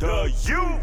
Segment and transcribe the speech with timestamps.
[0.00, 0.80] The U,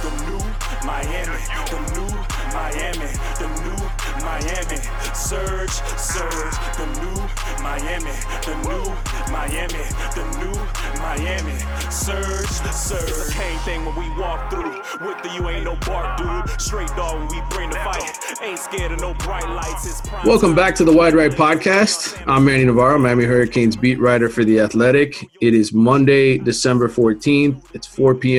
[0.00, 0.40] the new
[0.86, 1.36] Miami,
[1.68, 2.08] the new
[2.54, 3.76] Miami, the new
[4.24, 4.80] Miami,
[5.14, 8.10] surge, surge, the new Miami,
[8.48, 8.88] the new
[9.30, 9.84] Miami,
[10.16, 10.56] the new
[10.98, 11.58] Miami,
[11.90, 13.02] surge, surge.
[13.02, 14.80] It's the same thing when we walk through.
[15.06, 16.58] With the U ain't no bark, dude.
[16.58, 18.18] Straight dog when we bring the fight.
[18.40, 19.84] Ain't scared of no bright lights.
[19.84, 22.22] It's prime Welcome back to the Wide Right Podcast.
[22.26, 25.28] I'm Manny Navarro, Miami Hurricanes beat writer for The Athletic.
[25.42, 27.74] It is Monday, December 14th.
[27.74, 28.37] It's 4 p.m.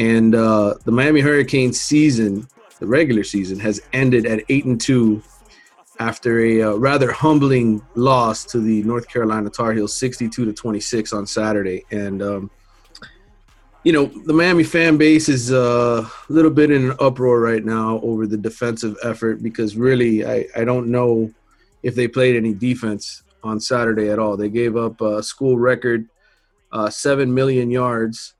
[0.00, 2.48] And uh, the Miami Hurricanes season,
[2.78, 5.22] the regular season, has ended at 8 and 2
[5.98, 11.12] after a uh, rather humbling loss to the North Carolina Tar Heels 62 to 26
[11.12, 11.84] on Saturday.
[11.90, 12.50] And, um,
[13.84, 17.64] you know, the Miami fan base is uh, a little bit in an uproar right
[17.64, 21.30] now over the defensive effort because really, I, I don't know
[21.82, 24.36] if they played any defense on Saturday at all.
[24.38, 26.08] They gave up a school record
[26.72, 28.34] uh, 7 million yards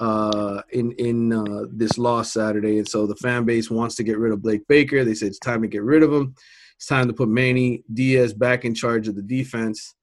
[0.00, 4.18] uh, in in uh, this loss Saturday, and so the fan base wants to get
[4.18, 5.04] rid of Blake Baker.
[5.04, 6.34] They said it's time to get rid of him.
[6.76, 9.94] It's time to put Manny Diaz back in charge of the defense.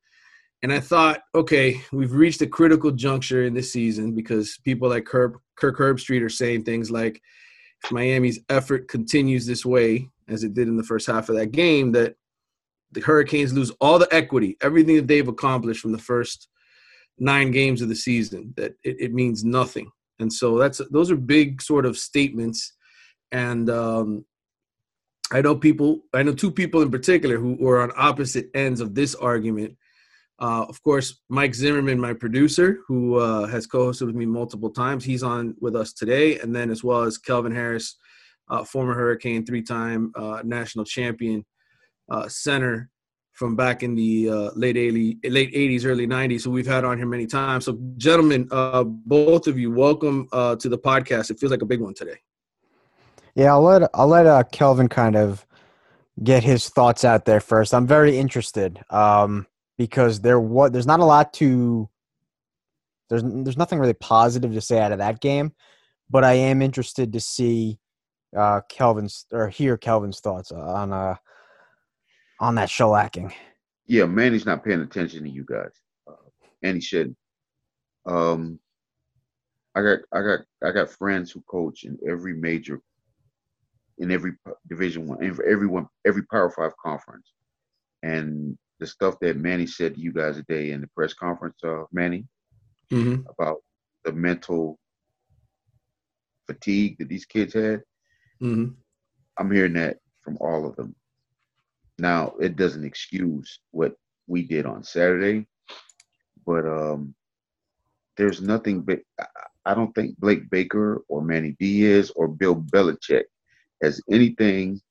[0.64, 5.06] And I thought, okay, we've reached a critical juncture in this season because people like
[5.06, 7.22] Kirk, Kirk Herbstreit are saying things like,
[7.84, 11.52] if Miami's effort continues this way, as it did in the first half of that
[11.52, 12.16] game, that
[12.92, 16.48] the Hurricanes lose all the equity, everything that they've accomplished from the first
[17.18, 19.90] nine games of the season, that it, it means nothing.
[20.20, 22.74] And so that's those are big sort of statements.
[23.32, 24.26] And um,
[25.32, 28.94] I know people, I know two people in particular who are on opposite ends of
[28.94, 29.78] this argument.
[30.40, 35.04] Uh, of course, Mike Zimmerman, my producer, who uh, has co-hosted with me multiple times,
[35.04, 37.98] he's on with us today, and then as well as Kelvin Harris,
[38.50, 41.46] uh, former Hurricane, three-time uh, national champion
[42.10, 42.91] uh, center
[43.42, 46.96] from back in the uh, late 80, late 80s, early 90s, who we've had on
[46.96, 47.66] here many times.
[47.66, 51.32] So, gentlemen, uh, both of you, welcome uh, to the podcast.
[51.32, 52.20] It feels like a big one today.
[53.34, 55.44] Yeah, I'll let I'll let uh, Kelvin kind of
[56.24, 57.74] get his thoughts out there first.
[57.74, 61.90] I'm very interested um, because there what there's not a lot to
[63.10, 65.54] there's there's nothing really positive to say out of that game,
[66.12, 67.80] but I am interested to see
[68.38, 71.16] uh, Kelvin's or hear Kelvin's thoughts on uh,
[72.42, 73.32] on that shellacking.
[73.88, 75.72] yeah, Manny's not paying attention to you guys,
[76.10, 76.14] uh,
[76.64, 77.16] and he shouldn't.
[78.06, 78.60] Um,
[79.76, 82.82] I got, I got, I got friends who coach in every major,
[84.00, 84.34] in every
[84.68, 87.32] Division One, in every one, every Power Five conference,
[88.04, 91.84] and the stuff that Manny said to you guys today in the press conference, uh,
[91.94, 92.26] Manny,
[92.92, 93.22] Mm-hmm.
[93.40, 93.60] about
[94.04, 94.78] the mental
[96.46, 97.82] fatigue that these kids had.
[98.42, 98.66] Mm-hmm.
[99.38, 100.94] I'm hearing that from all of them.
[102.02, 103.94] Now, it doesn't excuse what
[104.26, 105.46] we did on Saturday,
[106.48, 107.14] but um,
[108.18, 108.82] there's nothing.
[108.82, 109.26] But I-
[109.76, 113.26] don't think Blake Baker or Manny Diaz or Bill Belichick
[113.84, 114.82] has anything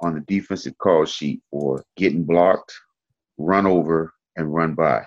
[0.00, 2.72] on the defensive call sheet for getting blocked,
[3.38, 5.04] run over, and run by.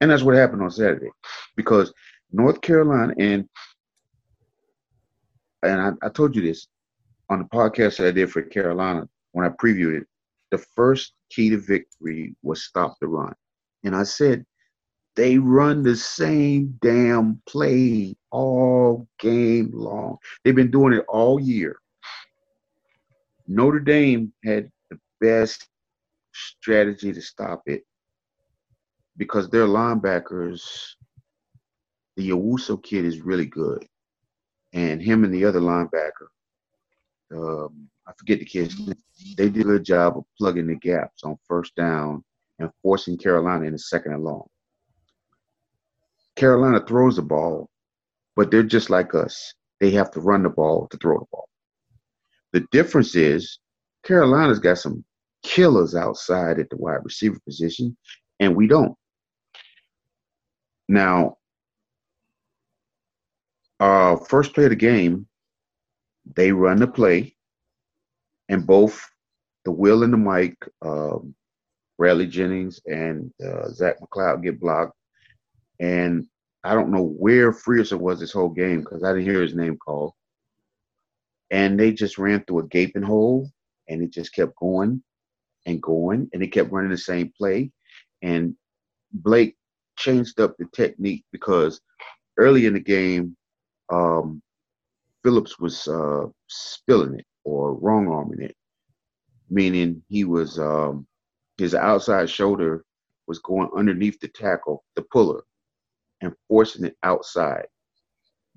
[0.00, 1.10] And that's what happened on Saturday,
[1.56, 1.92] because
[2.30, 3.48] North Carolina and
[5.64, 6.68] and I, I told you this
[7.28, 10.06] on the podcast that I did for Carolina when I previewed it,
[10.52, 13.34] the first key to victory was stop the run.
[13.82, 14.44] And I said,
[15.16, 20.18] they run the same damn play all game long.
[20.44, 21.78] They've been doing it all year.
[23.48, 25.68] Notre Dame had the best
[26.32, 27.82] strategy to stop it
[29.16, 30.62] because their linebackers,
[32.16, 33.86] the Owusu kid is really good.
[34.74, 36.28] And him and the other linebacker,
[37.34, 38.76] um, I forget the kids.
[39.36, 42.24] They did a good job of plugging the gaps on first down
[42.58, 44.46] and forcing Carolina in the second and long.
[46.36, 47.68] Carolina throws the ball,
[48.36, 49.54] but they're just like us.
[49.80, 51.48] They have to run the ball to throw the ball.
[52.52, 53.58] The difference is
[54.04, 55.04] Carolina's got some
[55.42, 57.96] killers outside at the wide receiver position,
[58.40, 58.96] and we don't.
[60.88, 61.36] Now,
[63.80, 65.26] uh, first play of the game,
[66.36, 67.31] they run the play,
[68.52, 69.08] and both
[69.64, 71.34] the Will and the Mike um,
[71.96, 74.94] Bradley Jennings and uh, Zach McCloud get blocked.
[75.80, 76.26] And
[76.62, 79.78] I don't know where Frierson was this whole game because I didn't hear his name
[79.78, 80.12] called.
[81.50, 83.50] And they just ran through a gaping hole
[83.88, 85.02] and it just kept going
[85.64, 87.70] and going and it kept running the same play.
[88.20, 88.54] And
[89.12, 89.56] Blake
[89.96, 91.80] changed up the technique because
[92.36, 93.34] early in the game,
[93.90, 94.42] um,
[95.24, 98.56] Phillips was uh, spilling it or wrong arming it,
[99.50, 101.06] meaning he was um,
[101.58, 102.84] his outside shoulder
[103.26, 105.42] was going underneath the tackle, the puller,
[106.20, 107.66] and forcing it outside.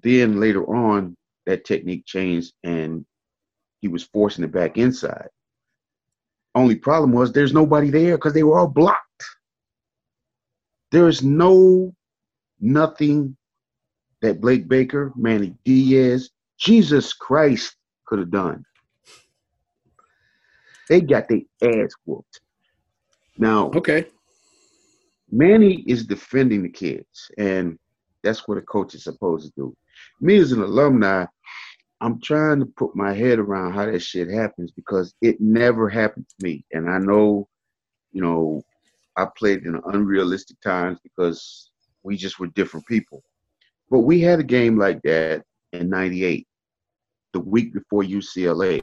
[0.03, 1.15] Then later on,
[1.45, 3.05] that technique changed and
[3.81, 5.29] he was forcing it back inside.
[6.55, 9.01] Only problem was there's nobody there because they were all blocked.
[10.91, 11.93] There is no
[12.59, 13.35] nothing
[14.21, 17.75] that Blake Baker, Manny Diaz, Jesus Christ
[18.07, 18.63] could have done.
[20.89, 22.41] They got their ass whooped.
[23.37, 24.05] Now, Okay.
[25.31, 27.77] Manny is defending the kids, and
[28.23, 29.75] that's what a coach is supposed to do.
[30.21, 31.25] Me as an alumni,
[32.01, 36.27] I'm trying to put my head around how that shit happens because it never happened
[36.29, 36.63] to me.
[36.73, 37.47] And I know,
[38.11, 38.61] you know,
[39.17, 41.71] I played in unrealistic times because
[42.03, 43.23] we just were different people.
[43.89, 45.43] But we had a game like that
[45.73, 46.47] in 98,
[47.33, 48.81] the week before UCLA,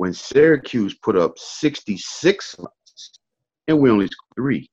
[0.00, 3.20] when Syracuse put up 66 runs
[3.68, 4.70] and we only scored three.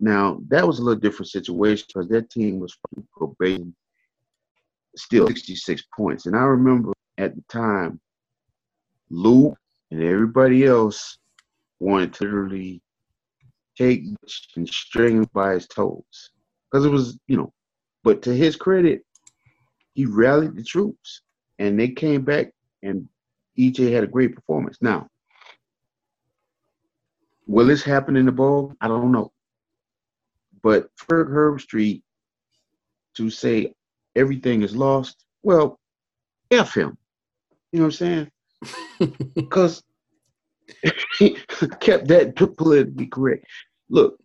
[0.00, 2.76] Now, that was a little different situation because that team was
[3.16, 3.76] probation,
[4.96, 6.26] still 66 points.
[6.26, 8.00] And I remember at the time,
[9.08, 9.54] Lou
[9.92, 11.16] and everybody else
[11.78, 12.82] wanted to literally
[13.78, 14.02] take
[14.56, 16.30] and string by his toes
[16.72, 17.52] because it was, you know,
[18.02, 19.02] but to his credit,
[19.94, 21.22] he rallied the troops
[21.60, 22.50] and they came back
[22.82, 23.08] and
[23.58, 24.78] EJ had a great performance.
[24.80, 25.08] Now,
[27.46, 28.74] will this happen in the bowl?
[28.80, 29.32] I don't know.
[30.62, 32.02] But Ferg Herbstreit
[33.16, 33.72] to say
[34.14, 35.78] everything is lost, well,
[36.50, 36.96] F him.
[37.72, 38.30] You know what I'm saying?
[39.34, 39.82] Because
[41.18, 41.36] he
[41.80, 43.44] kept that politically correct.
[43.88, 44.18] Look,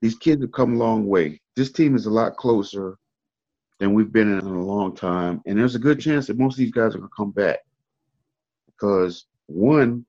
[0.00, 1.40] these kids have come a long way.
[1.56, 2.96] This team is a lot closer
[3.78, 5.42] than we've been in in a long time.
[5.46, 7.58] And there's a good chance that most of these guys are going to come back.
[8.78, 10.06] Because, one,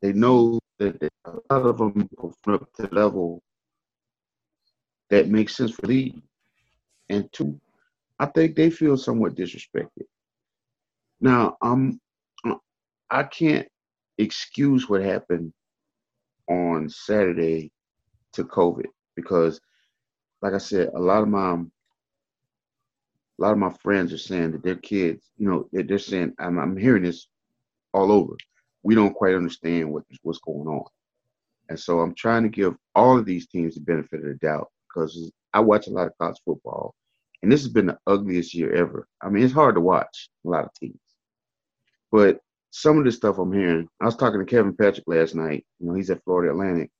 [0.00, 3.42] they know that a lot of them perform up to level
[5.10, 6.22] that makes sense for the league.
[7.08, 7.60] And two,
[8.18, 10.06] I think they feel somewhat disrespected.
[11.20, 12.00] Now, I'm
[13.10, 13.68] I can't
[14.18, 15.52] excuse what happened
[16.48, 17.70] on Saturday
[18.32, 18.86] to COVID
[19.16, 19.60] because,
[20.40, 21.66] like I said, a lot of my a
[23.38, 26.58] lot of my friends are saying that their kids, you know, they're, they're saying I'm,
[26.58, 27.26] I'm hearing this
[27.92, 28.34] all over.
[28.82, 30.84] We don't quite understand what what's going on,
[31.68, 34.68] and so I'm trying to give all of these teams the benefit of the doubt
[34.88, 36.94] because I watch a lot of college football,
[37.42, 39.06] and this has been the ugliest year ever.
[39.22, 40.98] I mean, it's hard to watch a lot of teams,
[42.10, 42.40] but
[42.72, 45.64] some of the stuff I'm hearing, I was talking to Kevin Patrick last night.
[45.78, 46.90] You know, he's at Florida Atlantic,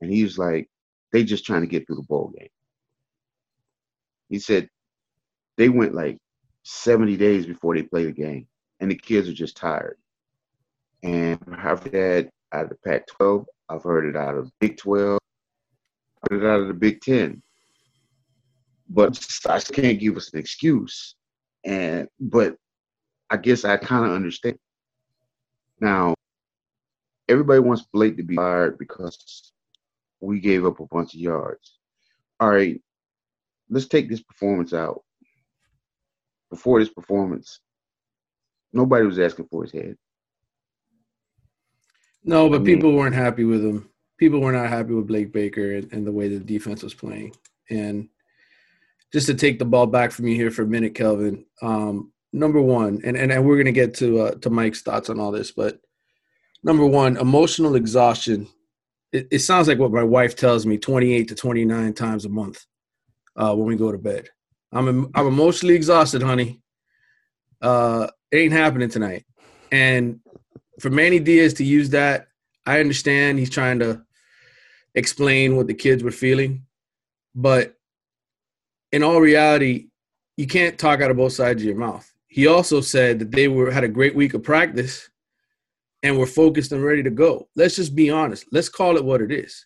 [0.00, 0.68] and he was like,
[1.12, 2.48] they just trying to get through the bowl game.
[4.28, 4.68] He said
[5.56, 6.18] they went like
[6.64, 8.46] 70 days before they played the game,
[8.80, 9.96] and the kids are just tired.
[11.02, 13.44] And I've that out of the Pac-12.
[13.68, 15.18] I've heard it out of Big 12.
[16.22, 17.42] I've heard it out of the Big 10.
[18.88, 21.16] But I just can't give us an excuse.
[21.64, 22.56] And but
[23.30, 24.58] I guess I kind of understand.
[25.80, 26.14] Now,
[27.28, 29.52] everybody wants Blake to be fired because
[30.20, 31.78] we gave up a bunch of yards.
[32.38, 32.80] All right,
[33.70, 35.02] let's take this performance out.
[36.50, 37.60] Before this performance,
[38.72, 39.96] nobody was asking for his head.
[42.24, 43.88] No, but I mean- people weren't happy with him.
[44.18, 47.34] People were not happy with Blake Baker and, and the way the defense was playing.
[47.70, 48.08] And
[49.12, 51.44] just to take the ball back from you here for a minute, Kelvin.
[51.60, 55.18] Um, number one, and, and, and we're gonna get to uh, to Mike's thoughts on
[55.20, 55.80] all this, but
[56.62, 58.46] number one, emotional exhaustion.
[59.12, 62.64] It, it sounds like what my wife tells me 28 to 29 times a month
[63.36, 64.28] uh, when we go to bed.
[64.72, 66.62] I'm I'm emotionally exhausted, honey.
[67.60, 69.26] Uh, it ain't happening tonight.
[69.70, 70.20] And
[70.82, 72.26] for Manny Diaz to use that,
[72.66, 74.02] I understand he's trying to
[74.96, 76.66] explain what the kids were feeling,
[77.36, 77.76] but
[78.90, 79.90] in all reality,
[80.36, 82.12] you can't talk out of both sides of your mouth.
[82.26, 85.08] He also said that they were had a great week of practice
[86.02, 87.48] and were focused and ready to go.
[87.54, 88.46] Let's just be honest.
[88.50, 89.64] Let's call it what it is.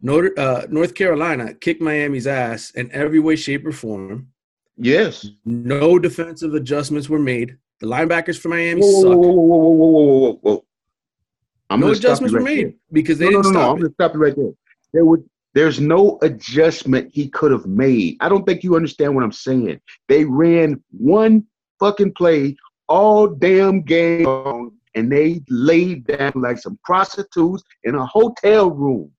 [0.00, 4.32] North, uh, North Carolina kicked Miami's ass in every way, shape, or form.
[4.76, 5.28] Yes.
[5.44, 7.56] No defensive adjustments were made.
[7.84, 9.10] The linebackers for Miami Whoa, whoa, suck.
[9.18, 10.64] whoa, whoa, whoa, whoa, whoa, whoa, whoa.
[11.68, 12.72] I'm no gonna stop adjustments were right made there.
[12.92, 13.60] because they No, no, didn't no, no.
[13.60, 14.52] stop I'm gonna stop you right there.
[14.94, 18.16] There would there's no adjustment he could have made.
[18.20, 19.80] I don't think you understand what I'm saying.
[20.08, 21.44] They ran one
[21.78, 22.56] fucking play
[22.88, 29.10] all damn game long, and they laid down like some prostitutes in a hotel room.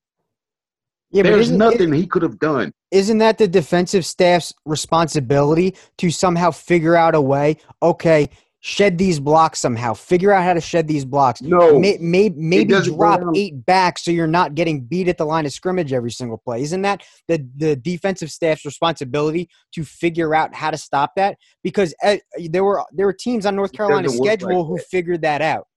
[1.12, 2.74] Yeah, There's nothing he could have done.
[2.92, 7.56] isn't that the defensive staff's responsibility to somehow figure out a way?
[7.82, 8.28] Okay,
[8.68, 9.94] shed these blocks somehow.
[9.94, 11.40] Figure out how to shed these blocks.
[11.40, 15.46] No, May, may, maybe drop eight back so you're not getting beat at the line
[15.46, 16.64] of scrimmage every single play.
[16.64, 21.38] Isn't that the, the defensive staff's responsibility to figure out how to stop that?
[21.62, 22.18] Because uh,
[22.50, 24.88] there were there were teams on North Carolina's doesn't like schedule who that.
[24.88, 25.68] figured that out.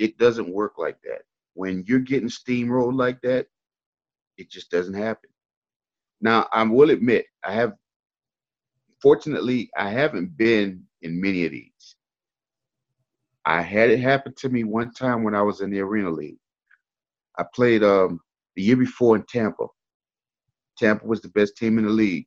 [0.00, 1.22] it doesn't work like that.
[1.54, 3.46] When you're getting steamrolled like that,
[4.38, 5.30] it just doesn't happen.
[6.20, 7.74] Now, I will admit, I have,
[9.00, 11.96] fortunately, I haven't been in many of these.
[13.44, 16.38] I had it happen to me one time when I was in the Arena League.
[17.38, 18.20] I played um,
[18.54, 19.66] the year before in Tampa.
[20.78, 22.26] Tampa was the best team in the league.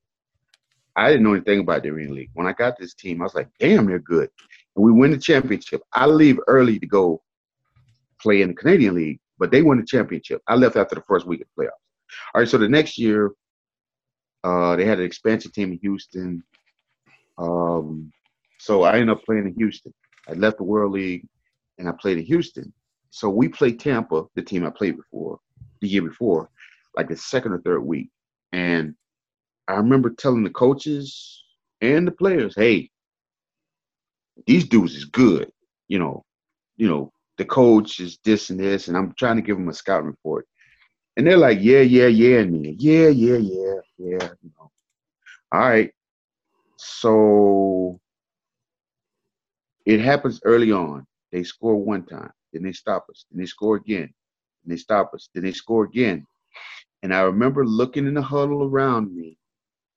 [0.96, 2.30] I didn't know anything about the Arena League.
[2.34, 4.30] When I got this team, I was like, damn, they're good.
[4.75, 5.82] And we win the championship.
[5.94, 7.22] I leave early to go
[8.22, 10.42] play in the Canadian League, but they won the championship.
[10.48, 11.70] I left after the first week of playoffs.
[12.34, 13.32] All right, so the next year,
[14.44, 16.44] uh, they had an expansion team in Houston.
[17.38, 18.12] Um,
[18.63, 19.93] so I ended up playing in Houston.
[20.25, 21.27] I left the World League
[21.79, 22.72] and I played in Houston.
[23.10, 25.39] So we played Tampa, the team I played before,
[25.82, 26.50] the year before,
[26.96, 28.10] like the second or third week.
[28.53, 28.96] And
[29.67, 31.43] I remember telling the coaches
[31.82, 32.89] and the players, hey,
[34.48, 35.51] these dudes is good.
[35.89, 36.24] You know,
[36.77, 39.74] you know, the coach is this and this, and I'm trying to give them a
[39.74, 40.48] scouting report.
[41.17, 44.72] And they're like, yeah, yeah, yeah, and me, yeah, yeah, yeah, yeah, you know.
[45.51, 45.91] All right.
[46.77, 48.00] So
[49.86, 51.06] it happens early on.
[51.32, 54.13] They score one time, then they stop us, then they score again,
[54.63, 56.25] then they stop us, then they score again.
[57.02, 59.38] And I remember looking in the huddle around me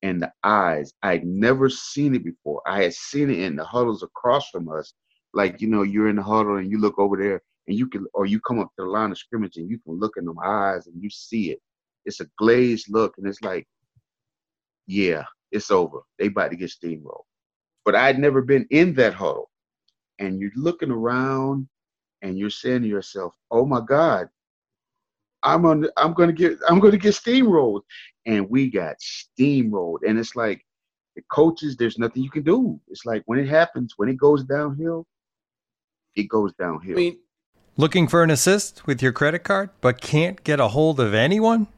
[0.02, 0.92] and the eyes.
[1.02, 2.62] I'd never seen it before.
[2.66, 4.92] I had seen it in the huddles across from us.
[5.34, 8.06] Like, you know, you're in the huddle and you look over there and you can,
[8.14, 10.38] or you come up to the line of scrimmage and you can look in them
[10.44, 11.60] eyes and you see it.
[12.04, 13.66] It's a glazed look and it's like,
[14.86, 16.00] yeah, it's over.
[16.18, 17.24] They about to get steamrolled.
[17.84, 19.50] But I'd never been in that huddle.
[20.18, 21.68] And you're looking around
[22.22, 24.28] and you're saying to yourself, oh my God,
[25.42, 27.82] I'm on I'm gonna get I'm gonna get steamrolled.
[28.24, 29.98] And we got steamrolled.
[30.06, 30.64] And it's like
[31.14, 32.80] the coaches, there's nothing you can do.
[32.88, 35.06] It's like when it happens, when it goes downhill,
[36.14, 36.96] it goes I downhill.
[36.96, 37.18] mean,
[37.78, 41.66] Looking for an assist with your credit card but can't get a hold of anyone?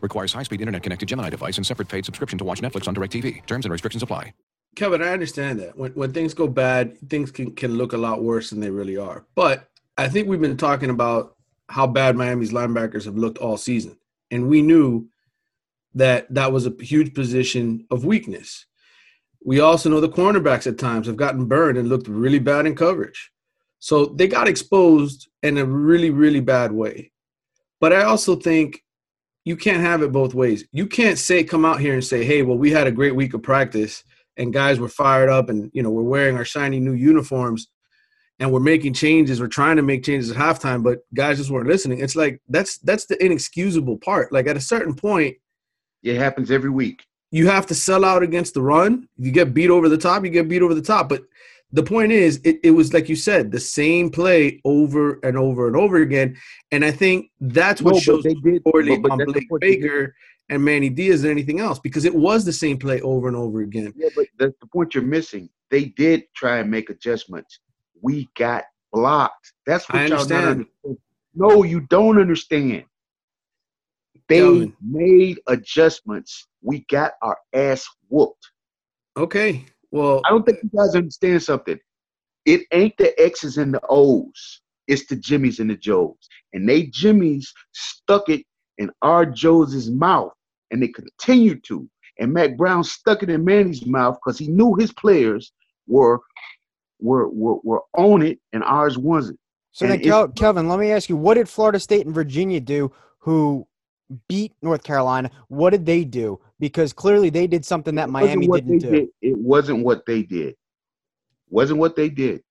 [0.00, 3.46] Requires high-speed internet connected Gemini device and separate paid subscription to watch Netflix on DirecTV.
[3.46, 4.32] Terms and restrictions apply.
[4.76, 5.76] Kevin, I understand that.
[5.76, 8.98] When when things go bad, things can, can look a lot worse than they really
[8.98, 9.24] are.
[9.34, 11.36] But I think we've been talking about
[11.68, 13.96] how bad Miami's linebackers have looked all season.
[14.30, 15.08] And we knew
[15.94, 18.66] that that was a huge position of weakness.
[19.44, 22.76] We also know the cornerbacks at times have gotten burned and looked really bad in
[22.76, 23.30] coverage.
[23.78, 27.12] So they got exposed in a really, really bad way.
[27.80, 28.82] But I also think
[29.46, 30.64] you can't have it both ways.
[30.72, 33.32] You can't say, come out here and say, hey, well, we had a great week
[33.32, 34.02] of practice
[34.36, 37.68] and guys were fired up and, you know, we're wearing our shiny new uniforms
[38.40, 39.40] and we're making changes.
[39.40, 42.00] We're trying to make changes at halftime, but guys just weren't listening.
[42.00, 44.32] It's like that's that's the inexcusable part.
[44.32, 45.36] Like at a certain point,
[46.02, 47.06] It happens every week.
[47.30, 49.08] you have to sell out against the run.
[49.18, 51.08] If you get beat over the top, you get beat over the top.
[51.08, 51.22] But
[51.72, 55.66] the point is, it, it was like you said, the same play over and over
[55.66, 56.36] and over again.
[56.72, 59.62] And I think that's what No, shows they did- poorly but- but on Blake point
[59.62, 59.82] they did.
[59.82, 60.14] Baker
[60.48, 63.62] and Manny Diaz than anything else because it was the same play over and over
[63.62, 63.92] again.
[63.96, 65.48] Yeah, but that's the point you're missing.
[65.70, 67.58] They did try and make adjustments.
[68.00, 69.52] We got blocked.
[69.66, 70.44] That's what I y'all understand.
[70.46, 70.98] understand.
[71.34, 72.84] No, you don't understand.
[74.28, 74.76] They Kelvin.
[74.80, 76.46] made adjustments.
[76.62, 78.44] We got our ass whooped.
[79.16, 81.78] Okay, Well, I don't think you guys understand something.
[82.44, 84.60] It ain't the X's and the O's.
[84.86, 86.16] It's the Jimmys and the Joes.
[86.52, 88.44] And they Jimmys stuck it
[88.78, 90.32] in our Joes' mouth,
[90.70, 91.88] and they continue to.
[92.18, 95.52] And Mack Brown stuck it in Manny's mouth because he knew his players
[95.86, 96.20] were
[97.00, 99.38] were were, were on it and ours wasn't.
[99.72, 102.14] So And then, it's- Kel- Kelvin, let me ask you: What did Florida State and
[102.14, 103.66] Virginia do, who
[104.28, 105.30] beat North Carolina?
[105.48, 106.40] What did they do?
[106.58, 108.90] Because clearly they did something that Miami didn't do.
[108.90, 109.08] did.
[109.22, 110.54] It wasn't what they did.
[111.48, 112.42] Wasn't what they did.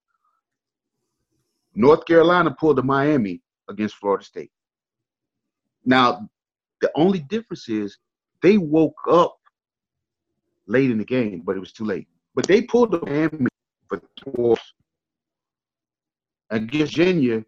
[1.74, 4.52] North Carolina pulled to Miami against Florida State.
[5.86, 6.30] Now,
[6.82, 7.98] the only difference is
[8.42, 9.38] they woke up
[10.68, 12.08] late in the game, but it was too late.
[12.34, 13.48] But they pulled to Miami
[13.88, 14.58] for four.
[16.52, 17.44] Against Virginia,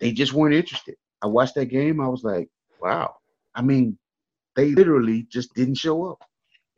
[0.00, 0.96] they just weren't interested.
[1.22, 2.00] I watched that game.
[2.00, 2.48] I was like,
[2.82, 3.14] wow.
[3.54, 3.98] I mean,
[4.56, 6.22] they literally just didn't show up.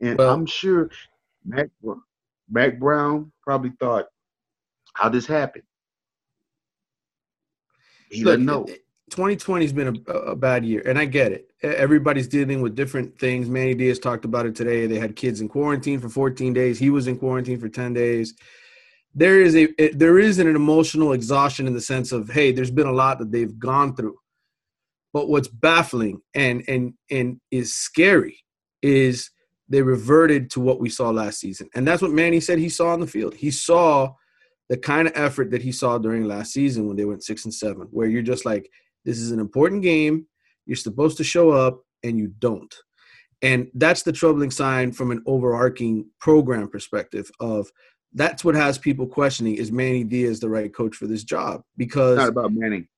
[0.01, 0.89] And Well- I'm sure
[1.45, 1.69] Mack,
[2.49, 4.05] Mack Brown probably thought,
[4.93, 5.63] how this happened?
[8.09, 8.63] He Look, doesn't know.
[8.65, 8.75] Eh, eh,
[9.11, 11.49] 2020 has been a, a bad year, and I get it.
[11.61, 13.49] Everybody's dealing with different things.
[13.49, 14.87] Manny Diaz talked about it today.
[14.87, 16.79] They had kids in quarantine for 14 days.
[16.79, 18.33] He was in quarantine for 10 days.
[19.13, 22.71] There is a it- there is an emotional exhaustion in the sense of hey, there's
[22.71, 24.17] been a lot that they've gone through.
[25.15, 28.43] But what's baffling and and and is scary
[28.81, 29.31] is
[29.69, 32.89] they reverted to what we saw last season, and that's what Manny said he saw
[32.89, 33.33] on the field.
[33.33, 34.13] He saw
[34.67, 37.53] the kind of effort that he saw during last season when they went six and
[37.53, 38.69] seven, where you're just like,
[39.05, 40.27] this is an important game.
[40.65, 42.75] You're supposed to show up, and you don't.
[43.41, 47.71] And that's the troubling sign from an overarching program perspective of
[48.11, 51.61] that's what has people questioning is Manny Diaz the right coach for this job?
[51.77, 52.89] Because It's not about Manning.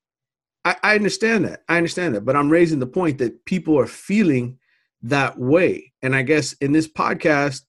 [0.68, 1.64] I, I understand that.
[1.70, 2.26] I understand that.
[2.26, 4.60] But I'm raising the point that people are feeling
[5.04, 5.94] that way.
[6.02, 7.62] And I guess in this podcast,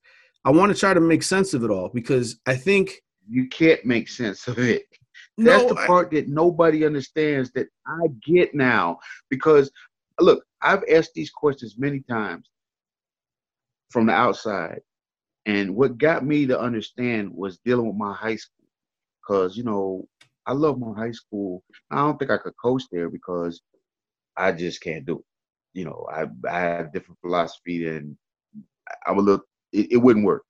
[0.45, 3.85] I want to try to make sense of it all because I think You can't
[3.85, 4.83] make sense of it.
[5.37, 8.99] That's no, the I- part that nobody understands that I get now.
[9.31, 9.71] Because
[10.19, 12.51] look, I've asked these questions many times
[13.91, 14.81] from the outside.
[15.47, 18.67] And what got me to understand was dealing with my high school.
[19.23, 20.09] Because, you know,
[20.49, 21.63] I love my high school.
[21.91, 23.61] I don't think I could coach there because
[24.37, 25.25] I just can't do it.
[25.75, 28.17] You know, I I have different philosophy and
[29.07, 30.45] I would look it, it wouldn't work.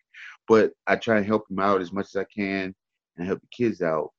[0.46, 2.74] But I try and help them out as much as I can
[3.16, 4.10] and help the kids out.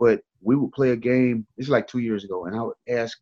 [0.00, 3.16] But we would play a game, it's like two years ago, and I would ask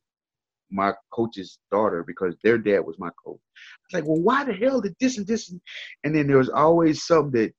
[0.71, 3.39] my coach's daughter because their dad was my coach.
[3.39, 5.51] I was like, well, why the hell did this and this?
[5.51, 5.61] And,
[6.03, 7.55] and then there was always something that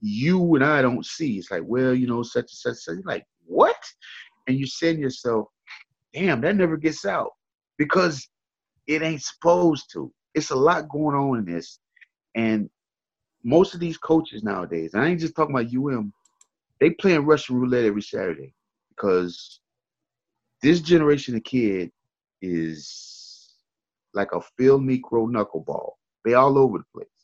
[0.00, 1.38] you and I don't see.
[1.38, 2.76] It's like, well, you know, such and such.
[2.76, 2.98] such.
[3.04, 3.76] Like, what?
[4.46, 5.46] And you to yourself,
[6.14, 7.30] damn, that never gets out
[7.76, 8.28] because
[8.86, 10.12] it ain't supposed to.
[10.34, 11.80] It's a lot going on in this.
[12.34, 12.70] And
[13.44, 16.12] most of these coaches nowadays, I ain't just talking about UM,
[16.80, 18.54] they playing Russian roulette every Saturday
[18.90, 19.60] because
[20.62, 21.90] this generation of kid
[22.40, 23.54] is
[24.14, 25.92] like a Phil Niekro knuckleball.
[26.24, 27.17] They all over the place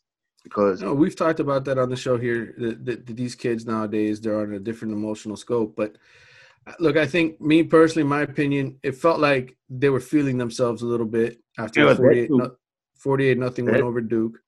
[0.45, 2.53] because No, we've talked about that on the show here.
[2.57, 5.75] That, that, that these kids nowadays they're on a different emotional scope.
[5.75, 5.97] But
[6.67, 10.83] uh, look, I think me personally, my opinion, it felt like they were feeling themselves
[10.83, 12.55] a little bit after Yeah, 48, no,
[12.95, 14.39] 48 nothing went over Duke.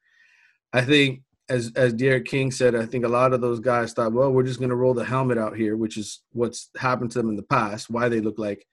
[0.72, 4.14] I think as as D'Eriq King said, I think a lot of those guys thought,
[4.14, 7.20] well, we're just going to roll the helmet out here, which is what's happened to
[7.20, 7.90] them in the past.
[7.90, 8.66] Why they look like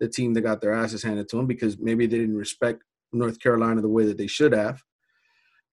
[0.00, 3.38] the team that got their asses handed to them because maybe they didn't respect North
[3.38, 4.82] Carolina the way that they should have.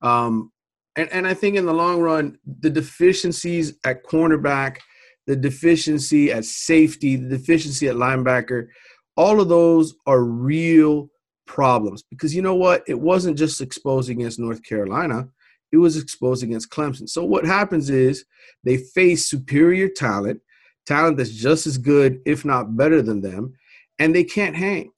[0.01, 0.51] Um,
[0.99, 4.79] and, and I think in the long run, the deficiencies at cornerback,
[5.27, 8.67] the deficiency at safety, the deficiency at linebacker,
[9.15, 11.09] all of those are real
[11.47, 12.83] problems because you know what?
[12.85, 15.29] It wasn't just exposed against North Carolina,
[15.71, 17.07] it was exposed against Clemson.
[17.07, 18.25] So what happens is
[18.65, 20.41] they face superior talent,
[20.85, 23.53] talent that's just as good, if not better than them,
[23.99, 24.91] and they can't hang.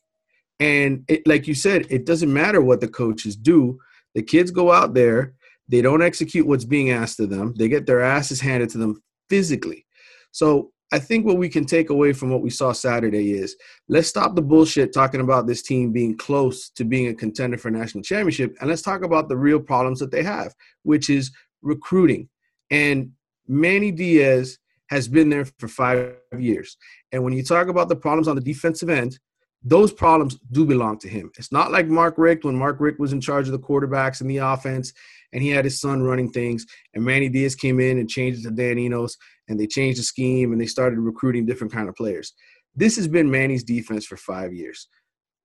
[0.59, 3.79] And it, like you said, it doesn't matter what the coaches do.
[4.15, 5.35] The kids go out there,
[5.71, 9.01] they don't execute what's being asked of them, they get their asses handed to them
[9.29, 9.85] physically.
[10.31, 13.55] So I think what we can take away from what we saw Saturday is
[13.87, 17.71] let's stop the bullshit talking about this team being close to being a contender for
[17.71, 20.53] national championship and let's talk about the real problems that they have,
[20.83, 21.31] which is
[21.61, 22.27] recruiting.
[22.69, 23.11] And
[23.47, 26.75] Manny Diaz has been there for five years.
[27.13, 29.17] And when you talk about the problems on the defensive end,
[29.63, 31.31] those problems do belong to him.
[31.37, 34.29] It's not like Mark Richt when Mark Richt was in charge of the quarterbacks and
[34.29, 34.91] the offense
[35.33, 38.49] and he had his son running things and Manny Diaz came in and changed it
[38.49, 39.17] to Dan Enos
[39.47, 42.33] and they changed the scheme and they started recruiting different kind of players.
[42.75, 44.87] This has been Manny's defense for 5 years.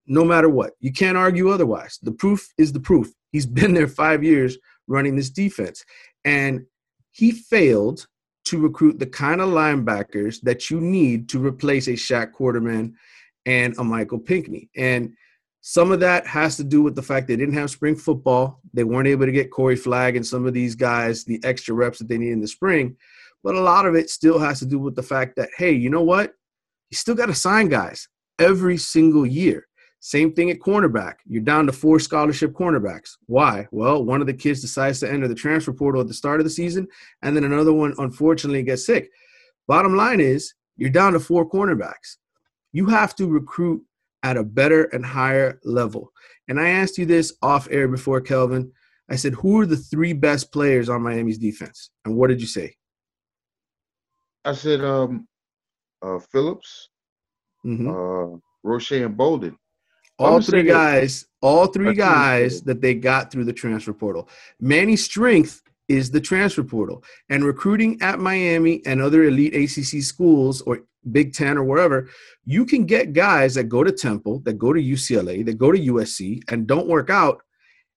[0.07, 0.73] No matter what.
[0.79, 1.99] You can't argue otherwise.
[2.03, 3.09] The proof is the proof.
[3.33, 5.85] He's been there 5 years running this defense
[6.25, 6.65] and
[7.11, 8.07] he failed
[8.47, 12.93] to recruit the kind of linebackers that you need to replace a Shaq Quarterman
[13.45, 14.69] and a Michael Pinckney.
[14.77, 15.15] And
[15.69, 18.61] some of that has to do with the fact they didn't have spring football.
[18.73, 21.99] They weren't able to get Corey Flagg and some of these guys the extra reps
[21.99, 22.97] that they need in the spring.
[23.43, 25.91] But a lot of it still has to do with the fact that, hey, you
[25.91, 26.35] know what?
[26.91, 28.07] You still got to sign guys
[28.39, 29.67] every single year.
[29.99, 31.15] Same thing at cornerback.
[31.27, 33.17] You're down to four scholarship cornerbacks.
[33.27, 33.67] Why?
[33.73, 36.45] Well, one of the kids decides to enter the transfer portal at the start of
[36.45, 36.87] the season,
[37.23, 39.11] and then another one unfortunately gets sick.
[39.67, 42.19] Bottom line is, you're down to four cornerbacks.
[42.71, 43.83] You have to recruit
[44.27, 46.13] at a better and higher level.
[46.49, 48.73] And I asked you this off air before, Kelvin.
[49.09, 51.91] I said, Who are the three best players on Miami's defense?
[52.05, 52.75] And what did you say?
[54.45, 55.29] I said, um,
[56.03, 56.89] uh, Phillips,
[57.65, 57.89] mm-hmm.
[57.89, 59.57] uh, Roche, and Bolden
[60.19, 64.29] all three guys, all three guys that they got through the transfer portal.
[64.61, 70.63] Manny's strength is the transfer portal and recruiting at Miami and other elite ACC schools
[70.63, 70.81] or
[71.13, 72.09] Big Ten or wherever.
[72.45, 75.79] You can get guys that go to Temple, that go to UCLA, that go to
[75.79, 77.43] USC, and don't work out.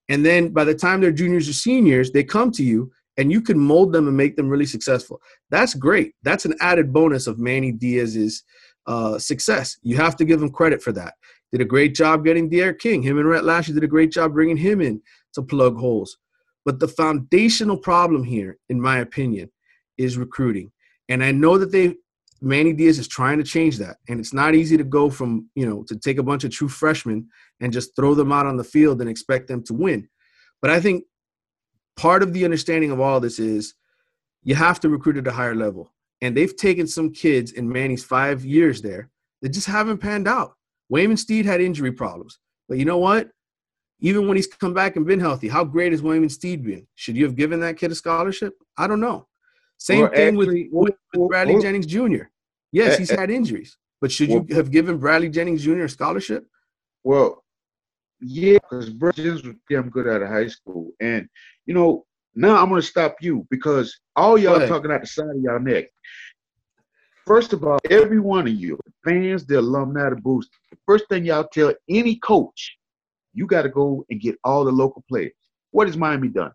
[0.10, 3.42] And then by the time they're juniors or seniors, they come to you and you
[3.42, 5.22] can mold them and make them really successful.
[5.50, 6.14] That's great.
[6.24, 8.44] That's an added bonus of Manny Diaz's
[8.88, 9.78] uh, success.
[9.84, 11.14] You have to give him credit for that
[11.52, 13.02] did a great job getting D'Eriq King.
[13.02, 15.02] Him and Rhett Lashlee did a great job bringing him in
[15.34, 16.18] to plug holes.
[16.66, 19.52] But the foundational problem here, in my opinion,
[19.98, 20.72] is recruiting.
[21.08, 21.96] And I know that they
[22.42, 23.98] Manny Diaz is trying to change that.
[24.08, 26.70] And it's not easy to go from, you know, to take a bunch of true
[26.70, 27.28] freshmen
[27.60, 30.08] and just throw them out on the field and expect them to win.
[30.62, 31.04] But I think
[31.96, 33.74] part of the understanding of all this is
[34.44, 35.94] you have to recruit at a higher level.
[36.22, 39.10] And they've taken some kids in Manny's five years there
[39.42, 40.54] that just haven't panned out.
[40.92, 42.40] Waynmon Steed had injury problems.
[42.68, 43.30] But you know what?
[44.02, 46.88] Even when he's come back and been healthy, how great has Waynmon Steed been?
[46.96, 48.54] Should you have given that kid a scholarship?
[48.78, 49.28] I don't know.
[49.80, 52.24] Same well, thing actually, with, with, Bradley well, Jennings Jr.
[52.72, 55.84] Yes, he's had injuries, but should you have given Bradley Jennings Jr.
[55.84, 56.46] a scholarship?
[57.04, 57.44] Well,
[58.20, 60.92] yeah, because Bradley Jennings was damn good out of high school.
[61.00, 61.28] And,
[61.66, 65.08] you know, now I'm going to stop you because all y'all are talking out the
[65.08, 65.86] side of y'all neck.
[67.26, 71.26] First of all, every one of you, fans, the alumni, the boost, the first thing
[71.26, 72.78] y'all tell any coach,
[73.34, 75.32] you got to go and get all the local players.
[75.72, 76.52] What has Miami done?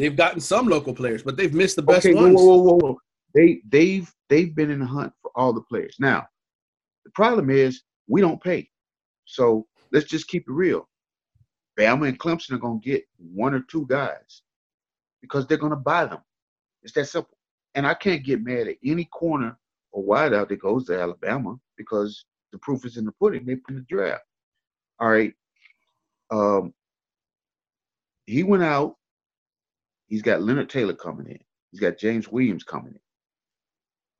[0.00, 2.34] They've gotten some local players, but they've missed the best okay, ones.
[2.34, 2.98] Whoa, whoa, whoa,
[3.34, 5.96] They they've they've been in the hunt for all the players.
[6.00, 6.26] Now,
[7.04, 8.70] the problem is we don't pay.
[9.26, 10.88] So let's just keep it real.
[11.78, 14.40] Bama and Clemson are gonna get one or two guys
[15.20, 16.20] because they're gonna buy them.
[16.82, 17.36] It's that simple.
[17.74, 19.58] And I can't get mad at any corner
[19.92, 23.44] or wideout that goes to Alabama because the proof is in the pudding.
[23.44, 24.24] They put in the draft.
[24.98, 25.34] All right.
[26.30, 26.72] Um,
[28.24, 28.96] he went out.
[30.10, 31.38] He's got Leonard Taylor coming in.
[31.70, 33.00] He's got James Williams coming in.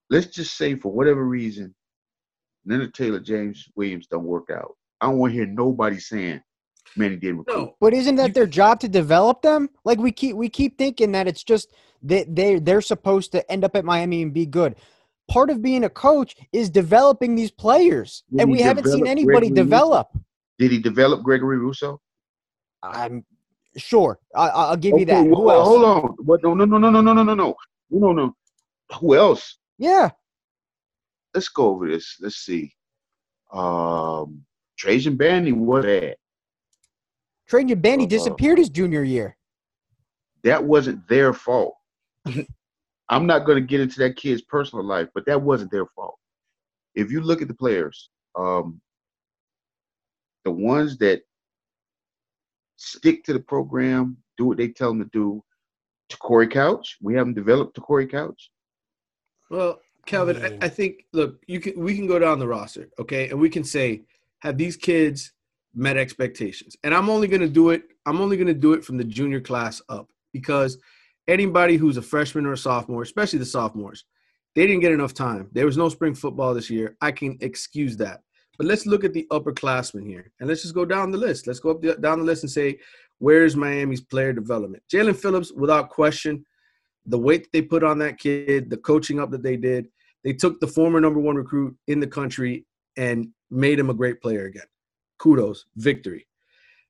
[0.08, 1.74] Let's just say for whatever reason,
[2.64, 4.76] Leonard Taylor, James Williams don't work out.
[5.00, 6.40] I don't want to hear nobody saying
[6.96, 7.56] Manny didn't recruit.
[7.56, 7.76] No.
[7.80, 9.68] But isn't that their job to develop them?
[9.84, 11.72] Like we keep we keep thinking that it's just
[12.02, 14.76] they they they're supposed to end up at Miami and be good.
[15.28, 19.48] Part of being a coach is developing these players, did and we haven't seen anybody
[19.48, 20.08] Gregory develop.
[20.12, 20.24] Rousseau?
[20.58, 22.00] Did he develop Gregory Rousseau?
[22.82, 23.24] I'm
[23.76, 24.18] sure.
[24.34, 25.26] I, will give okay, you that.
[25.26, 25.68] Who else?
[25.68, 26.16] Hold on.
[26.24, 26.42] What?
[26.42, 27.54] No, no, no, no, no, no, no, no, no,
[27.90, 28.36] no, no.
[28.98, 29.58] Who else?
[29.78, 30.10] Yeah.
[31.34, 32.16] Let's go over this.
[32.20, 32.72] Let's see.
[33.52, 34.44] Um,
[34.76, 36.16] Trajan Bandy was bad.
[37.48, 39.36] Trajan Bandy uh, disappeared his junior year.
[40.44, 41.74] That wasn't their fault.
[43.08, 46.16] I'm not going to get into that kid's personal life, but that wasn't their fault.
[46.94, 48.80] If you look at the players, um,
[50.44, 51.22] the ones that
[52.80, 55.44] stick to the program, do what they tell them to do,
[56.08, 58.50] to Corey Couch, we haven't developed to Corey Couch.
[59.50, 63.28] Well, Kelvin, I, I think look, you can we can go down the roster, okay,
[63.28, 64.02] and we can say
[64.40, 65.32] have these kids
[65.74, 67.82] met expectations, and I'm only going to do it.
[68.06, 70.78] I'm only going to do it from the junior class up because
[71.28, 74.04] anybody who's a freshman or a sophomore, especially the sophomores,
[74.54, 75.48] they didn't get enough time.
[75.52, 76.96] There was no spring football this year.
[77.00, 78.22] I can excuse that.
[78.60, 81.46] But let's look at the upperclassmen here, and let's just go down the list.
[81.46, 82.78] Let's go up the, down the list and say,
[83.16, 84.82] where's Miami's player development?
[84.92, 86.44] Jaelan Phillips, without question,
[87.06, 89.86] the weight that they put on that kid, the coaching up that they did,
[90.24, 92.66] they took the former number one recruit in the country
[92.98, 94.68] and made him a great player again.
[95.18, 96.26] Kudos, victory.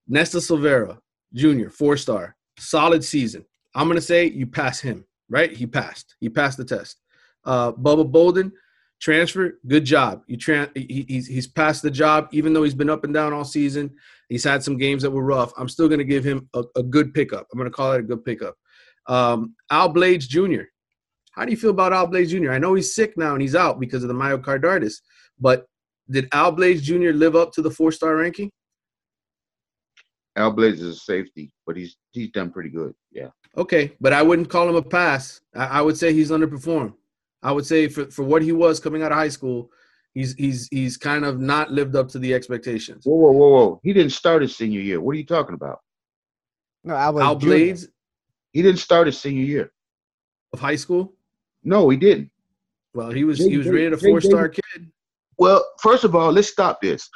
[0.08, 0.98] Nesta Silvera,
[1.34, 3.44] junior, four star, solid season.
[3.76, 5.52] I'm gonna say you pass him, right?
[5.52, 6.16] He passed.
[6.18, 7.00] He passed the test.
[7.44, 8.50] Uh, Bubba Bolden,
[9.00, 10.22] transfer, good job.
[10.26, 13.32] You tra- he, he's he's passed the job, even though he's been up and down
[13.32, 13.90] all season.
[14.28, 15.52] He's had some games that were rough.
[15.56, 17.46] I'm still gonna give him a, a good pickup.
[17.52, 18.54] I'm gonna call it a good pickup.
[19.06, 20.62] Um, Al Blades Jr.
[21.32, 22.52] How do you feel about Al Blades Jr.?
[22.52, 24.94] I know he's sick now and he's out because of the myocarditis,
[25.38, 25.66] but
[26.10, 27.10] did Al Blades Jr.
[27.10, 28.50] live up to the four star ranking?
[30.36, 32.94] Al Blades is a safety, but he's he's done pretty good.
[33.10, 33.28] Yeah.
[33.56, 35.40] Okay, but I wouldn't call him a pass.
[35.54, 36.94] I, I would say he's underperformed.
[37.42, 39.70] I would say for, for what he was coming out of high school,
[40.14, 43.04] he's he's he's kind of not lived up to the expectations.
[43.04, 43.80] Whoa, whoa, whoa, whoa!
[43.82, 45.00] He didn't start his senior year.
[45.00, 45.80] What are you talking about?
[46.84, 47.26] No, Al Blades.
[47.26, 47.88] Al Blades
[48.52, 49.72] He didn't start his senior year.
[50.52, 51.14] of high school.
[51.62, 52.30] No, he didn't.
[52.94, 54.90] Well, he was Jay- he was Jay- rated a four star kid.
[55.38, 57.08] Well, first of all, let's stop this.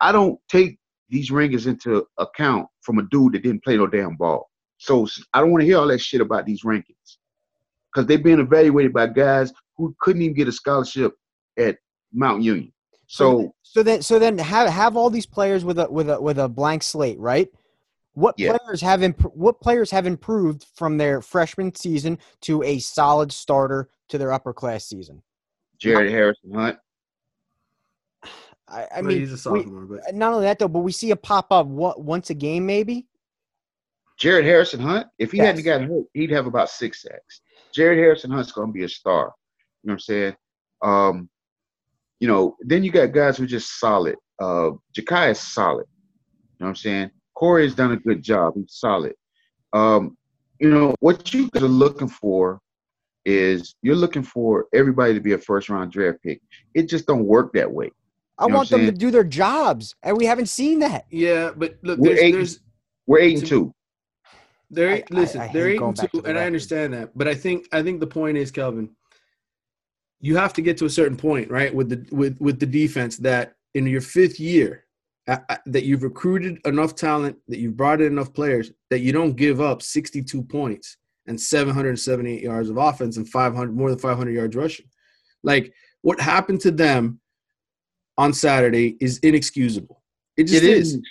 [0.00, 4.16] I don't take these ringers into account from a dude that didn't play no damn
[4.16, 4.48] ball.
[4.78, 7.16] So I don't want to hear all that shit about these rankings
[7.92, 11.14] because they're being evaluated by guys who couldn't even get a scholarship
[11.58, 11.76] at
[12.12, 12.72] Mount Union.
[13.06, 16.38] So so then so then have have all these players with a with a with
[16.38, 17.48] a blank slate, right?
[18.14, 18.56] What Yeah.
[18.56, 23.88] players have imp- what players have improved from their freshman season to a solid starter
[24.08, 25.22] to their upper class season?
[25.78, 26.78] Jared Harrison Hunt,
[28.68, 30.92] I, I Well, mean, he's a we- sophomore, but not only that though, but we
[30.92, 33.06] see a pop up what once a game maybe.
[34.18, 35.64] Jared Harrison Hunt, if he hadn't Yes.
[35.64, 37.40] gotten hurt, he'd have about six sacks.
[37.74, 39.34] Jared Harrison Hunt's gonna be a star.
[39.82, 40.36] You know what I'm saying?
[40.82, 41.28] Um,
[42.20, 44.16] you know, then you got guys who are just solid.
[44.40, 45.86] Uh Jakai is solid.
[45.88, 47.10] You know what I'm saying?
[47.34, 48.54] Corey has done a good job.
[48.56, 49.14] He's solid.
[49.72, 50.16] Um,
[50.60, 52.60] you know, what you guys are looking for
[53.24, 56.40] is you're looking for everybody to be a first round draft pick.
[56.74, 57.90] It just don't work that way.
[58.38, 61.06] I You know what want them to do their jobs, and we haven't seen that.
[61.10, 62.60] yeah, but look, We're there's, eight- there's
[63.06, 63.74] We're eight and two.
[64.70, 66.94] They're I- listen, I- I they're hate eight and two, to the and I understand
[66.94, 67.16] that.
[67.16, 68.90] But I think I think the point is, Kelvin,
[70.22, 73.18] you have to get to a certain point, right, with the with with the defense
[73.18, 74.84] that in your fifth year,
[75.28, 79.36] uh, that you've recruited enough talent, that you've brought in enough players, that you don't
[79.36, 84.56] give up 62 points and 778 yards of offense and 500 more than 500 yards
[84.56, 84.86] rushing.
[85.42, 87.20] Like what happened to them
[88.16, 90.02] on Saturday is inexcusable.
[90.36, 91.02] It just It is is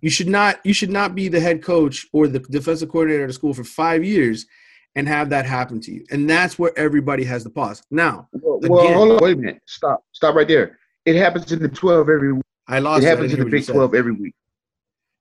[0.00, 3.30] you should not you should not be the head coach or the defensive coordinator at
[3.30, 4.46] a school for five years
[4.94, 8.58] and have that happen to you and that's where everybody has the pause now Well,
[8.62, 9.62] well, hold on, wait a minute.
[9.66, 10.04] Stop.
[10.12, 10.78] Stop right there.
[11.06, 12.42] It happens in the 12 every week.
[12.68, 14.34] i lost It happens in the hear what you Big 12 every week.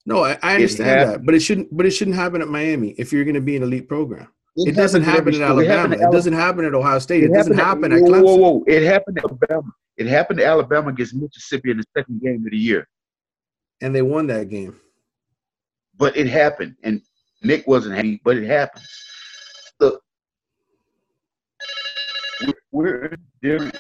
[0.05, 3.12] no i, I understand that but it shouldn't but it shouldn't happen at miami if
[3.13, 5.36] you're going to be an elite program it, doesn't happen at.
[5.36, 8.10] It alabama happened it doesn't happen at ohio state it, doesn't happen whoa, at Whoa,
[8.12, 8.63] clemson whoa, whoa.
[8.67, 9.71] It happened at Alabama.
[9.97, 12.88] It happened to Alabama against Mississippi in the second game of the year.
[13.81, 14.75] and they won that game
[15.97, 16.75] But it happened.
[16.84, 17.01] And
[17.43, 18.84] Nick wasn't happy, but it happened.
[19.79, 20.01] Look,
[22.71, 23.77] we're- we're in different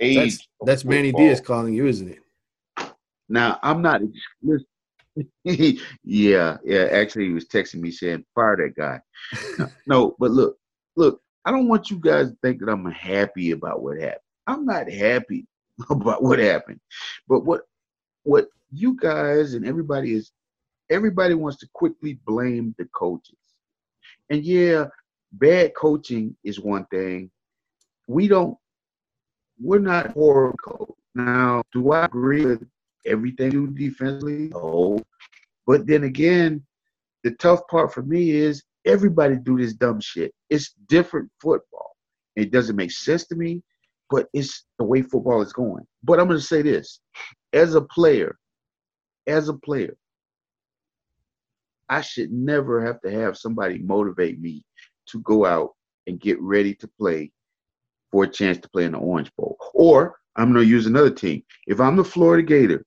[0.00, 0.16] age.
[0.16, 2.18] that's that's manny diaz calling you isn't it
[3.28, 4.00] Now I'm not.
[5.44, 6.88] yeah, yeah.
[6.90, 9.00] Actually, he was texting me saying, "Fire that guy."
[9.58, 10.56] No, no, but look,
[10.96, 11.20] look.
[11.46, 14.20] I don't want you guys to think that I'm happy about what happened.
[14.46, 15.46] I'm not happy
[15.90, 16.80] about what happened,
[17.28, 17.62] but what
[18.24, 20.32] what you guys and everybody is
[20.90, 23.38] everybody wants to quickly blame the coaches.
[24.30, 24.86] And yeah,
[25.38, 27.30] bad coaching is one thing.
[28.06, 28.56] We don't.
[29.60, 30.94] We're not horror coach.
[31.14, 32.66] Now, do I agree with
[33.06, 34.48] everything you defensively?
[34.48, 35.00] No.
[35.66, 36.64] But then again,
[37.22, 40.32] the tough part for me is everybody do this dumb shit.
[40.50, 41.92] It's different football.
[42.36, 43.62] It doesn't make sense to me,
[44.10, 45.86] but it's the way football is going.
[46.02, 47.00] But I'm going to say this:
[47.52, 48.36] as a player,
[49.26, 49.96] as a player,
[51.88, 54.64] I should never have to have somebody motivate me
[55.06, 55.74] to go out
[56.06, 57.30] and get ready to play
[58.12, 59.56] for a chance to play in the Orange Bowl.
[59.74, 61.42] Or I'm going to use another team.
[61.66, 62.86] If I'm the Florida Gators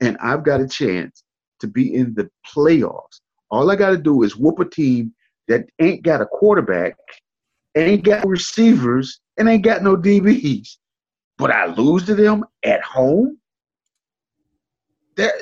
[0.00, 1.24] and I've got a chance
[1.60, 5.14] to be in the playoffs, all I got to do is whoop a team
[5.48, 6.96] that ain't got a quarterback,
[7.76, 10.76] ain't got receivers, and ain't got no DBs.
[11.38, 13.38] But I lose to them at home?
[15.16, 15.32] That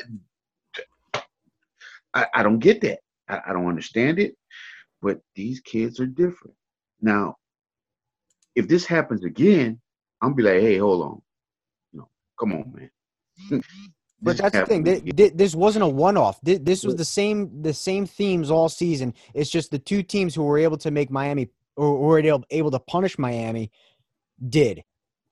[2.15, 3.01] I, I don't get that.
[3.29, 4.35] I, I don't understand it.
[5.03, 6.57] But these kids are different.
[7.01, 7.37] Now,
[8.55, 9.81] if this happens again,
[10.21, 11.23] I'm gonna be like, hey, hold on.
[11.93, 12.09] No,
[12.39, 13.63] come on, man.
[14.23, 14.87] But that's the thing.
[14.87, 15.33] again.
[15.35, 16.39] This wasn't a one-off.
[16.43, 19.15] This was the same the same themes all season.
[19.33, 22.71] It's just the two teams who were able to make Miami or were able able
[22.73, 23.71] to punish Miami
[24.47, 24.83] did.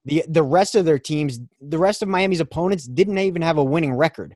[0.05, 3.63] The the rest of their teams, the rest of Miami's opponents didn't even have a
[3.63, 4.35] winning record.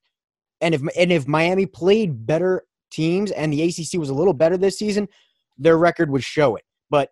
[0.61, 4.55] And if and if Miami played better teams and the ACC was a little better
[4.57, 5.07] this season,
[5.57, 6.63] their record would show it.
[6.89, 7.09] But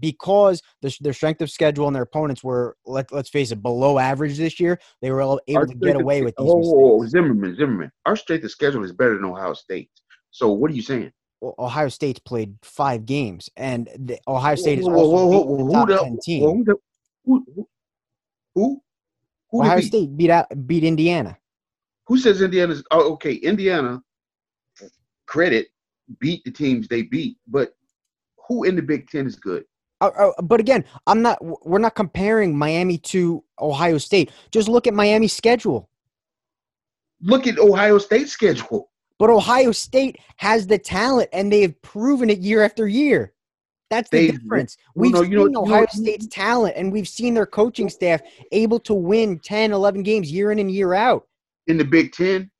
[0.00, 3.98] because the, their strength of schedule and their opponents were let, let's face it below
[3.98, 6.58] average this year, they were able Our to get strength of- away with these oh,
[6.58, 6.74] mistakes.
[6.76, 7.92] oh, Zimmerman, Zimmerman.
[8.06, 9.90] Our strength of schedule is better than Ohio State.
[10.30, 11.12] So what are you saying?
[11.58, 15.66] Ohio State's played five games, and the, Ohio State is also whoa, whoa, beaten who
[15.68, 16.42] the top the- ten team.
[16.42, 16.76] who the-
[17.26, 17.68] who- who-
[18.54, 18.82] who?
[19.50, 19.84] Who Ohio beat?
[19.86, 21.36] State beat out beat Indiana.
[22.06, 22.82] Who says Indiana's?
[22.90, 24.02] Oh, okay, Indiana.
[25.26, 25.66] Credit
[26.20, 27.74] beat the teams they beat, but
[28.48, 29.64] who in the Big Ten is good?
[30.00, 31.38] Uh, uh, but again, I'm not.
[31.66, 34.32] We're not comparing Miami to Ohio State.
[34.50, 35.88] Just look at Miami's schedule.
[37.22, 38.90] Look at Ohio State's schedule.
[39.18, 43.32] But Ohio State has the talent, and they have proven it year after year.
[43.88, 44.76] That's the They- difference.
[44.96, 48.92] We've no, seen know Ohio State's talent, and we've seen their coaching staff able to
[48.94, 51.28] win 10, 11 games year in and year out.
[51.68, 52.50] in the Big Ten.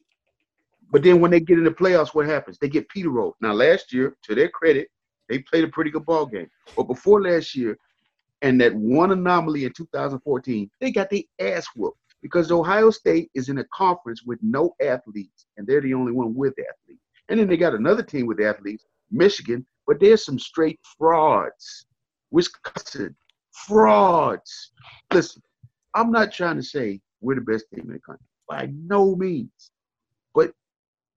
[0.95, 2.57] But then when they get in the playoffs, what happens?
[2.57, 3.35] They get Peter rolled.
[3.41, 4.87] Now, last year, to their credit,
[5.29, 6.47] they played a pretty good ball game.
[6.77, 7.77] But before last year,
[8.43, 13.49] and that one anomaly in 2014, they got their ass whooped because Ohio State is
[13.49, 17.03] in a conference with no athletes, and they're the only one with athletes.
[17.29, 21.87] And then they got another team with athletes, Michigan, but there's some straight frauds.
[22.31, 23.17] Wisconsin,
[23.51, 24.71] frauds.
[25.13, 25.43] Listen,
[25.97, 29.73] I'm not trying to say we're the best team in the country by no means.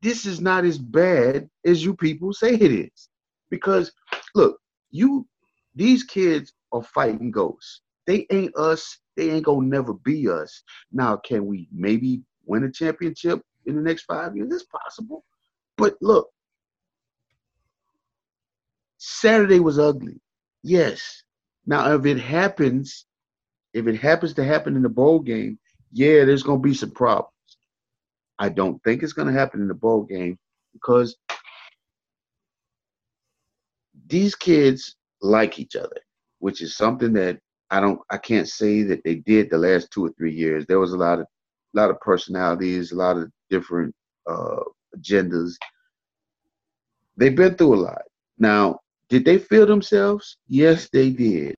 [0.01, 3.10] This is not as bad as you people say it is.
[3.49, 3.91] Because
[4.36, 4.60] look,
[4.91, 5.27] you
[5.75, 7.81] these kids are fighting ghosts.
[8.05, 8.99] They ain't us.
[9.15, 10.63] They ain't gonna never be us.
[10.91, 14.53] Now, can we maybe win a championship in the next five years?
[14.53, 15.25] It's possible.
[15.77, 16.29] But look,
[18.97, 20.19] Saturday was ugly.
[20.63, 21.23] Yes.
[21.65, 23.05] Now, if it happens,
[23.73, 25.60] if it happens to happen in the bowl game,
[25.91, 27.33] yeah, there's to be some problems.
[28.39, 30.38] I don't think it's going to happen in the bowl game
[30.73, 31.15] because
[34.08, 35.97] these kids like each other,
[36.39, 40.06] which is something that I don't, I can't say that they did the last two
[40.06, 40.65] or three years.
[40.65, 41.26] There was a lot of,
[41.73, 43.93] lot of personalities, a lot of different
[44.30, 44.62] uh,
[44.95, 45.54] agendas.
[47.17, 48.04] They've been through a lot.
[48.38, 50.38] Now, did they feel themselves?
[50.47, 51.56] Yes, they did.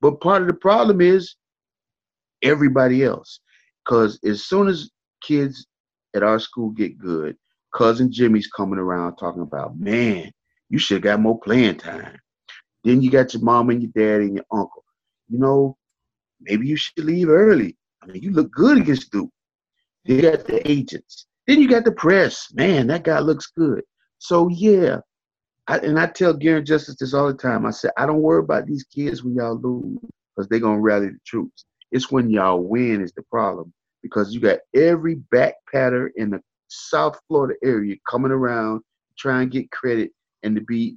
[0.00, 1.34] But part of the problem is
[2.42, 3.40] everybody else.
[3.84, 4.90] Because as soon as
[5.22, 5.66] kids
[6.14, 7.36] at our school get good,
[7.74, 10.30] cousin Jimmy's coming around talking about, man,
[10.68, 12.18] you should have got more playing time.
[12.84, 14.84] Then you got your mom and your dad and your uncle.
[15.28, 15.76] You know,
[16.40, 17.76] maybe you should leave early.
[18.02, 19.30] I mean, you look good against Duke.
[20.04, 21.26] Then You got the agents.
[21.46, 22.52] Then you got the press.
[22.54, 23.82] Man, that guy looks good.
[24.18, 24.98] So yeah,
[25.66, 27.66] I, and I tell Garin Justice this all the time.
[27.66, 29.98] I said, I don't worry about these kids when y'all lose
[30.34, 31.64] because they're gonna rally the troops.
[31.90, 33.72] It's when y'all win is the problem
[34.08, 38.80] because you got every back patter in the South Florida area coming around
[39.18, 40.10] trying to get credit
[40.42, 40.96] and to be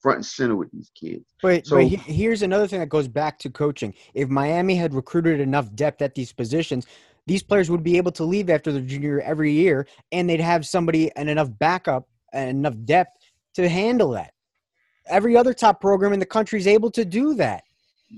[0.00, 1.24] front and center with these kids.
[1.42, 3.94] But, So- but he- here's another thing that goes back to coaching.
[4.14, 6.86] If Miami had recruited enough depth at these positions,
[7.26, 10.40] these players would be able to leave after their junior year every year, and they'd
[10.40, 13.16] have somebody and enough backup and enough depth
[13.54, 14.32] to handle that.
[15.08, 17.64] Every other top program in the country is able to do that.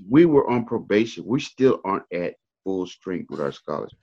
[0.07, 1.25] We were on probation.
[1.25, 2.35] We still aren't at
[2.69, 3.97] full strength with our scholarship.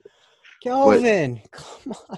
[0.61, 2.17] Kelvin, come on.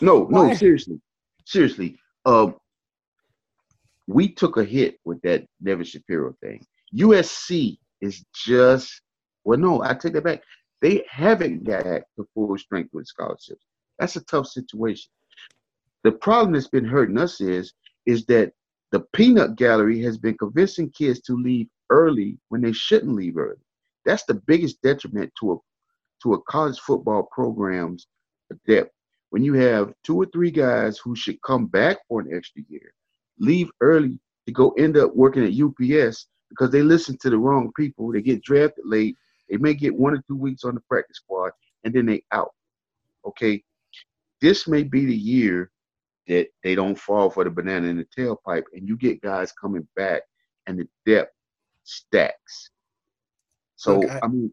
[0.00, 1.00] No, no, seriously,
[1.46, 1.96] seriously.
[2.26, 2.56] Um,
[4.06, 6.64] we took a hit with that Nevin Shapiro thing.
[6.94, 9.00] USC is just
[9.44, 10.42] well, no, I take that back.
[10.82, 13.64] They haven't got to full strength with scholarships.
[13.98, 15.10] That's a tough situation.
[16.02, 17.72] The problem that's been hurting us is
[18.04, 18.52] is that
[18.92, 23.63] the peanut gallery has been convincing kids to leave early when they shouldn't leave early.
[24.04, 25.56] That's the biggest detriment to a
[26.22, 28.06] to a college football program's
[28.66, 28.90] depth
[29.34, 32.94] when you have two or three guys who should come back for an extra year,
[33.40, 37.72] leave early to go end up working at UPS because they listen to the wrong
[37.76, 38.12] people.
[38.12, 39.16] They get drafted late.
[39.50, 41.50] They may get one or two weeks on the practice squad
[41.82, 42.52] and then they out.
[43.26, 43.60] Okay.
[44.40, 45.72] This may be the year
[46.28, 49.88] that they don't fall for the banana in the tailpipe and you get guys coming
[49.96, 50.22] back
[50.68, 51.32] and the depth
[51.82, 52.70] stacks.
[53.84, 54.52] So Look, I- I mean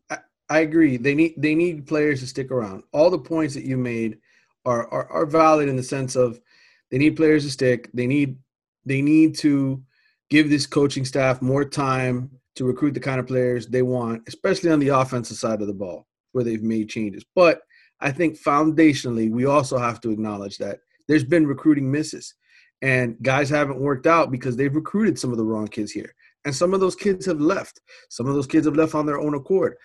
[0.50, 0.98] I agree.
[0.98, 2.84] They need they need players to stick around.
[2.92, 4.18] All the points that you made
[4.66, 6.42] are, are are valid in the sense of
[6.90, 7.90] they need players to stick.
[7.94, 8.38] They need
[8.86, 9.82] they need to
[10.30, 14.70] give this coaching staff more time to recruit the kind of players they want, especially
[14.72, 17.24] on the offensive side of the ball where they've made changes.
[17.34, 17.62] But
[18.02, 22.34] I think foundationally, we also have to acknowledge that there's been recruiting misses,
[22.82, 26.14] and guys haven't worked out because they've recruited some of the wrong kids here,
[26.46, 27.82] and some of those kids have left.
[28.10, 29.76] Some of those kids have left on their own accord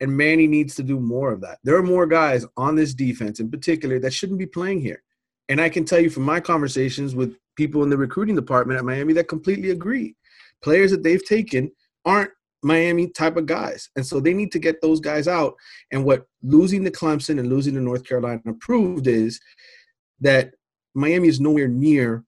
[0.00, 1.58] and Manny needs to do more of that.
[1.64, 5.02] There are more guys on this defense in particular that shouldn't be playing here.
[5.48, 8.84] And I can tell you from my conversations with people in the recruiting department at
[8.84, 10.14] Miami that completely agree.
[10.62, 11.70] Players that they've taken
[12.04, 12.30] aren't
[12.62, 13.88] Miami type of guys.
[13.96, 15.54] And so they need to get those guys out.
[15.92, 19.40] And what losing to Clemson and losing to North Carolina proved is
[20.20, 20.52] that
[20.94, 22.24] Miami is nowhere near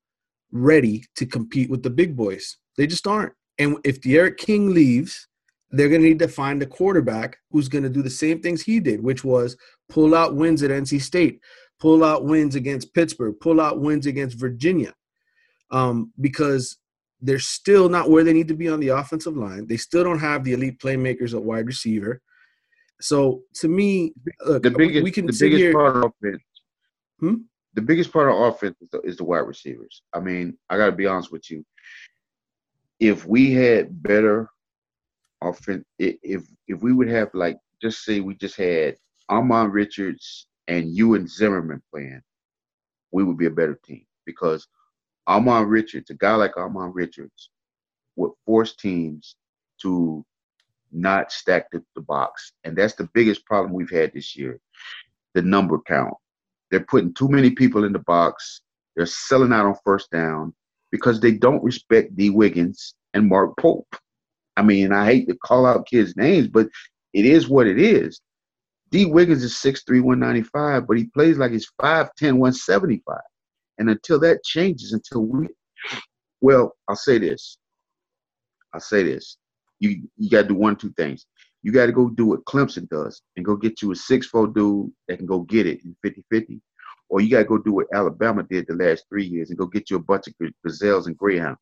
[0.52, 2.56] ready to compete with the big boys.
[2.76, 3.32] They just aren't.
[3.58, 5.28] And if D'Eriq King leaves,
[5.70, 8.62] they're going to need to find a quarterback who's going to do the same things
[8.62, 9.56] he did, which was
[9.88, 11.40] pull out wins at NC State,
[11.78, 14.94] pull out wins against Pittsburgh, pull out wins against Virginia,
[15.70, 16.78] um, because
[17.20, 19.66] they're still not where they need to be on the offensive line.
[19.66, 22.22] They still don't have the elite playmakers at wide receiver.
[23.00, 24.12] So to me,
[24.44, 25.72] look, the biggest, we can the biggest here.
[25.72, 26.42] part of offense.
[27.20, 27.34] Hmm?
[27.74, 30.02] The biggest part of offense is the, is the wide receivers.
[30.12, 31.64] I mean, I got to be honest with you.
[33.00, 34.48] If we had better
[35.42, 38.96] offense, if if we would have like just say we just had
[39.28, 42.22] Armand Richards and you and Zimmerman playing,
[43.12, 44.66] we would be a better team because
[45.26, 47.50] Armand Richards, a guy like Armand Richards,
[48.16, 49.36] would force teams
[49.82, 50.24] to
[50.90, 52.52] not stack the, the box.
[52.64, 54.58] And that's the biggest problem we've had this year
[55.34, 56.14] the number count.
[56.70, 58.62] They're putting too many people in the box.
[58.96, 60.54] They're selling out on first down
[60.90, 63.94] because they don't respect Dee Wiggins and Mark Pope.
[64.56, 66.68] I mean, I hate to call out kids' names, but
[67.12, 68.20] it is what it is.
[68.90, 73.18] Dee Wiggins is 6'3, 195, but he plays like he's 5'10, 175.
[73.78, 75.48] And until that changes, until we,
[76.40, 77.58] well, I'll say this.
[78.74, 79.36] I'll say this.
[79.80, 81.26] You you got to do one, two things.
[81.62, 84.90] You got to go do what Clemson does and go get you a 6'4 dude
[85.06, 86.60] that can go get it in 50 50.
[87.08, 89.66] Or you got to go do what Alabama did the last three years and go
[89.66, 91.58] get you a bunch of ga- gazelles and greyhounds.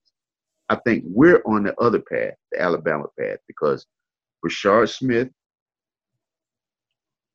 [0.69, 3.87] I think we're on the other path, the Alabama path, because
[4.45, 5.29] Brashard Smith,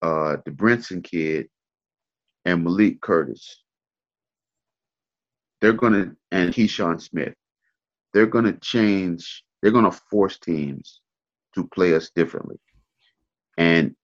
[0.02, 1.48] uh, the Brinson kid,
[2.46, 3.64] and Malik Curtis,
[5.62, 7.36] they're gonna and Keyshawn Smith,
[8.14, 9.44] they're gonna change.
[9.62, 11.02] They're gonna force teams
[11.56, 12.60] to play us differently.
[13.58, 13.96] And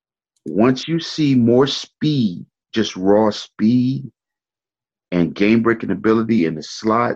[0.46, 2.46] once you see more speed,
[2.78, 4.04] just raw speed
[5.12, 7.16] and game breaking ability in the slot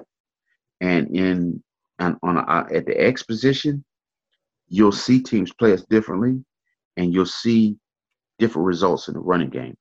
[0.82, 1.62] and in
[2.00, 3.86] and on a, at the X position,
[4.70, 6.44] you'll see teams play us differently,
[6.98, 7.78] and you'll see
[8.40, 9.78] different results in the running game.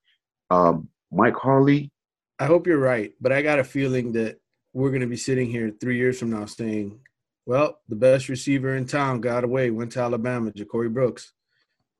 [0.50, 1.90] Um, Mike Harley,
[2.38, 4.38] I hope you're right, but I got a feeling that
[4.74, 7.00] we're going to be sitting here three years from now saying,
[7.46, 11.32] well, the best receiver in town got away, went to Alabama, Ja'Corey Brooks.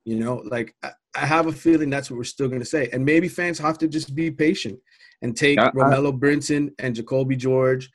[0.05, 2.89] You know, like I, I have a feeling that's what we're still going to say.
[2.93, 4.79] And maybe fans have to just be patient
[5.23, 7.91] and take Romello Brinson and Jacolby George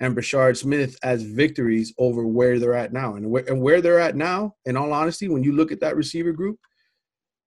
[0.00, 3.16] and Brashard Smith as victories over where they're at now.
[3.16, 5.96] And where, and where they're at now, in all honesty, when you look at that
[5.96, 6.58] receiver group,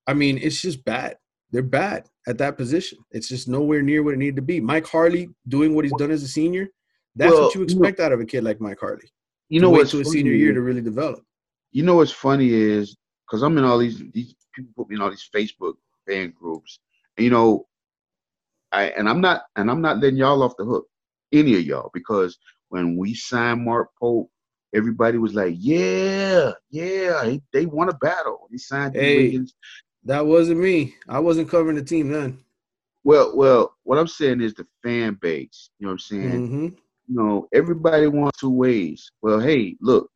[0.05, 1.17] I mean, it's just bad.
[1.51, 2.99] They're bad at that position.
[3.11, 4.59] It's just nowhere near what it needed to be.
[4.59, 6.67] Mike Harley doing what he's done as a senior,
[7.15, 9.09] that's Well, what you you know- expect out of a kid like Mike Harley.
[9.49, 11.23] you know wait what's to a senior year to really develop.
[11.71, 12.95] you know what's funny is
[13.27, 15.75] because I'm in all these these people put me in all these Facebook
[16.07, 16.79] fan groups,
[17.17, 17.67] and you know,
[18.71, 20.87] I and I'm not and I'm not letting y'all off the hook,
[21.31, 22.37] any of y'all, because
[22.69, 24.29] when we signed Mark Pope,
[24.73, 28.47] everybody was like, yeah, yeah, he, they won a battle.
[28.51, 28.95] He signed.
[28.95, 29.17] Hey.
[29.17, 29.53] Wiggins.
[30.05, 30.95] That wasn't me.
[31.07, 32.39] I wasn't covering the team then.
[33.05, 35.69] Well, well, what I'm saying is the fan base.
[35.79, 36.47] You know what I'm saying?
[36.47, 36.67] hmm
[37.07, 39.11] you know, everybody wants two ways.
[39.21, 40.09] Well, hey, look,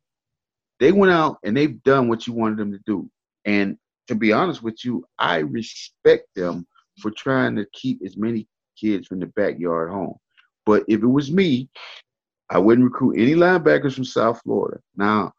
[0.80, 3.10] they went out and they've done what you wanted them to do.
[3.44, 3.76] And
[4.08, 6.66] to be honest with you, I respect them
[6.98, 8.46] for trying to keep as many
[8.78, 10.16] kids from the backyard home.
[10.66, 11.68] But if it was me,
[12.50, 14.80] I wouldn't recruit any linebackers from South Florida.
[14.96, 15.32] Now,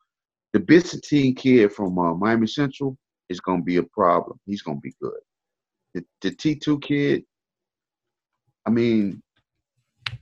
[0.53, 2.97] the Bissainthe kid from uh, Miami Central
[3.29, 4.39] is going to be a problem.
[4.45, 5.19] He's going to be good.
[5.93, 7.23] The, the T2 kid,
[8.65, 9.21] I mean,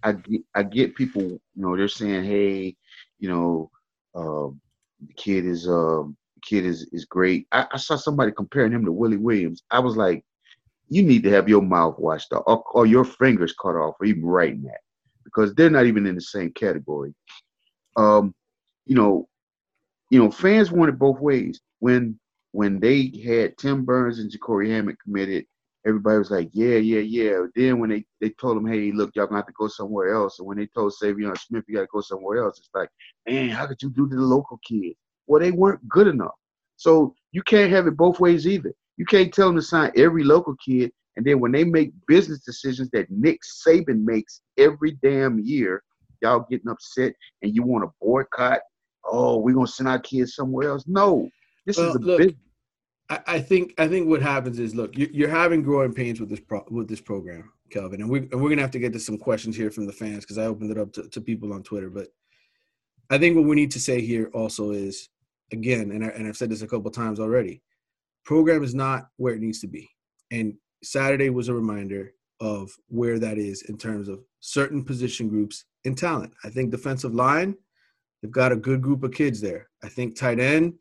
[0.03, 2.75] I get, I get people, you know, they're saying, hey,
[3.19, 3.71] you know,
[4.15, 4.61] um,
[5.05, 7.47] the kid is um, kid is is great.
[7.51, 9.63] I, I saw somebody comparing him to Willie Williams.
[9.71, 10.23] I was like,
[10.89, 14.05] you need to have your mouth washed off, or, or your fingers cut off, or
[14.05, 14.81] even writing that,
[15.23, 17.13] because they're not even in the same category.
[17.95, 18.33] Um,
[18.85, 19.27] you know,
[20.09, 21.59] you know, fans want it both ways.
[21.79, 22.19] When
[22.51, 25.45] when they had Tim Burns and Ja'Cory Hammond committed,
[25.85, 27.39] everybody was like, yeah, yeah, yeah.
[27.55, 30.39] Then when they, they told him, hey, look, y'all gonna have to go somewhere else.
[30.39, 32.89] And when they told Savion Smith, you gotta go somewhere else, it's like,
[33.27, 34.95] man, how could you do to the local kids?
[35.27, 36.35] Well, they weren't good enough.
[36.77, 38.73] So you can't have it both ways either.
[38.97, 42.39] You can't tell them to sign every local kid, and then when they make business
[42.39, 45.83] decisions that Nick Saban makes every damn year,
[46.21, 48.59] y'all getting upset and you want to boycott.
[49.05, 50.83] Oh, we're gonna send our kids somewhere else.
[50.87, 51.29] No,
[51.65, 52.37] this Well, is a look, business.
[53.09, 56.41] I, think I think what happens is look, you, you're having growing pains with this
[56.41, 59.17] pro, with this program, Kelvin, and we and we're gonna have to get to some
[59.17, 61.89] questions here from the fans because I opened it up to, to people on Twitter.
[61.89, 62.09] But
[63.09, 65.09] I think what we need to say here also is
[65.53, 67.61] again, and I, and I've said this a couple times already,
[68.25, 69.89] program is not where it needs to be,
[70.31, 75.63] and Saturday was a reminder of where that is in terms of certain position groups
[75.85, 76.33] in talent.
[76.43, 77.55] I think defensive line,
[78.21, 79.69] they've got a good group of kids there.
[79.81, 80.73] I think tight end,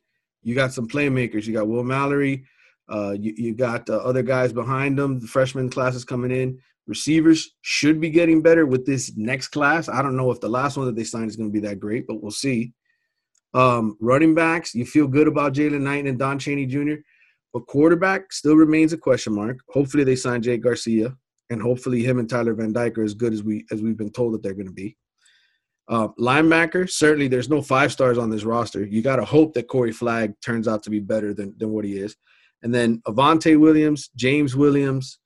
[0.46, 1.44] you got some playmakers.
[1.44, 2.44] You got Will Mallory.
[2.88, 5.18] Uh, you, you got uh, other guys behind them.
[5.18, 6.60] The freshman classes coming in.
[6.86, 9.88] Receivers should be getting better with this next class.
[9.88, 11.80] I don't know if the last one that they signed is going to be that
[11.80, 12.72] great, but we'll see.
[13.54, 16.94] Um, running backs, you feel good about Jaylan Knight and Don Chaney Jr.,
[17.52, 19.58] but quarterback still remains a question mark.
[19.70, 21.16] Hopefully they sign Jake Garcia,
[21.50, 24.12] and hopefully him and Tyler Van Dyke are as good as we as we've been
[24.12, 24.96] told that they're going to be.
[25.88, 28.84] Uh, linebacker, certainly there's no five stars on this roster.
[28.84, 31.84] You got to hope that Corey Flagg turns out to be better than, than what
[31.84, 32.16] he is.
[32.62, 35.18] And then Avantae Williams, James Williams,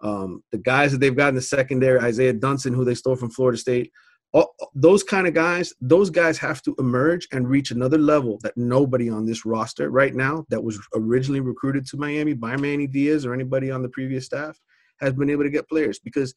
[0.00, 3.30] um, the guys that they've got in the secondary, Isaiah Dunson, who they stole from
[3.30, 3.92] Florida State,
[4.32, 8.56] all, those kind of guys, those guys have to emerge and reach another level that
[8.56, 13.24] nobody on this roster right now that was originally recruited to Miami by Manny Diaz
[13.24, 14.58] or anybody on the previous staff
[15.00, 15.98] has been able to get players.
[15.98, 16.34] Because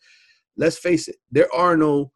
[0.56, 2.12] let's face it, there are no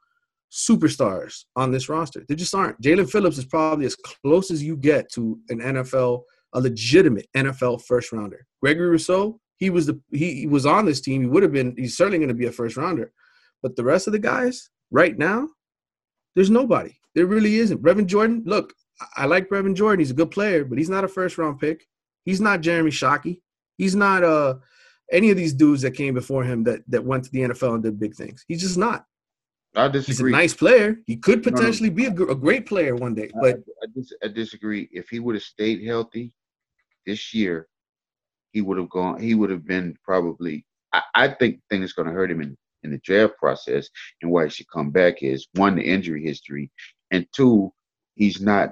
[0.51, 2.23] superstars on this roster.
[2.27, 2.79] They just aren't.
[2.81, 6.23] Jaelan Phillips is probably as close as you get to an NFL,
[6.53, 8.45] a legitimate NFL first rounder.
[8.61, 11.21] Gregory Rousseau, he was the he, was on this team.
[11.21, 11.75] He would have been.
[11.77, 13.11] He's certainly going to be a first rounder.
[13.61, 15.49] But the rest of the guys right now,
[16.35, 16.95] there's nobody.
[17.15, 17.81] There really isn't.
[17.81, 18.73] Brevin Jordan, look,
[19.15, 19.99] I like Brevin Jordan.
[19.99, 21.85] He's a good player, but he's not a first round pick.
[22.25, 23.39] He's not Jeremy Shockey.
[23.77, 24.55] He's not uh
[25.11, 27.83] any of these dudes that came before him that that went to the NFL and
[27.83, 28.43] did big things.
[28.47, 29.05] He's just not.
[29.75, 30.13] I disagree.
[30.13, 30.99] He's a nice player.
[31.05, 32.15] He could potentially no, no.
[32.15, 34.89] be a, a, great player one day, but I, I, dis- I disagree.
[34.91, 36.31] If he would have stayed healthy
[37.05, 37.67] this year,
[38.51, 39.19] he would have gone.
[39.19, 40.65] He would have been probably.
[40.93, 43.89] I, I think the thing that's going to hurt him in in the draft process
[44.21, 46.71] and why he should come back is one the injury history,
[47.11, 47.71] and two
[48.15, 48.71] he's not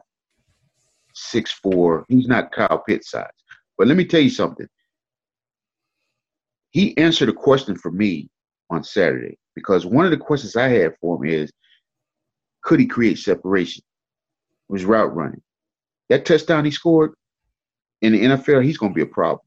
[1.15, 2.05] six four.
[2.07, 3.27] He's not Kyle Pitts size.
[3.77, 4.67] But let me tell you something.
[6.71, 8.29] He answered a question for me
[8.69, 11.51] on Saturday because one of the questions I had for him is,
[12.61, 13.83] could he create separation?
[14.69, 15.41] It was route running.
[16.09, 17.13] That touchdown he scored
[18.01, 19.45] in the NFL, he's going to be a problem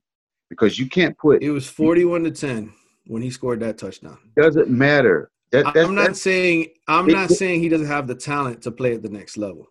[0.50, 1.42] because you can't put.
[1.42, 2.72] It was forty-one to ten
[3.06, 4.18] when he scored that touchdown.
[4.36, 5.30] Doesn't matter.
[5.52, 8.94] That, I'm not saying I'm it, not saying he doesn't have the talent to play
[8.94, 9.68] at the next level.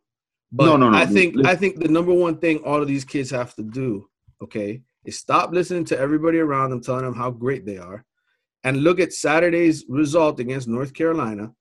[0.51, 0.97] But no, no, no.
[0.97, 1.49] I think listen.
[1.49, 4.07] I think the number one thing all of these kids have to do,
[4.41, 8.05] okay, is stop listening to everybody around them telling them how great they are,
[8.65, 11.53] and look at Saturday's result against North Carolina,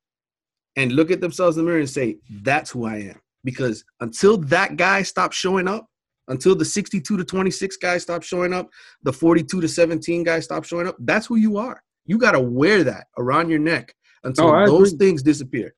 [0.74, 4.38] and look at themselves in the mirror and say, "That's who I am." Because until
[4.38, 5.86] that guy stops showing up,
[6.28, 8.70] until the 62 to 26 guys stop showing up,
[9.02, 11.82] the 42 to 17 guys stop showing up, that's who you are.
[12.06, 13.94] You got to wear that around your neck
[14.24, 15.06] until no, those agree.
[15.06, 15.74] things disappear.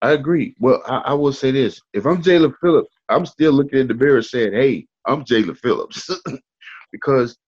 [0.00, 0.54] I agree.
[0.58, 3.94] Well, I, I, will say this: if I'm Jaelan Phillips, I'm still looking in the
[3.94, 6.10] mirror saying, "Hey, I'm Jaelan Phillips,"
[6.92, 7.38] because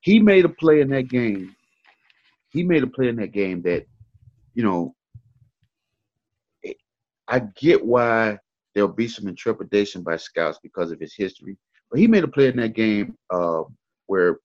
[0.00, 1.54] he made a play in that game.
[2.54, 3.84] He made a play in that game that,
[4.54, 4.94] you know,
[7.26, 8.38] I get why
[8.74, 11.56] there'll be some intrepidation by scouts because of his history.
[11.90, 13.64] But he made a play in that game uh,
[14.06, 14.38] where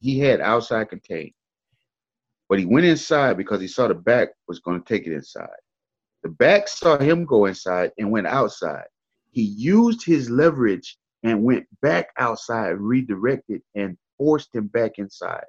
[0.00, 1.32] he had outside contain,
[2.48, 5.48] but he went inside because he saw the back was going to take it inside.
[6.22, 8.86] The back saw him go inside and went outside.
[9.30, 15.44] He used his leverage and went back outside, redirected, and forced him back inside.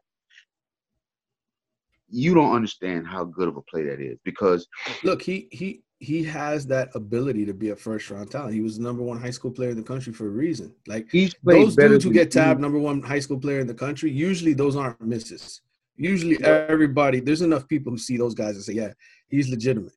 [2.11, 4.67] You don't understand how good of a play that is because
[5.03, 8.53] look, he he he has that ability to be a first round talent.
[8.53, 10.73] He was the number one high school player in the country for a reason.
[10.87, 14.11] Like He's those dudes who get tabbed number one high school player in the country,
[14.11, 15.61] usually those aren't misses.
[15.95, 18.93] Usually everybody, there's enough people who see those guys and say, yeah,
[19.27, 19.93] he's legitimate.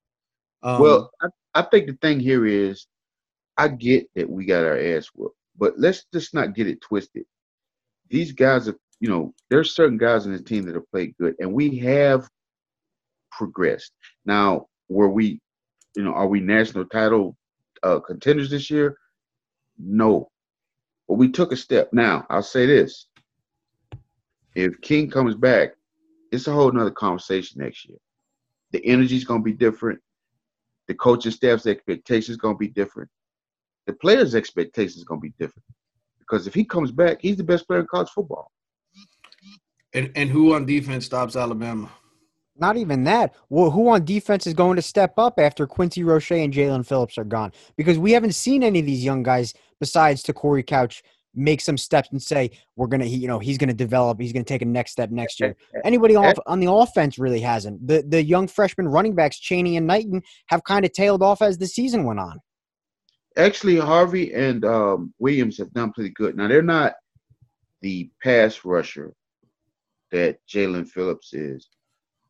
[0.63, 2.87] Um, well, I, I think the thing here is,
[3.57, 7.25] I get that we got our ass whooped, but let's just not get it twisted.
[8.11, 11.35] These guys are, you know, there's certain guys in the team that have played good,
[11.39, 12.29] and we have
[13.33, 13.93] progressed.
[14.25, 15.41] Now, were we
[15.95, 17.37] you know, are we national title
[17.83, 18.97] uh, contenders this year?
[19.79, 20.31] No.
[21.09, 21.91] But we took a step.
[21.93, 23.07] Now, I'll say this.
[24.55, 25.71] If King comes back,
[26.33, 27.99] it's a whole nother conversation next year.
[28.73, 30.01] The energy's gonna be different.
[30.89, 33.11] The coaching staff's expectations gonna be different.
[33.87, 35.65] The players' expectations gonna be different.
[36.19, 38.51] Because if he comes back, he's the best player in college football.
[39.95, 41.89] And and who on defense stops Alabama?
[42.57, 43.35] Not even that.
[43.49, 47.19] Well, who on defense is going to step up after Quincy Roche and Jaelan Phillips
[47.19, 47.53] are gone?
[47.77, 51.03] Because we haven't seen any of these young guys besides to Corey Couch
[51.35, 54.21] make some steps and say we're gonna, you know, he's gonna develop.
[54.21, 55.57] He's gonna take a next step next year.
[55.85, 57.87] Anybody off on the offense really hasn't.
[57.87, 61.59] The the young freshman running backs Chaney and Knighton have kind of tailed off as
[61.59, 62.39] the season went on.
[63.37, 66.37] Actually, Harvey and um, Williams have done pretty good.
[66.37, 66.95] Now they're not
[67.83, 69.13] the pass rusher
[70.15, 71.69] that Jaelan Phillips is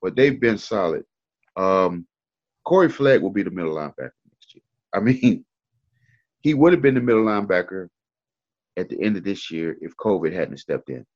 [0.05, 1.03] but they've been solid.
[1.57, 2.07] Um,
[2.63, 4.63] Corey Flagg will be the middle linebacker next year.
[4.93, 5.47] I mean,
[6.43, 7.89] he would have been the middle linebacker
[8.77, 11.07] at the end of this year if COVID hadn't stepped in.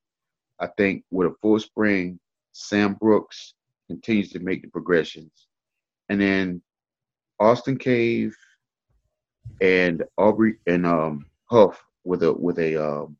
[0.59, 2.19] I think with a full spring,
[2.53, 3.53] Sam Brooks
[3.85, 5.45] continues to make the progressions.
[6.09, 6.59] And then
[7.39, 8.35] Austin Cave
[9.61, 13.17] and Aubrey and um, Huff with a with a um,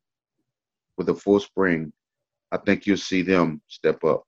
[0.98, 1.92] with a full spring,
[2.52, 4.24] I think you'll see them step up.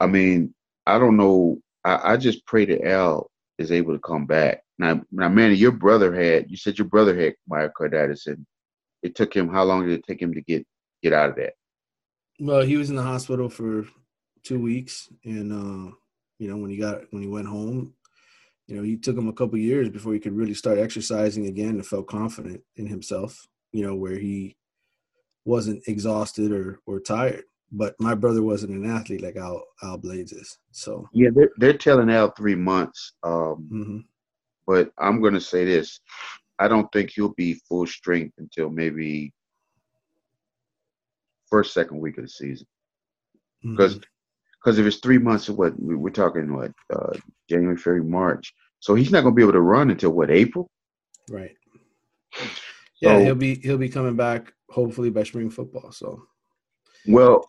[0.00, 0.54] I mean,
[0.86, 1.58] I don't know.
[1.84, 4.62] I, I just pray that Al is able to come back.
[4.78, 6.50] Now, now, Manny, your brother had.
[6.50, 8.46] You said your brother had myocarditis, and
[9.02, 9.48] it took him.
[9.48, 10.66] How long did it take him to get
[11.02, 11.54] get out of that?
[12.38, 13.86] Well, he was in the hospital for
[14.44, 15.92] two weeks, and uh,
[16.38, 17.94] you know when he got when he went home,
[18.68, 21.70] you know he took him a couple years before he could really start exercising again
[21.70, 23.48] and felt confident in himself.
[23.72, 24.56] You know where he
[25.44, 27.44] wasn't exhausted or or tired.
[27.70, 30.58] But my brother wasn't an athlete like Al Al Blades is.
[30.72, 33.12] So yeah, they're they're telling Al three months.
[33.22, 33.98] Um, mm-hmm.
[34.66, 36.00] But I'm gonna say this:
[36.58, 39.32] I don't think he'll be full strength until maybe
[41.50, 42.66] first second week of the season.
[43.62, 44.02] Because mm-hmm.
[44.62, 47.12] because if it's three months, of what we're talking what uh,
[47.48, 48.54] January, February, March.
[48.80, 50.70] So he's not gonna be able to run until what April.
[51.28, 51.54] Right.
[53.00, 55.92] Yeah, so, he'll be he'll be coming back hopefully by spring football.
[55.92, 56.22] So.
[57.06, 57.48] Well,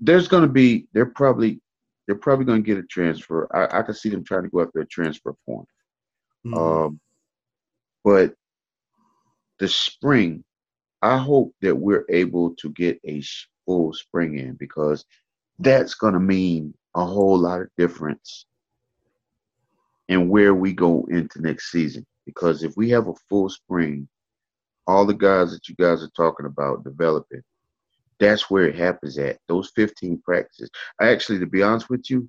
[0.00, 1.60] there's going to be they're probably
[2.06, 3.48] they're probably going to get a transfer.
[3.54, 5.68] I, I can see them trying to go after a transfer point.
[6.44, 6.58] Mm-hmm.
[6.58, 7.00] Um,
[8.02, 8.34] but
[9.58, 10.42] the spring,
[11.02, 13.22] I hope that we're able to get a
[13.66, 15.04] full spring in because
[15.58, 18.46] that's going to mean a whole lot of difference
[20.08, 22.04] in where we go into next season.
[22.26, 24.08] Because if we have a full spring,
[24.86, 27.42] all the guys that you guys are talking about developing,
[28.18, 29.38] that's where it happens at.
[29.48, 30.70] Those 15 practices.
[31.00, 32.28] Actually, to be honest with you,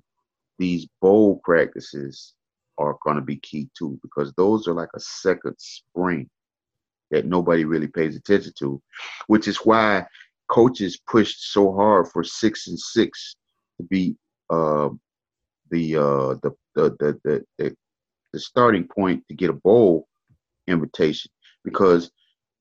[0.58, 2.34] these bowl practices
[2.78, 6.28] are going to be key too because those are like a second spring
[7.10, 8.80] that nobody really pays attention to,
[9.26, 10.04] which is why
[10.48, 13.36] coaches pushed so hard for six and six
[13.78, 14.16] to be
[14.50, 14.88] uh,
[15.70, 17.76] the, uh, the, the, the, the, the,
[18.32, 20.08] the starting point to get a bowl
[20.66, 21.30] invitation
[21.64, 22.10] because,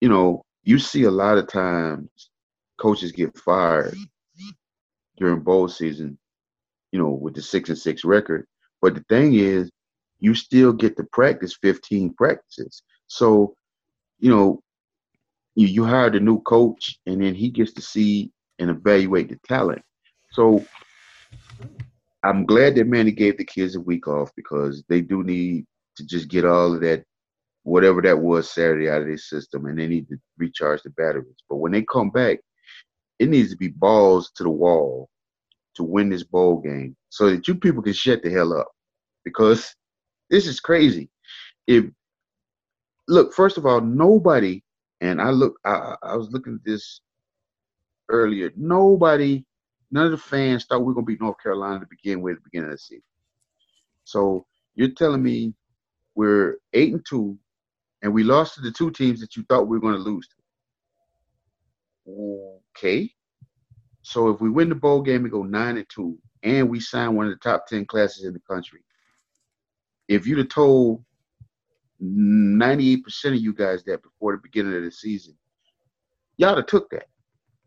[0.02, 2.10] you know, you see a lot of times
[2.78, 3.95] coaches get fired
[5.18, 6.18] during bowl season,
[6.91, 8.45] you know, with the six and six record.
[8.82, 9.72] But the thing is,
[10.20, 12.84] you still get to practice 15 practices.
[13.08, 13.56] So,
[14.20, 14.62] you know,
[15.56, 19.39] you, you hired a new coach and then he gets to see and evaluate the
[19.47, 19.82] talent.
[20.32, 20.66] So
[22.24, 25.66] I'm glad that Manny gave the kids a week off because they do need
[25.97, 27.04] to just get all of that,
[27.64, 31.43] whatever that was Saturday out of their system, and they need to recharge the batteries.
[31.49, 32.39] But when they come back,
[33.20, 35.09] it needs to be balls to the wall
[35.76, 38.68] to win this bowl game so that you people can shut the hell up
[39.24, 39.76] because
[40.30, 41.09] this is crazy.
[41.68, 41.86] If
[43.07, 44.64] look, first of all, nobody,
[45.01, 47.01] and I look, I, I was looking at this
[48.09, 48.51] earlier.
[48.55, 49.45] Nobody,
[49.91, 52.43] none of the fans thought we are gonna beat North Carolina to begin with at
[52.43, 53.03] the beginning of the season.
[54.03, 54.45] So
[54.76, 55.53] you're telling me
[56.16, 57.38] we're eight and two,
[58.02, 60.36] and we lost to the two teams that you thought we were lose to.
[62.78, 63.12] Okay.
[64.02, 67.16] So if we win the bowl game and go nine and two, and we sign
[67.16, 68.82] one of the top ten classes in the country,
[70.08, 71.04] if you'd have told
[72.04, 75.36] 98% of you guys that before the beginning of the season,
[76.38, 77.06] y'all have took that.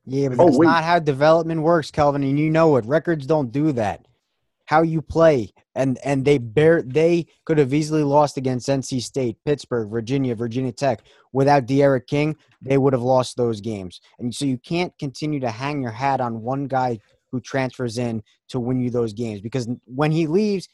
[0.07, 0.67] Yeah, but oh, that's wait.
[0.67, 2.85] not how development works, Kelvin, and you know it.
[2.85, 4.07] Records don't do that
[4.67, 9.37] how you play and and they bear they could have easily lost against NC State,
[9.45, 11.03] Pittsburgh, Virginia, Virginia Tech.
[11.33, 14.01] Without D'Eriq King, they would have lost those games.
[14.19, 17.01] And so you can't continue to hang your hat on one guy
[17.31, 20.69] who transfers in to win you those games because when he leaves,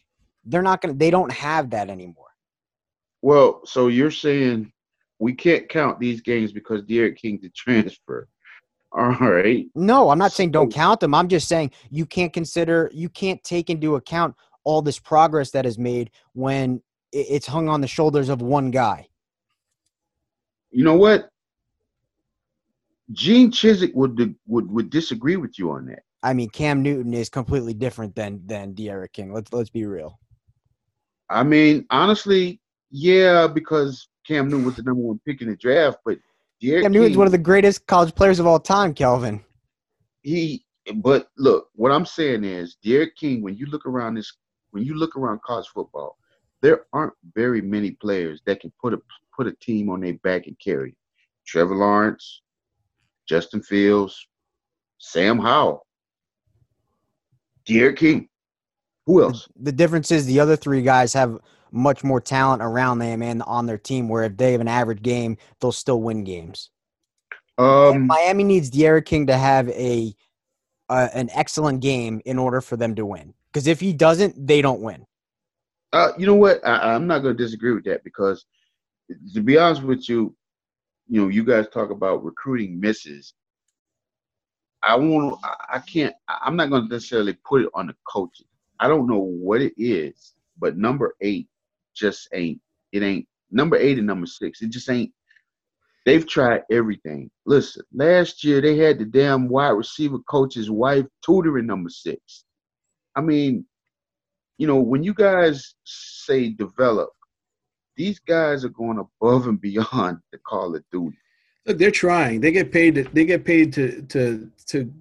[0.45, 2.27] they're not to they don't have that anymore.
[3.23, 4.73] Well, so you're saying
[5.19, 8.29] we can't count these games because D'Eriq King's a transfer.
[8.93, 9.67] All right.
[9.75, 11.15] No, I'm not saying don't count them.
[11.15, 14.35] I'm just saying you can't consider, you can't take into account
[14.65, 16.83] all this progress that is made when
[17.13, 19.07] it's hung on the shoulders of one guy.
[20.71, 21.31] You know what?
[23.13, 26.03] Gene Chizik would would would disagree with you on that.
[26.23, 29.33] I mean, Cam Newton is completely different than than D'Eriq King.
[29.33, 30.19] Let's let's be real.
[31.29, 32.61] I mean, honestly,
[32.91, 36.19] yeah, because Cam Newton was the number one pick in the draft, but
[36.61, 39.43] D'Eriq Cam Newton's King, one of the greatest college players of all time, Kelvin.
[40.23, 40.65] He,
[40.97, 43.43] but look, what I'm saying is, D'Eriq King.
[43.43, 44.33] When you look around this,
[44.71, 46.19] when you look around college football,
[46.61, 49.01] there aren't very many players that can put a
[49.35, 50.95] put a team on their back and carry.
[51.47, 52.43] Trevor Lawrence,
[53.27, 54.27] Justin Fields,
[54.99, 55.87] Sam Howell,
[57.65, 58.29] D'Eriq King.
[59.07, 59.49] Who else?
[59.57, 61.39] The, the difference is the other three guys have
[61.73, 64.09] much more talent around them and on their team.
[64.09, 66.71] Where if they have an average game, they'll still win games.
[67.59, 70.15] Um, Miami needs D'Eriq King to have a
[70.89, 73.35] uh, an excellent game in order for them to win.
[73.53, 75.07] Because if he doesn't, they don't win.
[75.93, 76.67] Uh, you know what?
[76.67, 78.47] I, I'm not going to disagree with that because,
[79.35, 80.35] to be honest with you,
[81.09, 83.35] you know, you guys talk about recruiting misses.
[84.83, 85.39] I won't.
[85.45, 86.15] I can't.
[86.29, 88.47] I'm not going to necessarily put it on the coaches.
[88.79, 91.50] I don't know what it is, but number eight
[91.95, 92.61] just ain't.
[92.93, 94.63] It ain't number eight and number six.
[94.63, 95.13] It just ain't.
[96.07, 97.31] They've tried everything.
[97.45, 102.45] Listen, last year they had the damn wide receiver coach's wife tutoring number six.
[103.15, 103.67] I mean,
[104.59, 107.11] you know, when you guys say develop,
[107.97, 111.19] these guys are going above and beyond the call of duty.
[111.67, 112.41] Look, they're trying.
[112.41, 112.95] They get paid.
[112.95, 114.93] To, they get paid to to to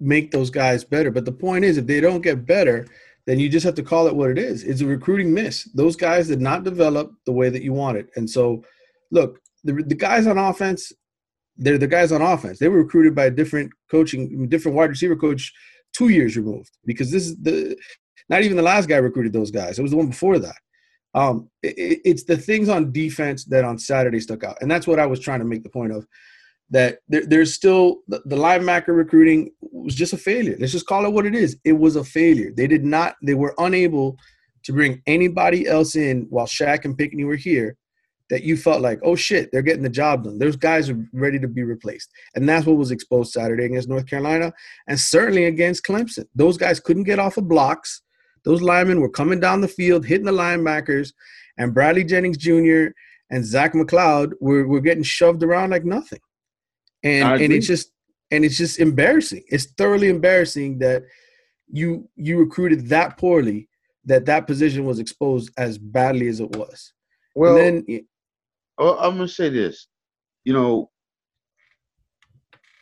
[0.00, 1.10] make those guys better.
[1.10, 2.86] But the point is, if they don't get better,
[3.26, 4.64] then you just have to call it what it is.
[4.64, 5.64] It's a recruiting miss.
[5.74, 8.10] Those guys did not develop the way that you wanted.
[8.16, 8.62] And so,
[9.10, 10.92] look, the the guys on offense,
[11.56, 12.58] they're the guys on offense.
[12.58, 15.52] They were recruited by a different coaching, different wide receiver coach
[15.92, 17.76] two years removed because this is the
[18.28, 19.78] not even the last guy recruited those guys.
[19.78, 20.56] It was the one before that.
[21.14, 24.98] Um, it, it's the things on defense that on Saturday stuck out, and that's what
[24.98, 26.06] I was trying to make the point of.
[26.70, 30.56] That there, there's still the, the linebacker recruiting was just a failure.
[30.58, 31.58] Let's just call it what it is.
[31.64, 32.50] It was a failure.
[32.56, 33.16] They did not.
[33.22, 34.16] They were unable
[34.64, 37.76] to bring anybody else in while Shaq and Pinckney were here.
[38.30, 40.38] That you felt like, oh shit, they're getting the job done.
[40.38, 44.06] Those guys are ready to be replaced, and that's what was exposed Saturday against North
[44.06, 44.50] Carolina,
[44.88, 46.24] and certainly against Clemson.
[46.34, 48.00] Those guys couldn't get off of blocks
[48.44, 51.12] those linemen were coming down the field, hitting the linebackers,
[51.56, 52.88] and Bradley Jennings Jr.
[53.30, 56.20] and Zach McCloud were, were getting shoved around like nothing.
[57.04, 57.92] And and it's just
[58.30, 59.44] and it's just embarrassing.
[59.48, 61.04] It's thoroughly embarrassing that
[61.70, 63.68] you you recruited that poorly
[64.06, 66.92] that that position was exposed as badly as it was.
[67.34, 68.06] Well, and then
[68.78, 69.86] oh, I'm gonna say this.
[70.44, 70.90] You know,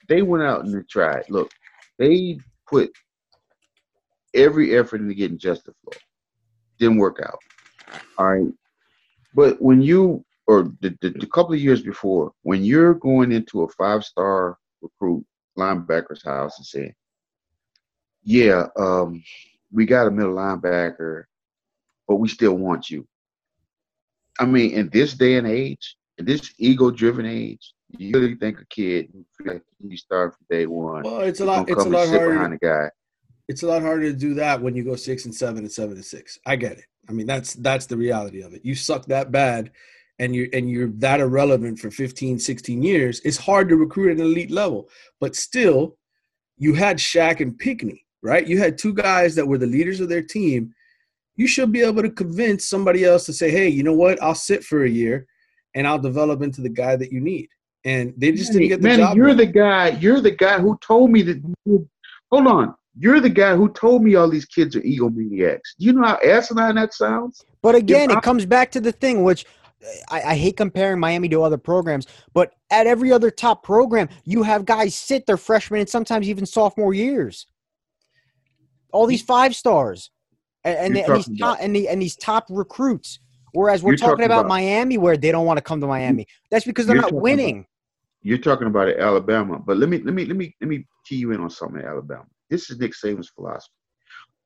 [0.08, 1.24] they went out and they tried.
[1.28, 1.50] Look,
[1.98, 2.90] they put
[4.34, 5.98] every effort into getting Justin Flowe.
[6.78, 7.38] Didn't work out.
[8.18, 8.52] All right.
[9.34, 13.62] But when you, or the, the, the couple of years before, when you're going into
[13.62, 15.24] a five star recruit
[15.58, 16.94] linebacker's house and saying,
[18.22, 19.22] yeah, um,
[19.70, 21.24] we got a middle linebacker,
[22.06, 23.06] but we still want you.
[24.38, 28.60] I mean, in this day and age, in this ego driven age, you really think
[28.60, 31.02] a kid who like he start from day one.
[31.02, 31.68] Well, it's a lot.
[31.68, 32.32] It's a lot harder.
[32.32, 32.88] Behind a guy
[33.48, 35.96] it's a lot harder to do that when you go six and seven and seven
[35.96, 36.38] and six.
[36.46, 36.86] I get it.
[37.08, 38.64] I mean, that's that's the reality of it.
[38.64, 39.72] You suck that bad
[40.18, 44.18] and you're and you're that irrelevant for 15, 16 years, it's hard to recruit at
[44.18, 44.88] an elite level.
[45.20, 45.96] But still,
[46.58, 48.46] you had Shaq and Pinckney, right?
[48.46, 50.74] You had two guys that were the leaders of their team.
[51.36, 54.22] You should be able to convince somebody else to say, hey, you know what?
[54.22, 55.26] I'll sit for a year
[55.74, 57.48] and I'll develop into the guy that you need.
[57.84, 59.16] And they just Manny, didn't get the Manny, job.
[59.16, 59.36] You're done.
[59.38, 61.42] the guy, you're the guy who told me that
[62.30, 62.74] hold on.
[62.98, 65.76] You're the guy who told me all these kids are egomaniacs.
[65.78, 67.42] Do you know how asinine that sounds?
[67.62, 69.46] But again, it comes back to the thing, which
[70.10, 74.42] I, I, hate comparing Miami to other programs, but at every other top program, you
[74.42, 77.46] have guys sit their freshman and sometimes even sophomore years.
[78.92, 80.10] All these five stars,
[80.64, 83.18] and, and, and these top and, the, and these top recruits.
[83.52, 86.26] Whereas we're talking, talking about, about, Miami, where they don't want to come to Miami.
[86.50, 87.58] That's because they're not winning.
[87.58, 87.66] About,
[88.22, 91.32] you're talking about Alabama, but let me let me let me let me key you
[91.32, 92.24] in on something Alabama.
[92.48, 93.72] This is Nick Saban's philosophy.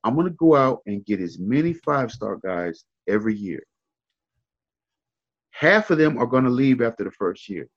[0.03, 3.61] I'm going to go out and get as many five star guys every year.
[5.57, 7.67] Half of them are going to leave after the first year,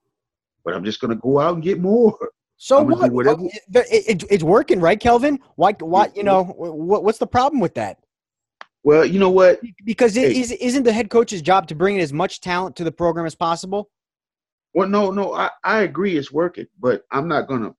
[0.64, 2.16] but I'm just going to go out and get more.
[2.56, 3.10] So what?
[3.10, 3.44] Whatever.
[3.44, 5.38] It, it, it's working, right, Kelvin?
[5.56, 5.72] Why?
[5.80, 6.10] Why?
[6.14, 7.96] You know, what, what's the problem with that?
[8.82, 9.60] Well, you know what?
[9.84, 10.40] Because it hey.
[10.40, 13.24] is, isn't the head coach's job to bring in as much talent to the program
[13.24, 13.88] as possible?
[14.74, 17.74] Well, no, no, I, I agree it's working, but I'm not gonna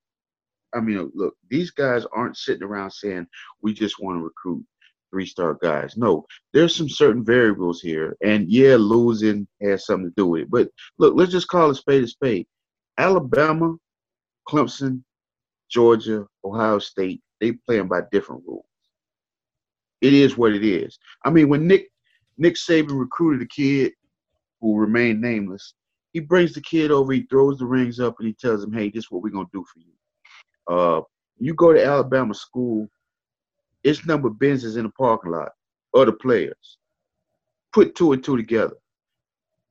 [0.73, 3.27] I mean, look, these guys aren't sitting around saying
[3.61, 4.65] we just want to recruit
[5.11, 5.95] three star guys.
[5.97, 10.51] No, there's some certain variables here, and yeah, losing has something to do with it.
[10.51, 12.47] But look, let's just call a spade a spade.
[12.97, 13.75] Alabama,
[14.47, 15.03] Clemson,
[15.69, 18.65] Georgia, Ohio State, they playing by different rules.
[20.01, 20.97] It is what it is.
[21.23, 21.89] I mean, when Nick
[22.37, 23.93] Nick Saban recruited a kid
[24.59, 25.73] who remained nameless,
[26.13, 28.89] he brings the kid over, he throws the rings up, and he tells him, "Hey,
[28.89, 29.93] this is what we're gonna do for you."
[30.75, 31.01] Uh,
[31.37, 32.87] you go to Alabama school,
[33.83, 35.51] it's number of Benzes in the parking lot,
[35.95, 36.77] other players.
[37.73, 38.75] Put two and two together.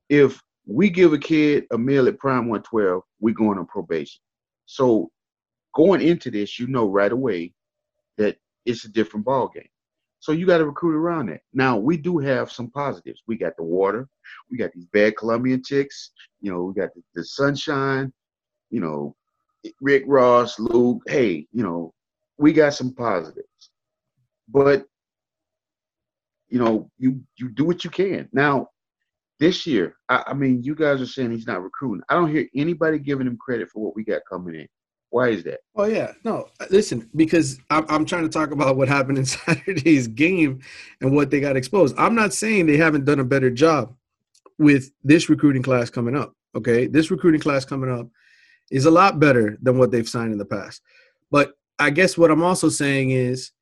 [0.09, 4.21] If we give a kid a meal at Prime 112, we're going on probation.
[4.67, 5.11] So
[5.75, 7.53] going into this, you know right away
[8.19, 9.69] that it's a different ball game.
[10.21, 11.41] So you got to recruit around that.
[11.55, 13.23] Now we do have some positives.
[13.27, 14.09] We got the water.
[14.51, 16.11] We got these bad Colombian chicks.
[16.41, 18.13] You know, we got the, the sunshine.
[18.71, 19.17] You know,
[19.81, 21.03] Rick Ross, Luke.
[21.07, 21.95] Hey, you know,
[22.39, 23.49] we got some positives.
[24.51, 24.85] But
[26.49, 28.29] you know, you you do what you can.
[28.33, 28.69] Now,
[29.39, 32.03] this year, I, I mean, you guys are saying he's not recruiting.
[32.09, 34.67] I don't hear anybody giving him credit for what we got coming in.
[35.11, 35.61] Why is that?
[35.75, 36.49] Oh yeah, no.
[36.71, 40.61] Listen, because I'm, I'm trying to talk about what happened in Saturday's game
[41.01, 41.97] and what they got exposed.
[41.99, 43.95] I'm not saying they haven't done a better job
[44.59, 46.35] with this recruiting class coming up.
[46.55, 48.09] Okay, this recruiting class coming up
[48.71, 50.83] is a lot better than what they've signed in the past.
[51.31, 53.53] But I guess what I'm also saying is,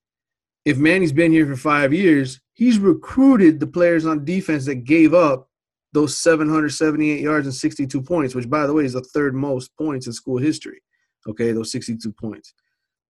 [0.68, 5.14] if Manny's been here for five years, he's recruited the players on defense that gave
[5.14, 5.48] up
[5.94, 10.06] those 778 yards and 62 points, which by the way is the third most points
[10.06, 10.82] in school history.
[11.26, 12.52] Okay, those 62 points.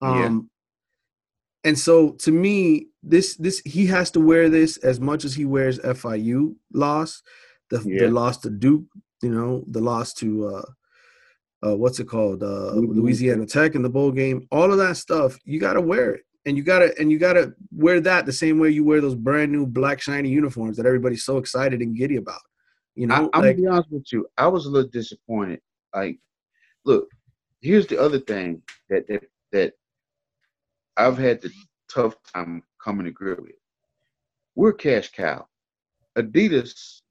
[0.00, 0.48] Um,
[1.64, 1.70] yeah.
[1.70, 5.44] and so to me, this this he has to wear this as much as he
[5.44, 7.22] wears FIU loss,
[7.70, 8.02] the, yeah.
[8.02, 8.84] the loss to Duke,
[9.20, 12.70] you know, the loss to uh, uh what's it called, uh.
[12.74, 14.46] Louisiana Tech in the bowl game.
[14.52, 17.52] All of that stuff, you got to wear it, and you gotta and you gotta
[17.70, 21.24] wear that the same way you wear those brand new black shiny uniforms that everybody's
[21.24, 22.40] so excited and giddy about.
[22.94, 24.26] You know, I, am like, gonna be honest with you.
[24.38, 25.60] I was a little disappointed.
[25.94, 26.18] Like,
[26.86, 27.08] look,
[27.60, 29.72] here's the other thing that that that
[30.96, 31.50] I've had the
[31.92, 33.52] tough time coming to grill with.
[34.54, 35.46] We're cash cow.
[36.16, 37.02] Adidas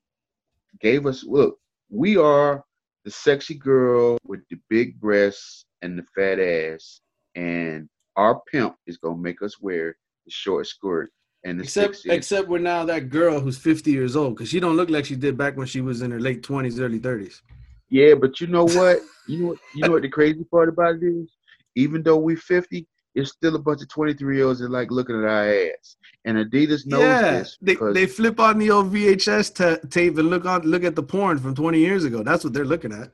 [0.82, 1.60] gave us look.
[1.90, 2.66] We are
[3.06, 7.02] the sexy girl with the big breasts and the fat ass,
[7.36, 7.88] and
[8.18, 9.96] our pimp is gonna make us wear
[10.26, 11.12] the short skirt
[11.46, 14.76] and the except except we're now that girl who's 50 years old because she don't
[14.76, 17.42] look like she did back when she was in her late 20s, early 30s.
[17.90, 19.00] Yeah, but you know what?
[19.30, 21.30] You know, you know what the crazy part about it is?
[21.76, 25.18] Even though we're 50, it's still a bunch of 23 year olds that like looking
[25.18, 25.98] at our ass.
[26.24, 27.58] And Adidas knows yeah, this.
[27.62, 31.04] They, they flip on the old VHS t- tape and look on look at the
[31.04, 32.24] porn from 20 years ago.
[32.24, 33.12] That's what they're looking at.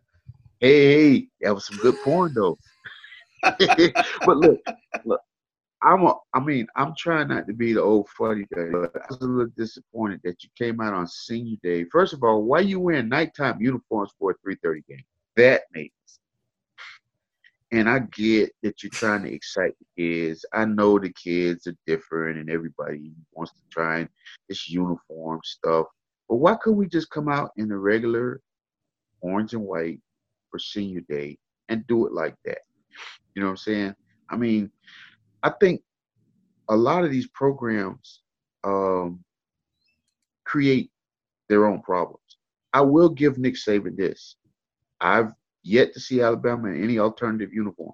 [0.59, 2.59] Hey, hey that was some good porn though.
[4.25, 4.59] but look,
[5.05, 5.21] look,
[5.81, 9.05] I'm a, I mean, I'm trying not to be the old funny guy, but I
[9.09, 11.85] was a little disappointed that you came out on senior day.
[11.85, 15.03] First of all, why you wearing nighttime uniforms for a 3:30 game?
[15.35, 16.19] That makes
[17.73, 20.45] and I get that you're trying to excite the kids.
[20.53, 24.07] I know the kids are different and everybody wants to try
[24.47, 25.87] this uniform stuff.
[26.29, 28.41] But why couldn't we just come out in a regular
[29.21, 29.99] orange and white
[30.51, 32.59] for senior day and do it like that?
[33.35, 33.95] You know what I'm saying?
[34.29, 34.71] I mean,
[35.41, 35.81] I think
[36.69, 38.21] a lot of these programs
[38.63, 39.23] um,
[40.45, 40.91] create
[41.49, 42.19] their own problems.
[42.73, 44.35] I will give Nick Saban this.
[45.01, 45.31] I've
[45.63, 47.93] yet to see Alabama in any alternative uniform.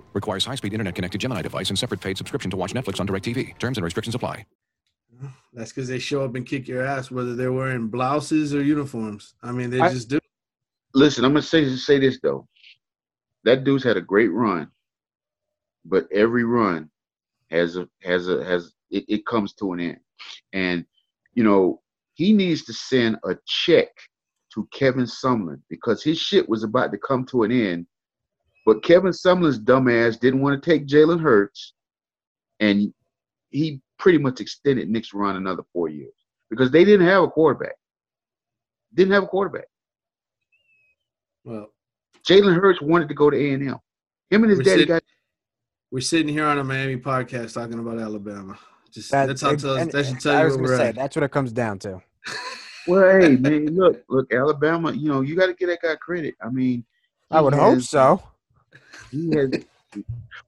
[0.13, 3.57] Requires high-speed internet-connected Gemini device and separate paid subscription to watch Netflix on DirecTV.
[3.59, 4.45] Terms and restrictions apply.
[5.53, 9.35] That's because they show up and kick your ass, whether they're wearing blouses or uniforms.
[9.43, 10.19] I mean, they I, just do.
[10.93, 12.47] Listen, I'm gonna say say this though.
[13.43, 14.69] That dude's had a great run,
[15.85, 16.89] but every run
[17.49, 19.99] has a has a has it, it comes to an end,
[20.53, 20.85] and
[21.33, 21.81] you know
[22.13, 23.89] he needs to send a check
[24.53, 27.87] to Kevin Sumlin because his shit was about to come to an end.
[28.65, 31.73] But Kevin Sumlin's dumbass didn't want to take Jalen Hurts,
[32.59, 32.93] and
[33.49, 36.13] he pretty much extended Nick's run another four years
[36.49, 37.75] because they didn't have a quarterback.
[38.93, 39.65] Didn't have a quarterback.
[41.43, 41.71] Well,
[42.27, 43.77] Jalen Hurts wanted to go to A and M.
[44.29, 45.03] Him and his We're daddy sit- got.
[45.91, 48.57] we're sitting here on a Miami podcast talking about Alabama.
[48.91, 50.77] Just That- that's how tell, and- that should tell I you was where gonna we're
[50.77, 50.95] say at.
[50.95, 52.01] that's what it comes down to.
[52.87, 54.91] Well, hey man, look, look, Alabama.
[54.91, 56.33] You know, you got to give that guy credit.
[56.43, 56.83] I mean,
[57.29, 58.23] I he would hope so.
[59.11, 59.51] He has,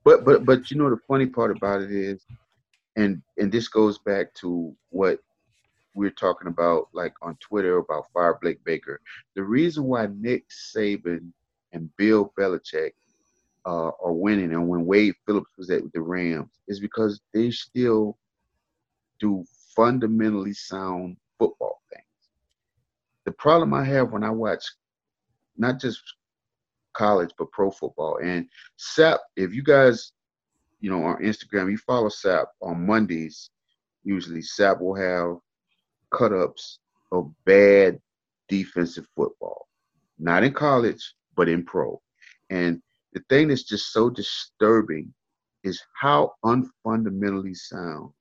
[0.03, 2.25] but but but you know the funny part about it is,
[2.95, 5.19] and and this goes back to what
[5.95, 9.01] we're talking about, like on Twitter about Fire Blake Baker.
[9.35, 11.31] The reason why Nick Saban
[11.73, 12.93] and Bill Belichick
[13.65, 18.17] uh, are winning, and when Wade Phillips was at the Rams, is because they still
[19.19, 19.45] do
[19.75, 22.03] fundamentally sound football things.
[23.25, 24.63] The problem I have when I watch
[25.57, 26.01] not just
[26.93, 30.11] college but pro football and Sapp, if you guys,
[30.79, 33.49] you know, on Instagram, you follow Sapp on Mondays,
[34.03, 35.37] usually Sapp will have
[36.11, 36.79] cut ups
[37.11, 37.99] of bad
[38.49, 39.67] defensive football.
[40.19, 42.01] Not in college, but in pro.
[42.49, 42.81] And
[43.13, 45.13] the thing that's just so disturbing
[45.63, 48.11] is how unfundamentally sound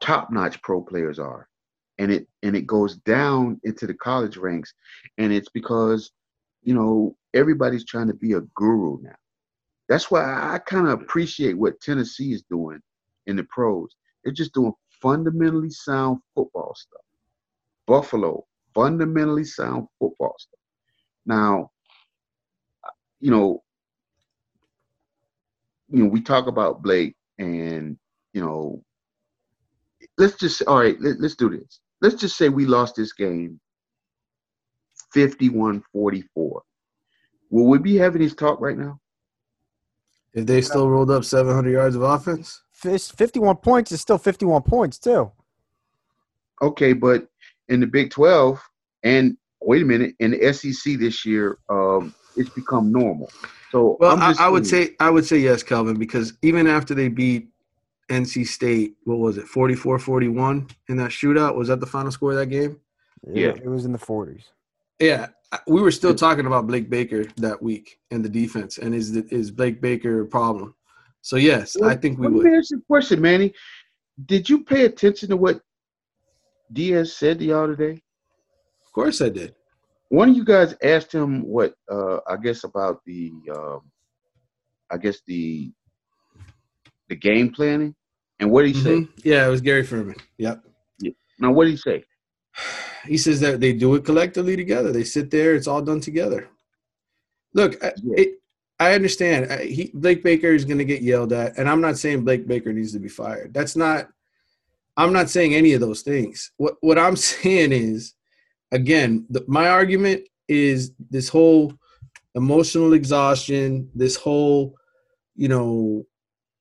[0.00, 1.48] top-notch pro players are
[1.98, 4.74] and it and it goes down into the college ranks.
[5.18, 6.10] And it's because
[6.62, 9.16] you know everybody's trying to be a guru now.
[9.88, 12.80] That's why i, kind of appreciate what tennessee is doing
[13.26, 13.94] in the pros.
[14.22, 14.72] They're just doing
[15.02, 17.02] fundamentally sound football stuff.
[17.86, 20.60] Buffalo fundamentally sound football stuff.
[21.26, 21.70] Now
[23.20, 23.62] you know
[25.88, 27.96] you know we talk about blake and
[28.32, 28.82] you know
[30.18, 33.60] let's just all right let, let's do this let's just say we lost this game
[35.14, 35.82] 51-44
[36.36, 36.60] will
[37.50, 38.98] we be having this talk right now?
[40.32, 44.98] If they still rolled up 700 yards of offense, 51 points is still 51 points
[44.98, 45.30] too.
[46.60, 47.28] okay but
[47.68, 48.60] in the big 12
[49.04, 53.30] and wait a minute in the sec this year um it's become normal.
[53.70, 56.94] So well, I'm I, would saying- say I would say yes, Kelvin, because even after
[56.94, 57.48] they beat
[58.10, 61.56] NC State, what was it, 44-41 in that shootout?
[61.56, 62.80] Was that the final score of that game?
[63.26, 63.48] Yeah.
[63.48, 64.44] It, it was in the 40s.
[65.00, 65.28] Yeah,
[65.66, 69.26] we were still talking about Blake Baker that week and the defense, and is the,
[69.30, 70.74] is Blake Baker a problem?
[71.20, 72.44] So yes, I think we Let would.
[72.44, 73.52] me ask you a question, Manny.
[74.26, 75.60] Did you pay attention to what
[76.72, 78.02] Diaz said to y'all today?
[78.84, 79.54] Of course, I did.
[80.10, 83.80] One of you guys asked him what uh I guess about the um
[84.90, 85.72] I guess the
[87.08, 87.94] the game planning.
[88.40, 88.96] And what did he say?
[88.96, 89.08] Mhm.
[89.22, 90.18] Yeah, it was Gary Ferman.
[90.38, 90.62] Yep.
[91.38, 92.04] Now what did he say?
[93.06, 94.90] He says that they do it collectively together.
[94.90, 95.54] They sit there.
[95.54, 96.48] It's all done together.
[97.52, 98.38] Look, I, it,
[98.80, 99.52] I understand.
[99.52, 102.46] I, he, Blake Baker is going to get yelled at, and I'm not saying Blake
[102.46, 103.52] Baker needs to be fired.
[103.52, 104.08] That's not.
[104.96, 106.50] I'm not saying any of those things.
[106.56, 108.14] What what I'm saying is,
[108.72, 111.74] again, the, my argument is this whole
[112.34, 113.90] emotional exhaustion.
[113.94, 114.74] This whole,
[115.36, 116.06] you know,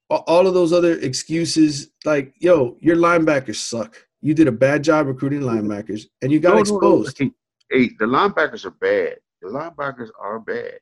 [0.09, 1.89] all of those other excuses.
[2.05, 4.05] Like, yo, your linebackers suck.
[4.21, 6.61] You did a bad job recruiting linebackers, and you got No, no, no.
[6.61, 7.17] exposed.
[7.19, 7.31] Hey,
[7.69, 9.17] hey, the linebackers are bad.
[9.41, 10.79] The linebackers are bad.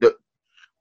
[0.00, 0.14] The,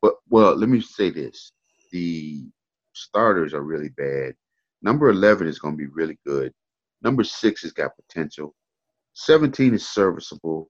[0.02, 1.52] but well, let me say this:
[1.92, 2.46] the
[2.94, 4.36] starters are really bad.
[4.82, 6.52] Number eleven is going to be really good.
[7.02, 8.54] Number six has got potential.
[9.14, 10.70] Seventeen is serviceable.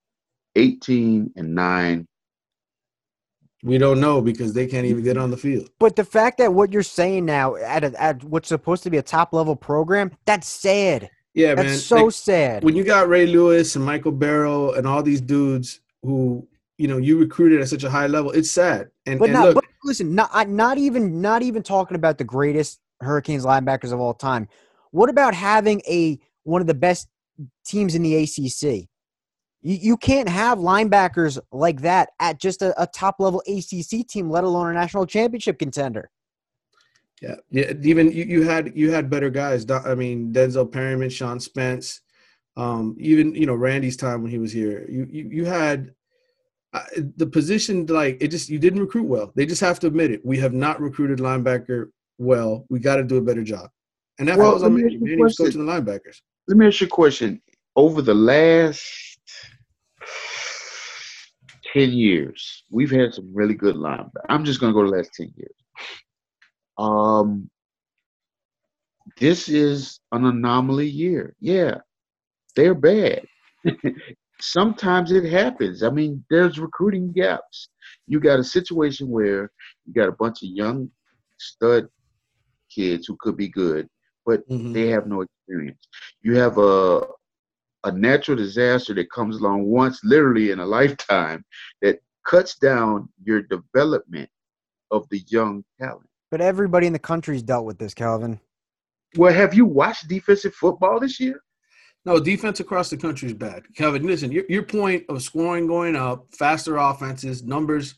[0.56, 2.08] Eighteen and nine.
[3.66, 5.72] We don't know because they can't even get on the field.
[5.80, 8.97] But the fact that what you're saying now at, a, at what's supposed to be
[8.97, 11.09] a top level program, that's sad.
[11.34, 11.78] Yeah, That's man.
[11.80, 12.63] so Like, sad.
[12.63, 16.47] when you got Ray Lewis and Michael Barrow and all these dudes who
[16.78, 18.89] you know you recruited at such a high level, it's sad.
[19.07, 22.20] And, But and not, look, but listen, not I- not even not even talking about
[22.20, 24.47] the greatest Hurricanes linebackers of all time.
[24.91, 27.07] What about having a one of the best
[27.66, 28.88] teams in the ACC?
[29.66, 34.30] You, you can't have linebackers like that at just a, a top level ACC team,
[34.30, 36.11] let alone a national championship contender.
[37.20, 37.74] yeah, yeah.
[37.82, 39.66] Even you, you had you had better guys.
[39.72, 42.01] I mean, Denzel Perryman, Sean Spence,
[42.55, 44.86] um, even you know Randy's time when he was here.
[44.88, 45.91] You you, you had.
[46.74, 46.84] Uh,
[47.16, 49.32] the position like it just you didn't recruit well.
[49.34, 50.26] They just have to admit it.
[50.26, 51.86] We have not recruited linebacker
[52.18, 52.66] well.
[52.70, 53.70] We got to do a better job.
[54.20, 54.95] And that Well, falls on let Manny.
[54.95, 56.20] ask Manny was coaching the linebackers.
[56.49, 57.41] Let me ask you a question.
[57.78, 59.14] Over the last
[61.74, 64.26] ten years, we've had some really good linebackers.
[64.30, 65.56] I'm just going to go the last ten years.
[66.78, 67.49] Um,
[69.20, 71.36] this is an anomaly year.
[71.39, 71.80] Yeah,
[72.56, 73.26] they're bad.
[74.41, 75.84] sometimes it happens.
[75.84, 77.70] I mean, there's recruiting gaps.
[78.08, 79.51] You got a situation where
[79.86, 80.89] you got a bunch of young
[81.38, 81.88] stud
[82.70, 83.88] kids who could be good,
[84.26, 84.74] but Mhm.
[84.74, 85.88] they have no experience.
[86.22, 87.08] You have a
[87.86, 91.46] a natural disaster that comes along once, literally in a lifetime,
[91.82, 94.30] that cuts down your development
[94.92, 96.10] of the young talent.
[96.32, 98.40] But everybody in the country's dealt with this, Calvin.
[99.16, 101.42] Well, have you watched defensive football this year?
[102.04, 103.64] No, defense across the country is bad.
[103.76, 107.96] Kevin, listen, your, your point of scoring going up, faster offenses, numbers.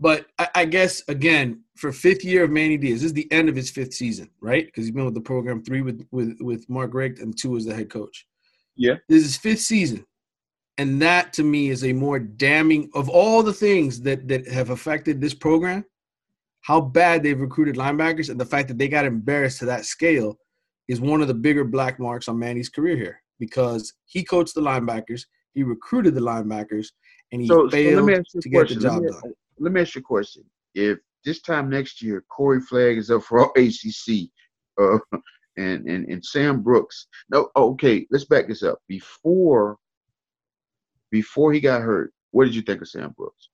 [0.00, 3.48] But I, I guess, again, for fifth year of Manny Diaz, this is the end
[3.48, 4.64] of his fifth season, right?
[4.64, 7.64] Because he's been with the program three with, with, with Mark Richt and two as
[7.64, 8.26] the head coach.
[8.76, 8.94] Yeah.
[9.08, 10.04] This is his fifth season.
[10.78, 14.70] And that to me is a more damning of all the things that, that have
[14.70, 15.84] affected this program,
[16.62, 20.36] how bad they've recruited linebackers and the fact that they got embarrassed to that scale
[20.88, 24.60] is one of the bigger black marks on Manny's career here because he coached the
[24.60, 25.22] linebackers,
[25.52, 26.88] he recruited the linebackers,
[27.32, 29.32] and he So, so failed you to get the job let, me, done.
[29.58, 30.44] let me ask you a question.
[30.74, 34.30] If this time next year Corey Flagg is up for all ACC,
[34.80, 34.98] uh,
[35.56, 38.78] and, and and Sam Brooks, no, oh, okay, let's back this up.
[38.88, 39.78] Before
[41.10, 43.48] before he got hurt, what did you think of Sam Brooks?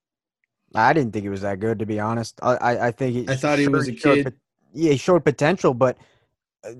[0.74, 2.38] I didn't think he was that good, to be honest.
[2.42, 4.24] I I, I think he I thought he sure was a showed kid.
[4.24, 4.34] pot-
[4.72, 5.98] yeah, he showed potential, but
[6.64, 6.72] uh,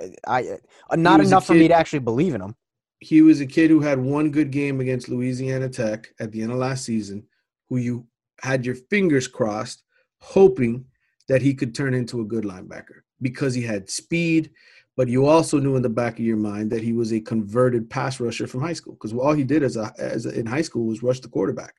[0.26, 0.58] I
[0.90, 2.56] uh, not enough for me to actually believe in him.
[3.00, 6.52] He was a kid who had one good game against Louisiana Tech at the end
[6.52, 7.24] of last season,
[7.68, 8.06] who you
[8.40, 9.82] had your fingers crossed,
[10.20, 10.84] hoping
[11.28, 14.50] that he could turn into a good linebacker because he had speed,
[14.96, 17.88] but you also knew in the back of your mind that he was a converted
[17.88, 20.60] pass rusher from high school because all he did as a, as a, in high
[20.62, 21.74] school was rush the quarterback.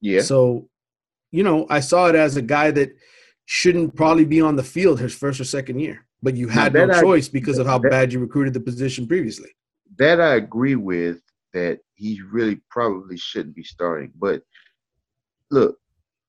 [0.00, 0.20] Yeah.
[0.22, 0.68] So,
[1.30, 2.90] you know, I saw it as a guy that
[3.46, 6.90] shouldn't probably be on the field his first or second year, but you had no
[6.90, 9.50] I- choice because of how that- bad you recruited the position previously.
[9.98, 11.20] that I agree with
[11.52, 14.12] that he really probably shouldn't be starting.
[14.16, 14.42] But
[15.50, 15.76] look,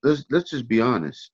[0.03, 1.31] let's let's just be honest.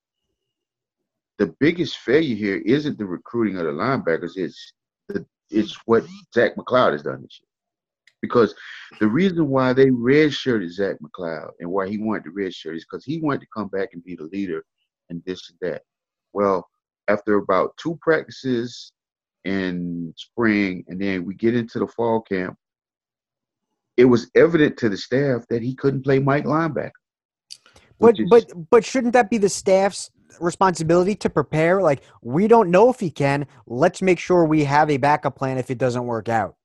[1.38, 4.38] The biggest failure here isn't the recruiting of the linebackers.
[4.38, 4.74] It's
[5.08, 7.48] the it's what Zach McCloud has done this year.
[8.22, 8.56] Because
[9.00, 13.06] the reason why they redshirted Zach McCloud and why he wanted to redshirt is because
[13.06, 14.66] he wanted to come back and be the leader
[15.10, 15.84] and this and that.
[16.34, 16.68] Well,
[17.08, 18.92] after about two practices
[19.46, 22.58] in spring, and then we get into the fall camp.
[23.96, 26.92] It was evident to the staff that he couldn't play Mike linebacker.
[28.00, 31.82] But is- but but shouldn't that be the staff's responsibility to prepare?
[31.82, 33.48] Like we don't know if he can.
[33.66, 36.56] Let's make sure we have a backup plan if it doesn't work out.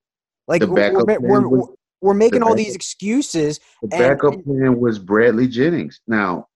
[0.49, 1.69] Like we're, we're, we're, was-
[2.01, 3.61] we're making the all these excuses.
[3.83, 6.01] the backup and- plan was Bradley Jennings.
[6.07, 6.49] Now,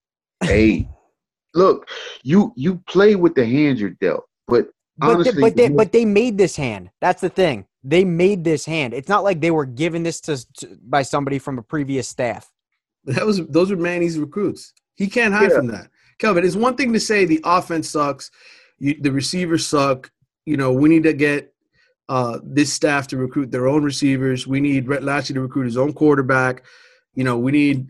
[0.42, 0.88] hey,
[1.54, 1.88] look,
[2.22, 5.92] you you play with the hand you're dealt, but But honestly, they, but they but
[5.92, 6.90] they made this hand.
[7.00, 7.66] That's the thing.
[7.84, 8.94] They made this hand.
[8.94, 12.50] It's not like they were given this to, to by somebody from a previous staff.
[13.04, 14.72] That was those were Manny's recruits.
[14.96, 15.56] He can't hide Yeah.
[15.58, 15.88] from that.
[16.18, 18.30] Kelvin, it's one thing to say the offense sucks,
[18.78, 20.10] you, the receivers suck.
[20.44, 21.52] You know, we need to get
[22.08, 24.46] uh, this staff to recruit their own receivers.
[24.46, 26.64] We need Rhett Lashlee to recruit his own quarterback.
[27.14, 27.88] You know, we need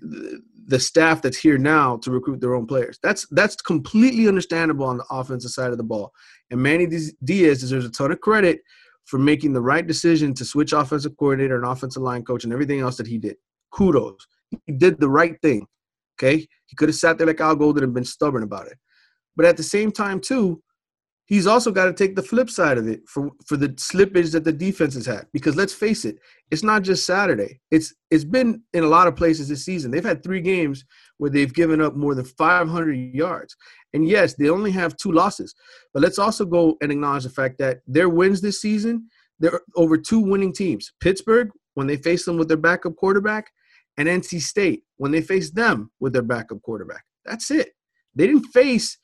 [0.67, 2.99] the staff that's here now to recruit their own players.
[3.03, 6.13] That's that's completely understandable on the offensive side of the ball.
[6.51, 6.87] And Manny
[7.25, 8.61] Diaz deserves a ton of credit
[9.05, 12.81] for making the right decision to switch offensive coordinator and offensive line coach and everything
[12.81, 13.37] else that he did.
[13.71, 14.27] Kudos.
[14.65, 15.67] He did the right thing.
[16.19, 16.47] Okay.
[16.67, 18.79] He could have sat there like Al Golden and been stubborn about it.
[19.37, 20.63] But at the same time, too,
[21.27, 24.45] he's also got to take the flip side of it for, for the slippage that
[24.45, 25.27] the defense has had.
[25.33, 26.17] Because let's face it,
[26.51, 27.61] it's not just Saturday.
[27.71, 29.91] It's it's been in a lot of places this season.
[29.91, 30.85] They've had three games
[31.19, 33.57] where they've given up more than 500 yards.
[33.93, 35.55] And yes, they only have two losses.
[35.93, 39.09] But let's also go and acknowledge the fact that their wins this season,
[39.41, 40.93] they're over two winning teams.
[41.01, 43.51] Pittsburgh, when they face them with their backup quarterback,
[43.97, 47.05] and NC State, when they faced them with their backup quarterback.
[47.25, 47.71] That's it.
[48.15, 48.99] They didn't face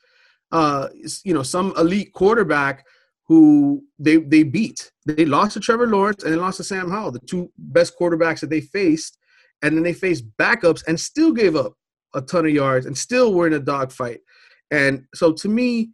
[0.53, 0.89] uh,
[1.25, 2.87] you know, some elite quarterback
[3.27, 4.93] who they they beat.
[5.07, 8.41] They lost to Trevor Lawrence and they lost to Sam Howell, the two best quarterbacks
[8.41, 9.19] that they faced,
[9.63, 11.73] and then they faced backups and still gave up
[12.15, 14.21] a ton of yards and still were in a dogfight.
[14.71, 15.93] And so to me,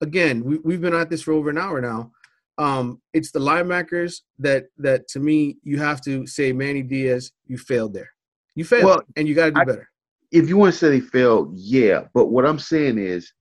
[0.00, 2.12] again, we, we've been at this for over an hour now.
[2.58, 7.58] Um, it's the linebackers that that to me you have to say Manny Diaz, you
[7.58, 8.10] failed there.
[8.58, 9.88] You failed, Well, and you got to do I- better.
[10.32, 12.08] if you want to say they failed, yeah.
[12.12, 13.32] But what I'm saying is,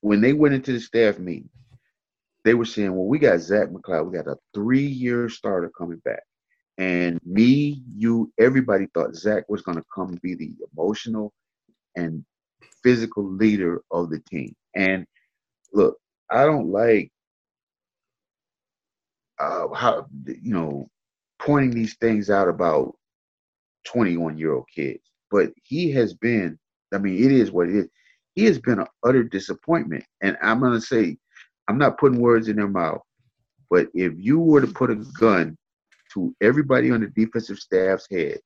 [0.00, 1.50] when they went into the staff meeting,
[2.44, 4.06] they were saying, "Well, we got Zach McCloud.
[4.10, 6.22] We got a three-year starter coming back."
[6.78, 11.34] And me, you, everybody thought Zach was going to come be the emotional
[11.96, 12.24] and
[12.82, 14.56] physical leader of the team.
[14.74, 15.04] And
[15.74, 15.98] look,
[16.30, 17.12] I don't like
[19.38, 20.88] uh, how you know
[21.38, 22.96] pointing these things out about
[23.84, 25.00] 21 year old kids.
[25.30, 26.58] But he has been,
[26.92, 27.88] I mean, it is what it is.
[28.34, 30.04] He has been an utter disappointment.
[30.22, 31.16] And I'm going to say,
[31.68, 33.02] I'm not putting words in their mouth,
[33.70, 35.56] but if you were to put a gun
[36.14, 38.38] to everybody on the defensive staff's head,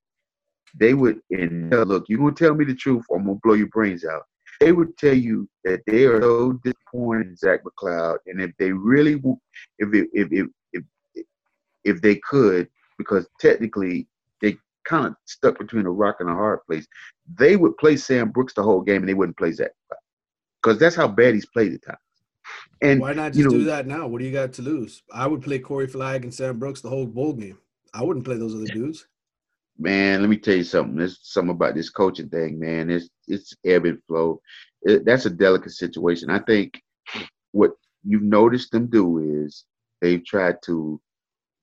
[0.79, 3.41] they would, and look, you're going to tell me the truth, or I'm going to
[3.43, 4.23] blow your brains out.
[4.61, 8.73] They would tell you that they are so disappointed in Zach McCloud, and if they
[8.73, 9.21] really,
[9.79, 11.25] if if if if,
[11.85, 14.07] if, they could, because technically
[14.85, 16.87] kind of stuck between a rock and a hard place.
[17.39, 19.71] They would play Sam Brooks the whole game, and they wouldn't play Zach
[20.63, 21.99] because that's how bad he's played at times.
[22.83, 24.07] And why not just you know, do that now?
[24.07, 25.03] What do you got to lose?
[25.13, 27.59] I would play Corey Flagg and Sam Brooks the whole bowl game.
[27.93, 29.07] I wouldn't play those other dudes.
[29.79, 30.97] Man, let me tell you something.
[30.97, 32.91] There's something about this coaching thing, man.
[32.91, 34.41] It's it's ebb and flow.
[34.83, 36.31] It, that's a delicate situation.
[36.31, 36.81] I think
[37.53, 37.73] what
[38.05, 39.65] you've noticed them do is
[40.01, 41.01] they've tried to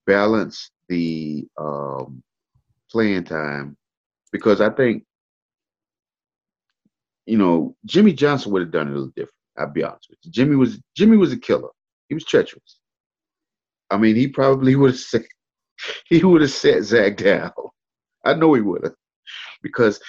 [0.08, 2.22] balance the um,
[2.92, 3.78] playing time
[4.32, 5.04] because I think
[7.26, 9.36] you know Jimmy Johnson would have done it a little different.
[9.58, 10.32] I'll be honest with you.
[10.32, 11.70] Jimmy was Jimmy was a killer.
[12.10, 12.80] He was treacherous.
[13.90, 15.26] I mean, he probably would have said
[16.08, 17.52] he would have set Zach down.
[18.26, 18.94] I know he would have
[19.64, 20.00] because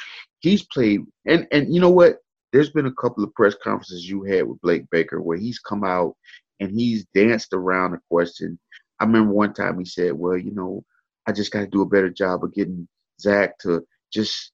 [0.41, 2.19] he's played and and you know what?
[2.53, 5.85] There's been a couple of press conferences you had with Blake Baker where he's come
[5.85, 6.15] out
[6.61, 8.59] and he's danced around the question
[9.03, 10.85] I remember one time he said, "Well, you know,
[11.27, 12.89] I just got to do a better job of getting
[13.21, 14.53] Zach to just,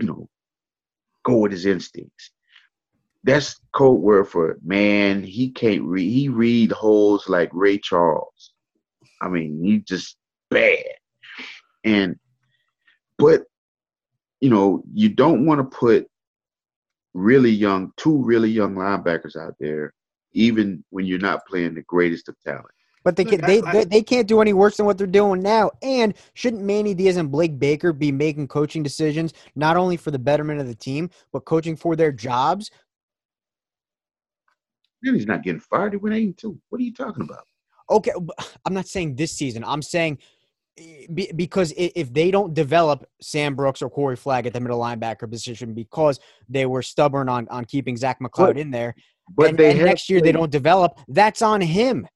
[0.00, 0.28] you know,
[1.24, 2.30] go with his instincts."
[3.24, 5.24] That's code word for man.
[5.24, 6.10] He can't read.
[6.10, 8.52] He read holes like Ray Charles.
[9.22, 10.18] I mean, he just
[10.50, 10.84] bad.
[11.84, 12.16] And,
[13.16, 13.44] but,
[14.40, 16.06] you know, you don't want to put
[17.14, 19.94] really young, two really young linebackers out there,
[20.32, 22.66] even when you're not playing the greatest of talent.
[23.04, 25.70] But they can they, they, they can't do any worse than what they're doing now.
[25.82, 30.18] And shouldn't Manny Diaz and Blake Baker be making coaching decisions not only for the
[30.18, 32.70] betterment of the team, but coaching for their jobs?
[35.02, 35.92] Manny's not getting fired.
[35.92, 36.58] He went eight and two.
[36.70, 37.44] What are you talking about?
[37.90, 38.12] Okay,
[38.64, 39.62] I'm not saying this season.
[39.64, 40.16] I'm saying
[40.78, 41.04] eh,
[41.36, 45.74] because if they don't develop Sam Brooks or Corey Flagg at the middle linebacker position
[45.74, 48.94] because they were stubborn on on keeping Zach McCloud but, in there,
[49.36, 50.28] but and, and next year played.
[50.28, 52.08] they don't develop, that's on him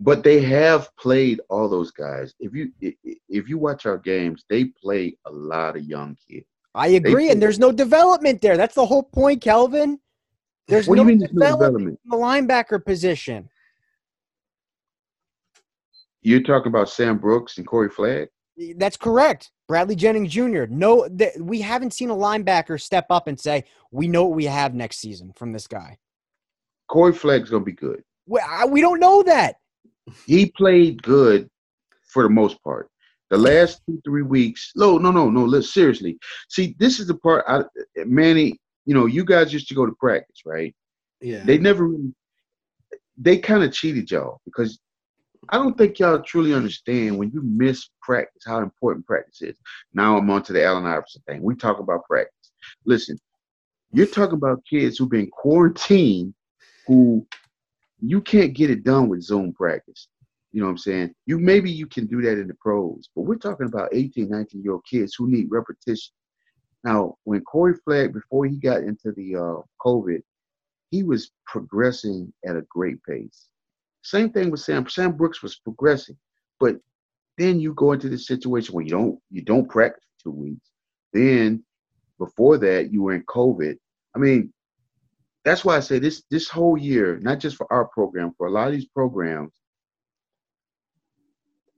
[0.00, 2.34] but they have played all those guys.
[2.38, 6.46] If you if you watch our games, they play a lot of young kids.
[6.74, 8.56] I agree, and there's no development there.
[8.56, 9.98] That's the whole point, Kelvin.
[10.68, 13.48] There's what no, do you mean development, no development in the linebacker position.
[16.22, 18.28] You're talking about Sam Brooks and Corey Flagg.
[18.76, 19.50] That's correct.
[19.66, 20.64] Bradley Jennings Jr.
[20.68, 24.44] No, th- we haven't seen a linebacker step up and say we know what we
[24.44, 25.98] have next season from this guy.
[26.88, 28.02] Corey Flagg's gonna be good.
[28.26, 29.56] We, I, we don't know that
[30.26, 31.48] he played good
[32.06, 32.90] for the most part.
[33.30, 35.44] The last two three weeks, no, no, no, no.
[35.44, 36.18] Let's seriously
[36.48, 36.74] see.
[36.78, 37.62] This is the part, I,
[38.04, 38.58] Manny.
[38.86, 40.74] You know, you guys used to go to practice, right?
[41.20, 41.42] Yeah.
[41.44, 41.90] They never.
[43.18, 44.78] They kind of cheated y'all because
[45.50, 49.56] I don't think y'all truly understand when you miss practice how important practice is.
[49.94, 51.42] Now I'm on to the Allen Iverson thing.
[51.42, 52.52] We talk about practice.
[52.84, 53.18] Listen,
[53.92, 56.34] you're talking about kids who've been quarantined,
[56.86, 57.26] who
[58.00, 60.08] you can't get it done with Zoom practice.
[60.52, 61.14] You know what I'm saying?
[61.26, 64.62] You maybe you can do that in the pros, but we're talking about 18, 19
[64.62, 66.12] year old kids who need repetition.
[66.84, 70.22] Now, when Corey Flagg, before he got into the uh, COVID,
[70.90, 73.48] he was progressing at a great pace.
[74.02, 74.88] Same thing with Sam.
[74.88, 76.16] Sam Brooks was progressing,
[76.60, 76.76] but
[77.36, 80.70] then you go into the situation where you don't you don't practice two weeks.
[81.12, 81.62] Then
[82.18, 83.76] before that, you were in COVID.
[84.14, 84.52] I mean,
[85.44, 88.50] that's why I say this this whole year, not just for our program, for a
[88.50, 89.52] lot of these programs,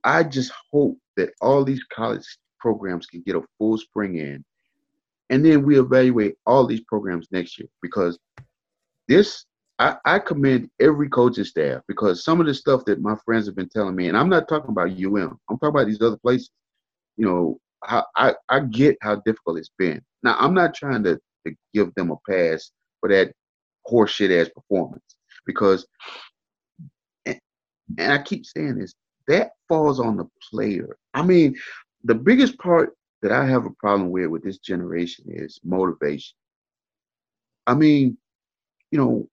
[0.04, 2.24] I just hope that all these college
[2.58, 4.44] programs can get a full spring in.
[5.30, 8.18] And then we evaluate all these programs next year because
[9.08, 9.44] this
[9.78, 13.56] I, I commend every coaching staff because some of the stuff that my friends have
[13.56, 16.50] been telling me, and I'm not talking about UM, I'm talking about these other places.
[17.16, 20.02] You know, I, I, I get how difficult it's been.
[20.22, 23.32] Now I'm not trying to, to give them a pass for that
[23.88, 25.16] horseshit ass performance
[25.46, 25.86] because
[27.26, 27.38] and,
[27.98, 28.94] and I keep saying this
[29.28, 30.96] that falls on the player.
[31.14, 31.56] I mean,
[32.04, 36.34] the biggest part that I have a problem with with this generation is motivation.
[37.66, 38.16] I mean,
[38.90, 39.28] you know,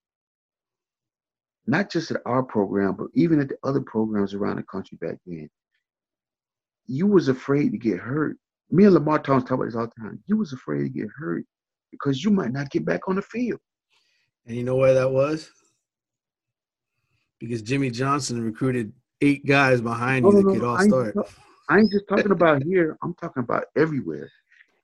[1.66, 5.18] not just at our program, but even at the other programs around the country back
[5.26, 5.50] then,
[6.86, 8.38] you was afraid to get hurt.
[8.70, 10.24] Me and Lamar Thomas talk about this all the time.
[10.28, 11.44] You was afraid to get hurt
[11.92, 13.60] because you might not get back on the field.
[14.48, 15.52] And you know why that was?
[17.40, 21.16] Because Jimmy Johnson recruited eight guys behind you to get all start.
[21.70, 22.98] I ain't just talking about here.
[23.04, 24.32] I'm talking about everywhere.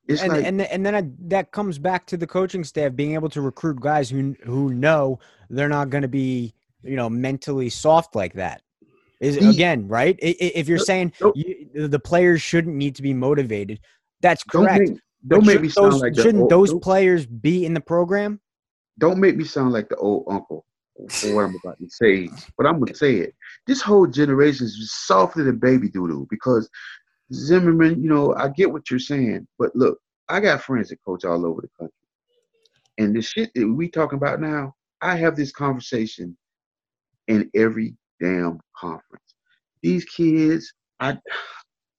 [0.07, 3.13] It's and like and and then I, that comes back to the coaching staff being
[3.13, 5.19] able to recruit guys who who know
[5.49, 6.53] they're not going to be
[6.83, 8.61] you know mentally soft like that.
[9.21, 10.19] Is again right?
[10.21, 11.31] I- i- If you're saying no.
[11.35, 13.79] you, the players shouldn't need to be motivated,
[14.21, 14.89] that's don't correct.
[14.89, 17.25] make, don't But make me shouldn't those, sound like the shouldn't old, those don't, players
[17.25, 18.41] be in the program?
[18.99, 20.65] Don't make me sound like the old uncle
[21.09, 23.33] for what I'm about to say, but I'm gonna say it.
[23.65, 26.69] This whole generation is just softer than baby doodle because
[27.33, 29.99] Zimmerman, you know, I get what you're saying, but look,
[30.29, 31.95] I got friends that coach all over the country,
[32.97, 36.37] and the shit that we talking about now, I have this conversation
[37.27, 39.35] in every damn conference.
[39.81, 41.17] These kids, I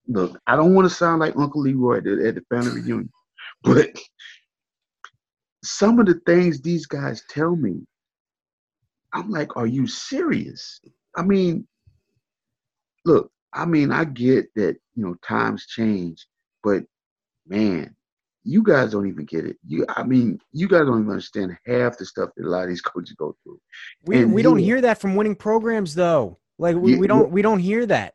[0.06, 3.10] look, I don't want to sound like Uncle Leroy at the, at the family reunion,
[3.62, 3.90] but
[5.64, 7.86] some of the things these guys tell me,
[9.12, 10.80] I'm like, are you serious?
[11.16, 11.66] I mean,
[13.04, 16.26] look, I mean, I get that, you know, times change,
[16.62, 16.84] but
[17.46, 17.94] man,
[18.42, 19.56] you guys don't even get it.
[19.66, 22.68] You, I mean, you guys don't even understand half the stuff that a lot of
[22.68, 23.60] these coaches go through.
[24.04, 26.38] We And we don't hear that from winning programs though.
[26.58, 28.14] Like we, Yeah, we don't we don't hear that.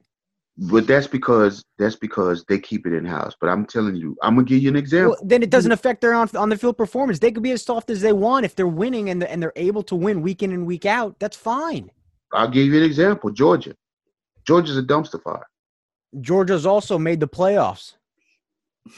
[0.62, 3.34] But that's because that's because they keep it in house.
[3.40, 5.12] But I'm telling you, I'm gonna give you an example.
[5.12, 7.20] Well, then it doesn't affect their on on the field performance.
[7.20, 9.84] They could be as soft as they want if they're winning and and they're able
[9.84, 11.18] to win week in and week out.
[11.20, 11.92] That's fine.
[12.34, 13.32] I'll give you an example.
[13.32, 13.74] Georgia,
[14.46, 15.48] Georgia's a dumpster fire.
[16.20, 17.94] Georgia's also made the playoffs.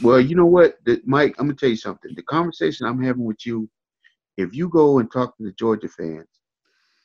[0.01, 1.35] Well, you know what, the, Mike?
[1.38, 2.11] I'm gonna tell you something.
[2.15, 3.69] The conversation I'm having with you,
[4.35, 6.27] if you go and talk to the Georgia fans,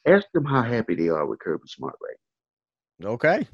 [0.07, 3.07] ask them how happy they are with Kirby Smart right.
[3.07, 3.47] Okay.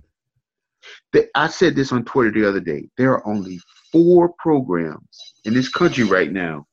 [1.13, 2.89] They, I said this on Twitter the other day.
[2.97, 3.61] There are only
[3.91, 6.67] four programs in this country right now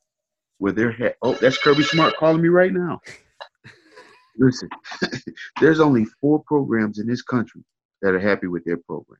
[0.59, 2.99] where they're ha- oh, that's Kirby Smart calling me right now.
[4.37, 4.69] Listen,
[5.61, 7.61] there's only four programs in this country
[8.01, 9.19] that are happy with their program: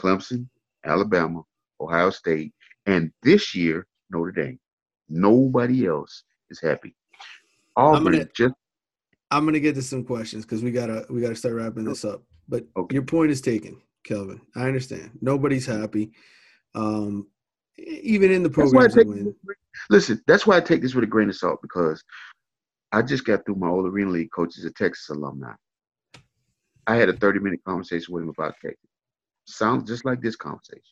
[0.00, 0.48] Clemson,
[0.84, 1.42] Alabama,
[1.80, 2.52] Ohio State,
[2.86, 4.58] and this year Notre Dame.
[5.08, 6.94] Nobody else is happy.
[7.76, 8.54] Auburn gonna- just
[9.30, 12.22] I'm gonna get to some questions because we gotta we gotta start wrapping this up.
[12.48, 12.94] But Okay.
[12.94, 14.40] your point is taken, Kelvin.
[14.56, 15.18] I understand.
[15.20, 16.12] Nobody's happy.
[16.74, 17.28] Um,
[17.78, 19.34] even in the That's why I programs that take win.
[19.90, 20.22] listen.
[20.26, 22.02] That's why I take this with a grain of salt because
[22.92, 25.52] I just got through my old arena league coach as a Texas alumni.
[26.86, 28.78] I had a 30 minute conversation with him about Texas.
[29.46, 30.82] Sounds just like this conversation.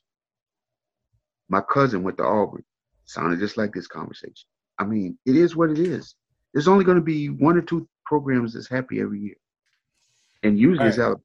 [1.48, 2.64] My cousin went to Auburn.
[3.04, 4.46] Sounded just like this conversation.
[4.78, 6.14] I mean, it is what it is.
[6.54, 9.36] There's only going to be one or two programs that's happy every year,
[10.42, 11.24] and usually it's All Alabama.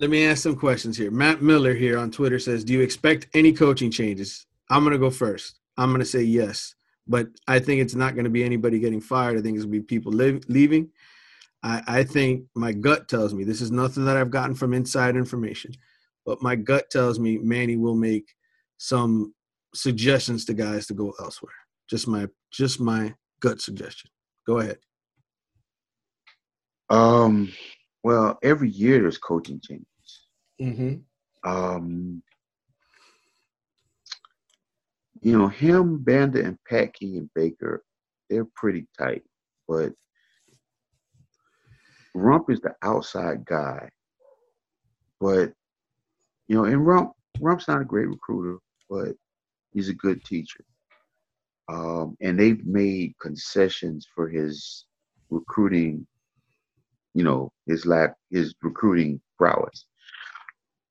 [0.00, 1.10] Let me ask some questions here.
[1.10, 5.10] Matt Miller here on Twitter says, "Do you expect any coaching changes?" I'm gonna go
[5.10, 5.58] first.
[5.76, 6.74] I'm gonna say yes,
[7.06, 9.36] but I think it's not gonna be anybody getting fired.
[9.36, 10.90] I think it's gonna be people liv- leaving.
[11.64, 15.16] I, I think my gut tells me this is nothing that I've gotten from inside
[15.16, 15.72] information,
[16.24, 18.34] but my gut tells me Manny will make
[18.76, 19.34] some
[19.74, 21.54] suggestions to guys to go elsewhere.
[21.88, 24.10] Just my just my gut suggestion.
[24.46, 24.78] Go ahead.
[26.88, 27.52] Um,
[28.08, 29.86] well, every year there's coaching changes.
[30.58, 30.94] Mm-hmm.
[31.44, 32.22] um,
[35.20, 37.84] you know, him, Banda, and Patke and Baker,
[38.30, 39.24] they're pretty tight.
[39.68, 39.92] But
[42.16, 43.90] Rumph is the outside guy.
[45.20, 45.52] But
[46.46, 48.56] you know, and Rumph, Rumph's not a great recruiter,
[48.88, 49.16] but
[49.74, 50.64] he's a good teacher.
[51.68, 54.86] Um, and they've made concessions for his
[55.28, 56.06] recruiting.
[57.14, 59.86] You know, his lack, his recruiting prowess.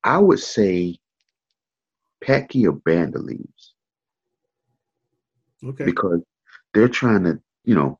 [0.04, 0.98] I would say
[2.24, 3.74] Patke or Banda leaves
[5.64, 5.84] Okay.
[5.84, 6.20] because
[6.74, 7.98] they're trying to, you know,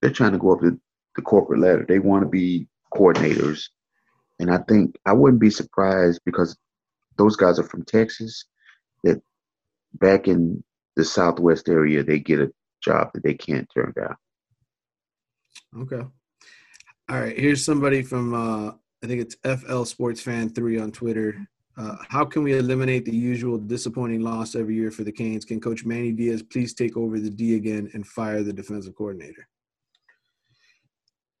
[0.00, 0.78] they're trying to go up the,
[1.16, 1.84] the corporate ladder.
[1.86, 3.68] They want to be coordinators.
[4.40, 6.56] And I think I wouldn't be surprised because
[7.16, 8.44] those guys are from Texas
[9.04, 9.20] that
[9.94, 10.62] back in
[10.96, 12.52] the Southwest area, they get a
[12.82, 14.16] job that they can't turn down.
[15.76, 16.04] Okay.
[17.10, 17.38] All right.
[17.38, 18.72] Here's somebody from uh
[19.02, 21.46] I think it's FL Sports Fan three on Twitter.
[21.76, 25.44] Uh, how can we eliminate the usual disappointing loss every year for the Canes?
[25.44, 29.46] Can Coach Manny Diaz please take over the D again and fire the defensive coordinator?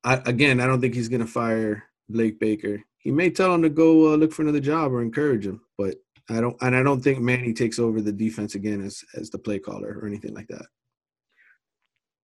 [0.04, 2.80] I, again, I don't think he's going to fire Blake Baker.
[2.98, 5.96] He may tell him to go uh, look for another job or encourage him, but
[6.30, 6.56] I don't.
[6.62, 9.98] And I don't think Manny takes over the defense again as as the play caller
[10.00, 10.66] or anything like that.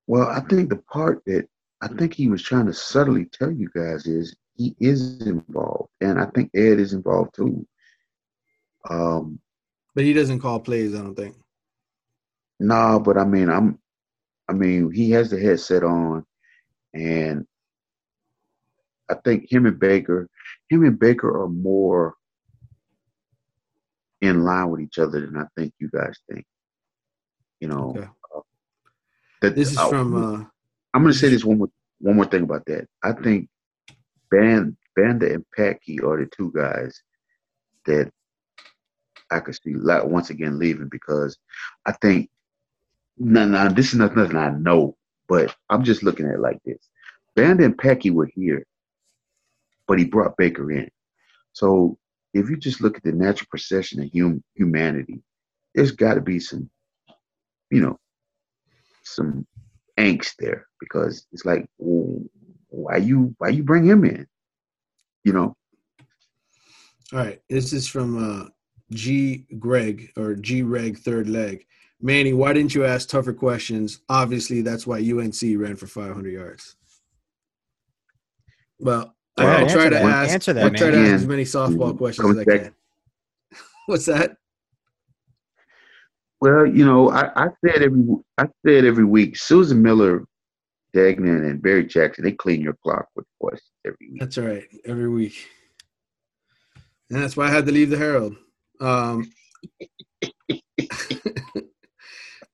[0.06, 1.48] Well, I think the part that
[1.84, 6.18] I think he was trying to subtly tell you guys is he is involved, and
[6.18, 7.66] I think Ed is involved too.
[8.88, 9.38] Um,
[9.94, 10.94] But he doesn't call plays.
[10.94, 11.36] I don't think.
[12.60, 13.78] no, but I mean, I'm,
[14.48, 16.24] I mean, he has the headset on,
[16.94, 17.46] and
[19.10, 20.28] I think him and Baker,
[20.70, 22.14] him and Baker are more
[24.22, 26.46] in line with each other than I think you guys think.
[27.60, 28.08] You know, Okay.
[28.36, 28.40] uh,
[29.42, 30.44] that This is uh, from uh,
[30.94, 31.68] I'm going to say this one more
[32.00, 32.86] one more thing about that.
[33.02, 33.24] I mm-hmm.
[33.24, 33.48] think
[34.30, 37.00] Band Banda and Patke are the two guys
[37.86, 38.10] that
[39.30, 41.36] I could see like once again leaving because
[41.86, 42.30] I think
[43.18, 44.96] no no this is not nothing I know,
[45.28, 46.88] but I'm just looking at it like this.
[47.34, 48.64] Banda and Patke were here,
[49.88, 50.90] but he brought Baker in.
[51.52, 51.98] So
[52.32, 55.22] if you just look at the natural procession of hum, humanity,
[55.74, 56.70] there's got to be some,
[57.70, 57.98] you know,
[59.02, 59.46] some
[59.98, 62.20] angst there because it's like, well,
[62.68, 64.26] why you why you bring him in?
[65.24, 65.56] You know,
[67.12, 68.48] All right, this is from uh,
[68.92, 69.46] G.
[69.58, 70.62] Greg or G.
[70.62, 71.64] Reg Third Leg.
[72.00, 74.00] Manny, why didn't you ask tougher questions?
[74.08, 76.76] Obviously, that's why UNC ran for 500 yards.
[78.78, 80.04] Well, I, Well, I try to that.
[80.04, 80.32] ask.
[80.32, 81.06] Answer that, I try to man.
[81.06, 82.74] ask as many softball questions as I can.
[83.86, 84.36] What's that?
[86.44, 88.04] Well, you know, I, I said every
[88.36, 90.26] I said every week, Susan Miller,
[90.92, 94.20] Degnan, and Barry Jackson, they clean your clock with questions every week.
[94.20, 94.64] That's right.
[94.84, 95.48] Every week,
[97.08, 98.36] and that's why I had to leave the Herald.
[98.78, 99.32] Um,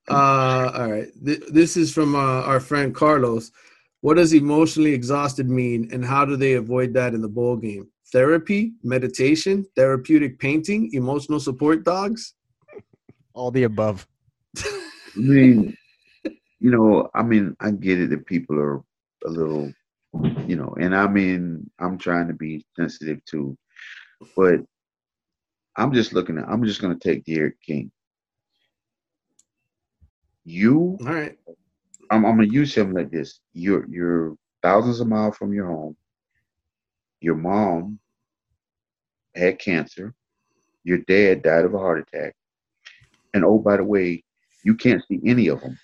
[0.09, 1.09] uh, all right.
[1.25, 3.51] Th- this is from uh, our friend Carlos.
[3.99, 7.89] What does emotionally exhausted mean, and how do they avoid that in the bowl game?
[8.13, 12.35] Therapy, meditation, therapeutic painting, emotional support dogs.
[13.33, 14.07] All the above.
[14.57, 15.75] I mean,
[16.23, 18.83] you know, I mean, I get it that people are
[19.25, 19.71] a little,
[20.47, 23.57] you know, and I mean, I'm trying to be sensitive too,
[24.35, 24.59] but
[25.75, 27.91] I'm just looking at, I'm just going to take D'Eriq King.
[30.43, 31.37] You, All right.
[32.09, 33.39] I'm, I'm going to use him like this.
[33.53, 35.95] You're, you're thousands of miles from your home.
[37.21, 37.99] Your mom
[39.35, 40.13] had cancer.
[40.83, 42.35] Your dad died of a heart attack.
[43.33, 44.23] And oh, by the way,
[44.63, 45.77] you can't see any of them.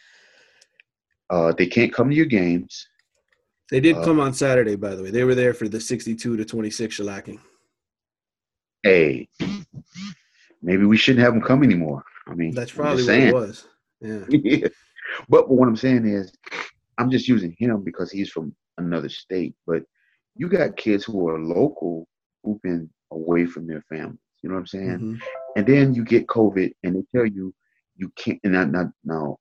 [1.30, 2.88] Uh, they can't come to your games.
[3.70, 5.12] They did Uh, come on Saturday, by the way.
[5.12, 7.40] They were there for the 62 to 26 shellacking.
[8.84, 9.28] Hey,
[10.62, 12.04] maybe we shouldn't have them come anymore.
[12.28, 13.68] I mean, That's probably what it was.
[14.02, 14.24] Yeah.
[14.30, 14.68] Yeah.
[15.30, 16.32] But what I'm saying is,
[16.98, 19.56] I'm just using him because he's from another state.
[19.66, 19.84] But
[20.36, 22.08] you got kids who are local
[22.44, 24.20] who've been away from their families.
[24.44, 25.00] You know what I'm saying?
[25.00, 25.20] Mhm.
[25.58, 27.52] And then you get COVID, and they tell you
[27.96, 28.40] you can't.
[28.44, 29.40] And not now,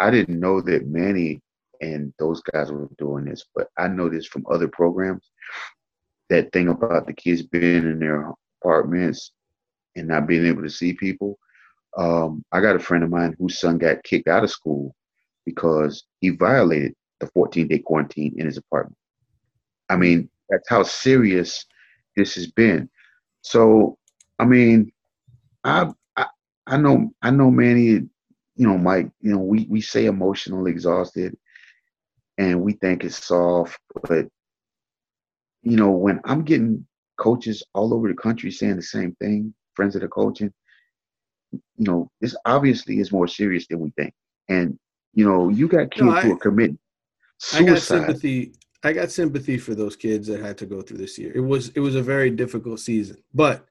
[0.00, 1.40] I didn't know that Manny
[1.80, 5.30] and those guys were doing this, but I know this from other programs.
[6.30, 9.30] That thing about the kids being in their apartments
[9.94, 11.38] and not being able to see people.
[11.96, 14.96] Um, I got a friend of mine whose son got kicked out of school
[15.46, 18.98] because he violated the 14 day quarantine in his apartment.
[19.88, 21.64] I mean, that's how serious
[22.16, 22.90] this has been.
[23.42, 23.96] So,
[24.40, 24.90] I mean,
[25.64, 26.26] I I,
[26.66, 28.08] I know I know Manny, you
[28.56, 31.36] know, Mike, you know, we, we say emotionally exhausted
[32.38, 33.78] and we think it's soft,
[34.08, 34.26] but
[35.62, 36.86] you know, when I'm getting
[37.18, 40.52] coaches all over the country saying the same thing, friends of the coaching,
[41.52, 44.12] you know, this obviously is more serious than we think.
[44.48, 44.78] And,
[45.14, 46.78] you know, you got kids No, I- who are committing
[47.38, 47.62] suicide.
[47.62, 48.52] I got sympathy.
[48.84, 51.30] I got sympathy for those kids that had to go through this year.
[51.34, 53.64] It was it was a very difficult season, but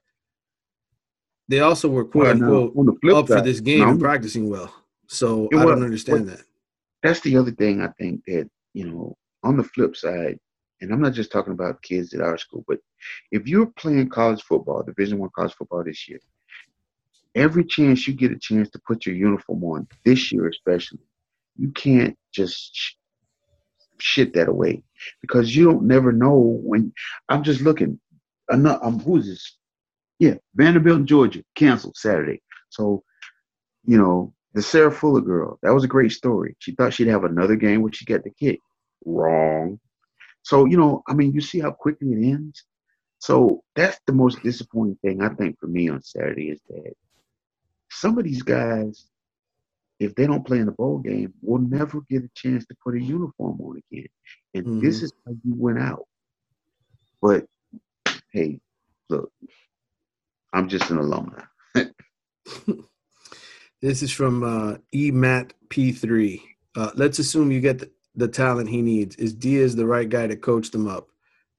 [1.48, 4.48] they also were quote Well, unquote on the flip up for this game and practicing
[4.48, 4.72] well.
[5.08, 6.42] So I was- don't understand that.
[7.02, 10.38] that's the other thing I think that, you know, on the flip side,
[10.80, 12.78] and I'm not just talking about kids at our school, but
[13.30, 16.18] if you're playing college football, Division One college football this year,
[17.34, 21.00] every chance you get a chance to put your uniform on this year, especially,
[21.56, 22.92] you can't just sh-
[23.98, 24.82] shit that away
[25.20, 26.92] because you don't never know when.
[27.28, 28.00] I'm just looking.
[28.50, 29.56] Enough, um, who's this?
[30.22, 32.40] Yeah, Vanderbilt, Georgia, canceled Saturday.
[32.68, 33.02] So,
[33.84, 36.54] you know, the Sarah Fuller girl, that was a great story.
[36.60, 38.60] She thought she'd have another game where she got the kick.
[39.04, 39.80] Wrong.
[40.44, 42.62] So, you know, I mean, you see how quickly it ends.
[43.18, 46.92] So that's the most disappointing thing I think for me on Saturday is that
[47.90, 49.08] some of these guys,
[49.98, 52.94] if they don't play in the bowl game, will never get a chance to put
[52.94, 54.06] a uniform on again.
[54.54, 55.02] And this Mhm.
[55.02, 56.06] is how you went out.
[57.20, 57.44] But
[58.32, 58.60] hey,
[59.08, 59.32] look,
[60.52, 61.42] I'm just an alumni.
[63.82, 66.40] This is from uh, EMAT P3.
[66.76, 69.16] Uh, let's assume you get the, the talent he needs.
[69.16, 71.08] Is Diaz the right guy to coach them up?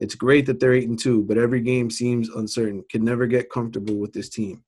[0.00, 2.82] It's great that they're eight and two, but every game seems uncertain.
[2.88, 4.64] Can never get comfortable with this team.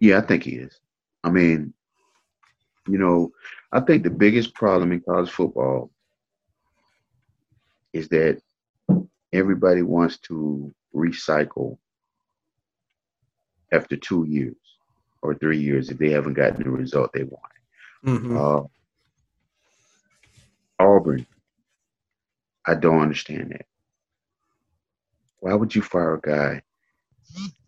[0.00, 0.80] Yeah, I think he is.
[1.22, 1.72] I mean,
[2.88, 3.30] you know,
[3.70, 5.92] I think the biggest problem in college football
[7.92, 8.42] is that
[9.32, 11.78] everybody wants to recycle
[13.72, 14.56] after two years
[15.22, 17.62] or three years if they haven't gotten the result they wanted.
[18.04, 18.36] Mhm.
[18.36, 18.66] Uh,
[20.78, 21.26] Auburn,
[22.66, 23.66] I don't understand that.
[25.40, 26.62] Why would you fire a guy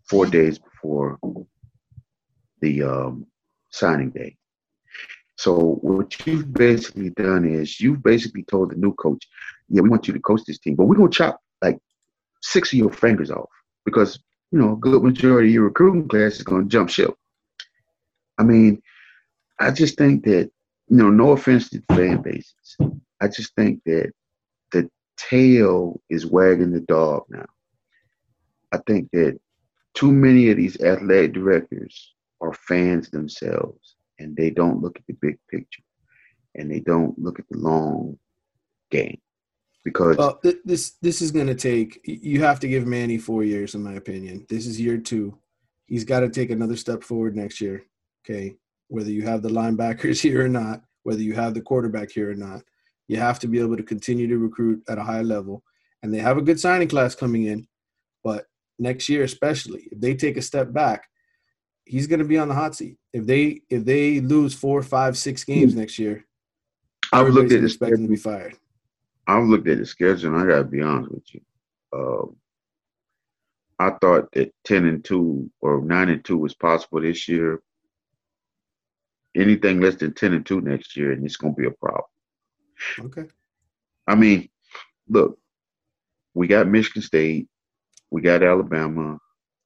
[0.09, 1.19] four days before
[2.61, 3.27] the um,
[3.71, 4.37] signing day?
[5.37, 9.27] So what you've basically done is you've basically told the new coach,
[9.67, 11.79] "Yeah, we want you to coach this team, but we're gonna chop like
[12.41, 13.49] six of your fingers off
[13.83, 14.19] because
[14.51, 17.13] you know a good majority of your recruiting class is gonna jump ship."
[18.37, 18.81] I mean,
[19.59, 20.51] I just think that
[20.87, 22.77] you know, no offense to the fan bases,
[23.21, 24.11] I just think that
[24.71, 27.45] the tail is wagging the dog now.
[28.71, 29.39] I think that
[29.93, 35.13] too many of these athletic directors are fans themselves and they don't look at the
[35.21, 35.83] big picture
[36.55, 38.17] and they don't look at the long
[38.91, 39.19] game
[39.85, 42.01] because Well, th- this this is going to take.
[42.03, 44.45] You have to give Manny four years, in my opinion.
[44.49, 45.37] This is year two.
[45.85, 47.85] He's got to take another step forward next year.
[48.25, 48.55] Okay,
[48.89, 52.35] whether you have the linebackers here or not, whether you have the quarterback here or
[52.35, 52.63] not,
[53.07, 55.63] you have to be able to continue to recruit at a high level.
[56.03, 57.67] And they have a good signing class coming in,
[58.23, 58.45] but
[58.77, 61.07] next year, especially if they take a step back,
[61.85, 62.97] he's going to be on the hot seat.
[63.13, 65.79] If they if they lose four, five, six games hmm.
[65.79, 66.25] next year,
[67.13, 68.55] I've looked at gonna the expect him to be fired.
[69.27, 71.41] I've looked at the schedule and I gotta be honest with you.
[71.93, 72.35] Um,
[73.79, 77.61] I thought that ten and two or nine and two was possible this year.
[79.35, 82.05] Anything less than ten and two next year, and it's gonna be a problem.
[82.99, 83.25] Okay.
[84.07, 84.49] I mean,
[85.09, 85.37] look,
[86.33, 87.47] we got Michigan State,
[88.11, 89.17] we got Alabama,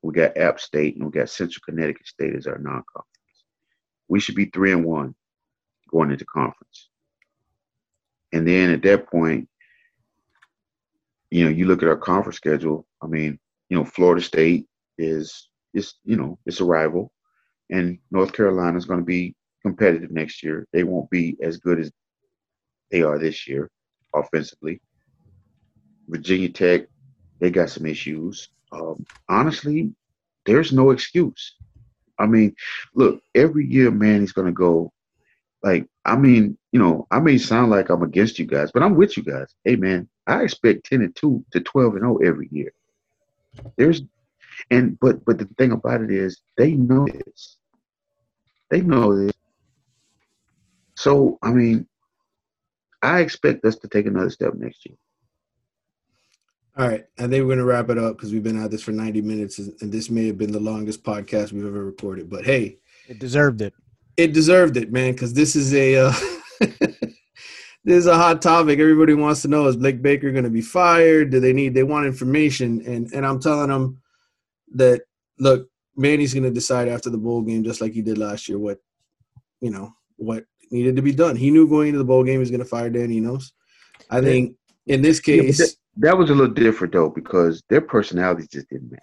[0.02, 3.06] we got App State, and we got Central Connecticut State as our non-conference.
[4.08, 5.14] We should be three and one
[5.90, 6.90] going into conference.
[8.34, 9.48] And then at that point,
[11.32, 12.86] you know, you look at our conference schedule.
[13.02, 13.40] I mean,
[13.70, 17.12] you know, Florida State is is you know it's a rival,
[17.70, 20.68] and North Carolina is going to be competitive next year.
[20.74, 21.92] They won't be as good as
[22.92, 23.70] they are this year
[24.14, 24.82] offensively.
[26.08, 26.88] Virginia Tech,
[27.40, 28.50] they got some issues.
[28.72, 29.94] Um, honestly,
[30.46, 31.56] there's no excuse.
[32.18, 32.56] I mean,
[32.96, 34.92] look, every year, man, he's going to go.
[35.64, 38.96] Like, I mean, you know, I may sound like I'm against you guys, but I'm
[38.96, 39.54] with you guys.
[39.64, 42.72] Hey, man, I expect 10 and 2 to 12 and 0 every year.
[43.76, 44.02] There's,
[44.72, 47.58] and, but, but the thing about it is, they know this.
[48.70, 49.34] They know this.
[50.96, 51.88] So, I mean,
[53.02, 54.98] I expect us to take another step next year.
[56.78, 58.84] All right, I think we're going to wrap it up because we've been at this
[58.84, 62.30] for 90 minutes, and this may have been the longest podcast we've ever recorded.
[62.30, 62.78] But hey,
[63.08, 63.74] It deserved it.
[64.20, 66.14] It deserved it, man, because this is a uh,
[66.60, 67.08] this
[67.86, 68.80] is a hot topic.
[68.80, 71.32] Everybody wants to know: Is Blake Baker going to be fired?
[71.32, 71.74] Do they need?
[71.74, 74.02] They want information, and and I'm telling them
[74.76, 75.02] that
[75.40, 78.60] look, Manny's going to decide after the bowl game, just like he did last year,
[78.60, 78.80] what
[79.62, 81.36] you know what needed to be done.
[81.36, 83.54] He knew going into the bowl game he was going to fire Dan Enos.
[84.10, 84.56] I think
[84.88, 85.58] in this Yeah, case.
[85.58, 89.02] that, that was a little different though because their personalities just didn't match.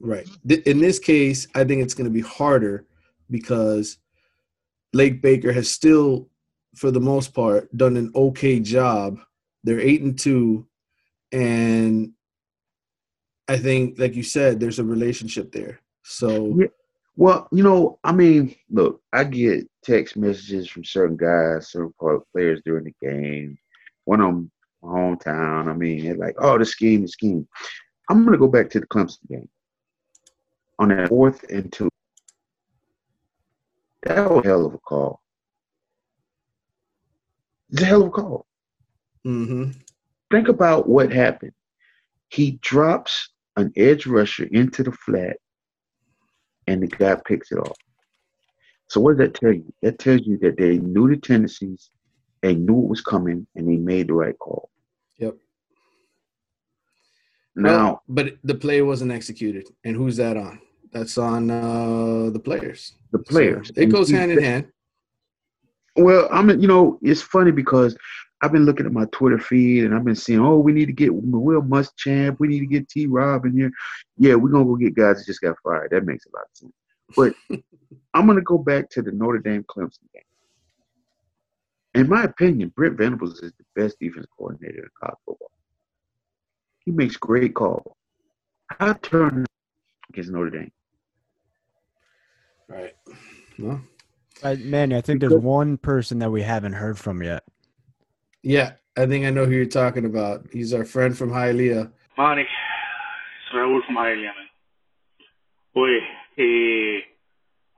[0.00, 0.26] Right.
[0.66, 2.86] In this case, I think it's going to be harder
[3.30, 3.98] because
[4.92, 6.28] Blake Baker has still,
[6.74, 9.18] for the most part, done an okay job.
[9.64, 10.66] They're eight and two,
[11.32, 12.12] and
[13.48, 15.80] I think, like you said, there's a relationship there.
[16.02, 16.66] So Yeah.
[17.16, 21.92] Well, you know, I mean, look, I get text messages from certain guys, certain
[22.32, 23.58] players during the game.
[24.04, 24.50] One of them,
[24.82, 25.68] hometown.
[25.68, 27.46] I mean, they're like, "Oh, the scheme, the scheme."
[28.08, 29.48] I'm gonna go back to the Clemson game
[30.78, 31.90] on that fourth and two.
[34.02, 35.20] That was a hell of a call.
[37.70, 38.46] It's a hell of a call.
[39.26, 39.72] Mm-hmm.
[40.30, 41.52] Think about what happened.
[42.28, 45.36] He drops an edge rusher into the flat,
[46.66, 47.76] and the guy picks it off.
[48.88, 49.72] So what does that tell you?
[49.82, 51.90] That tells you that they knew the tendencies,
[52.42, 54.70] they knew it was coming, and they made the right call.
[55.18, 55.36] Yep.
[57.56, 60.60] Now, Well, but the play wasn't executed, and who's that on?
[60.92, 62.94] That's on uh, the players.
[63.12, 63.68] the players.
[63.68, 64.68] So it And goes hand in hand.
[65.96, 67.96] Well, I'm, you know, it's funny because
[68.42, 70.92] I've been looking at my Twitter feed and I've been seeing, oh, we need to
[70.92, 73.06] get Will Muschamp, we need to get T.
[73.06, 73.70] Rob in here.
[74.16, 75.90] Yeah, we're gonna go get guys that just got fired.
[75.90, 76.72] That makes a lot of sense.
[77.16, 77.34] But
[78.14, 80.22] I'm gonna go back to the Notre Dame Clemson game.
[81.94, 85.50] In my opinion, Brent Venables is the best defense coordinator in college football.
[86.84, 87.94] He makes great calls.
[88.78, 89.44] I turn
[90.08, 90.72] against Notre Dame.
[92.70, 92.94] Right.
[93.58, 93.80] Well,
[94.42, 97.42] Uh, Manny, I think there's one person that we haven't heard from yet.
[98.42, 100.46] yeah, I think I know who you're talking about.
[100.52, 101.90] He's our friend from Hialeah.
[102.16, 104.48] Manny, it's Raúl from Hialeah, man.
[105.76, 106.00] Oye,
[106.38, 107.00] Uh,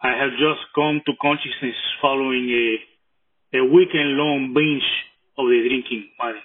[0.07, 4.87] I have just come to consciousness following a, a weekend long binge
[5.39, 6.41] of the drinking, madre.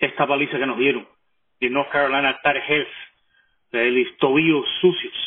[0.00, 1.06] Esta paliza que nos dieron.
[1.60, 2.86] The North Carolina Tar Heels,
[3.72, 5.18] los tobillos sucios.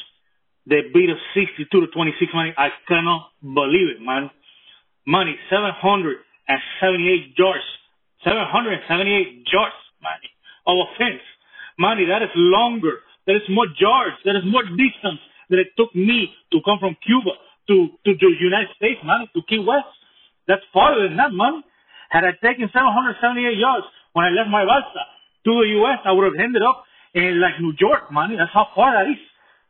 [0.66, 2.54] They beat us 62 to 26, man.
[2.58, 4.32] I cannot believe it, man.
[5.06, 7.66] Money, 778 yards.
[8.26, 10.18] 778 yards, man,
[10.66, 11.22] of offense.
[11.78, 13.06] Money, that is longer.
[13.28, 14.18] That is more yards.
[14.26, 15.22] That is more distance
[15.54, 17.38] that it took me to come from Cuba
[17.70, 19.90] to, to the United States, man, to Key West.
[20.48, 21.62] That's farther than that, man.
[22.10, 25.06] Had I taken 778 yards when I left my balsa
[25.46, 28.34] to the U.S., I would have ended up in like New York, man.
[28.38, 29.22] That's how far that is.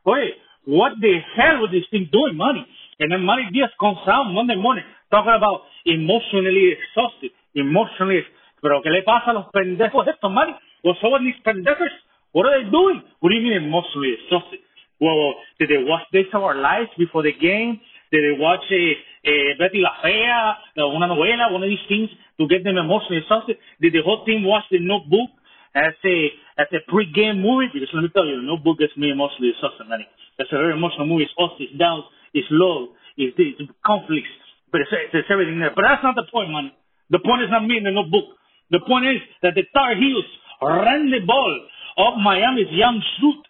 [0.05, 0.35] Wait,
[0.65, 2.65] what the hell was this thing doing, money?
[2.99, 8.25] And then Manny Diaz comes out Monday morning talking about emotionally exhausted, emotionally.
[8.61, 10.55] Pero ¿qué le pasa a los pendejos estos, Manny?
[10.81, 11.91] What's up with these pendejos?
[12.31, 13.01] What are they doing?
[13.19, 14.59] What do you mean emotionally exhausted?
[14.99, 17.79] Well, did they watch Days of Our Lives before the game?
[18.11, 18.83] Did they watch a,
[19.27, 22.09] a Betty La Fea, eh, una novela, one of these things
[22.39, 23.57] to get them emotionally exhausted?
[23.81, 25.31] Did the whole team watch The Notebook
[25.75, 26.17] as a
[26.57, 27.67] as a pre-game movie?
[27.73, 30.07] Because let me tell you, The Notebook gets me emotionally exhausted, Manny.
[30.37, 31.27] That's a very emotional movie.
[31.27, 32.03] It's ups, it's downs,
[32.33, 34.31] it's low, it's, it's conflicts,
[34.71, 35.71] but it's, it's everything there.
[35.71, 36.71] But that's not the point, man.
[37.09, 38.35] The point is not me in the notebook.
[38.71, 40.25] The point is that the Tar Heels
[40.61, 41.53] ran the ball
[41.97, 43.41] of Miami's young shoot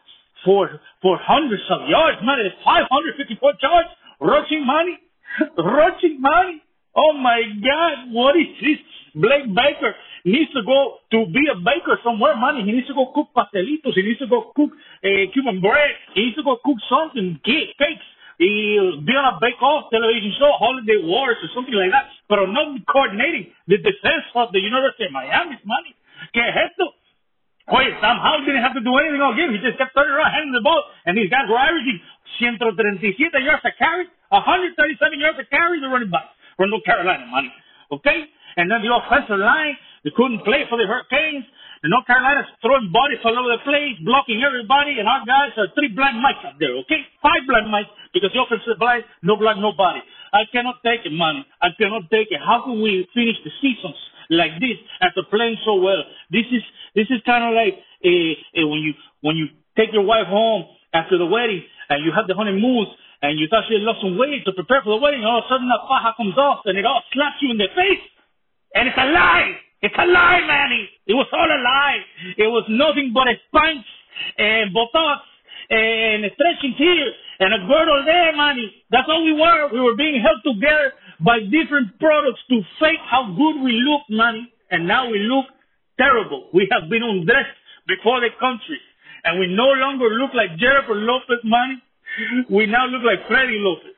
[0.44, 0.70] for
[1.02, 2.44] for hundreds of yards, man.
[2.44, 3.90] It's 554 yards,
[4.22, 4.99] rushing money,
[5.57, 6.62] rushing money.
[6.95, 8.80] Oh my God, what is this?
[9.16, 9.95] Blake Baker
[10.31, 12.65] needs to go to be a baker somewhere, man.
[12.65, 13.93] He needs to go cook pastelitos.
[13.93, 15.93] He needs to go cook uh, Cuban bread.
[16.18, 18.07] He needs to go cook something, cakes.
[18.35, 22.11] He'll be on a bake-off television show, Holiday Wars or something like that.
[22.27, 25.95] But not coordinating the defense of the University of Miami's money.
[26.35, 26.91] ¿Qué es esto?
[27.72, 29.49] Oye, Sam Howell didn't have to do anything all game.
[29.49, 31.97] He just kept turning around, handing the ball, and these guys were averaging
[32.38, 33.10] 137
[33.41, 37.49] yards a carry, 137 yards a carry, the running back from North Carolina, money.
[37.89, 38.30] Okay?
[38.57, 39.73] And then the offensive line,
[40.06, 41.49] they couldn't play for the Hurricanes.
[41.82, 45.69] The North Carolina's throwing bodies all over the place, blocking everybody, and our guys are
[45.73, 47.02] three blind mics up there, okay?
[47.26, 50.02] Five blind mics because the offensive blind, no blind, nobody.
[50.30, 51.41] I cannot take it, man.
[51.57, 52.38] I cannot take it.
[52.38, 53.98] How can we finish the seasons
[54.30, 56.06] like this after playing so well?
[56.30, 56.61] This is
[56.94, 57.73] this is kind of like
[58.06, 58.15] a,
[58.60, 58.94] a when you
[59.26, 62.88] when you take your wife home after the wedding and you have the honeymoon
[63.22, 65.49] and you thought she lost some weight to prepare for the wedding, all of a
[65.49, 68.06] sudden that faja comes off and it all slaps you in the face.
[68.76, 69.56] And it's a lie.
[69.86, 70.90] It's a lie, Manny.
[71.06, 72.02] It was all a lie.
[72.41, 73.86] It was nothing but a sponge
[74.34, 75.22] and botox
[75.70, 78.66] and stretching here and a girdle there, Manny.
[78.90, 79.70] That's all we were.
[79.70, 84.49] We were being held together by different products to fake how good we look, Manny.
[84.74, 85.53] And now we look
[86.02, 86.49] terrible.
[86.49, 87.53] We have been undressed
[87.86, 88.82] before the country.
[89.22, 91.78] And we no longer look like Jennifer Lopez, Manny.
[92.49, 93.94] We now look like Freddie Lopez.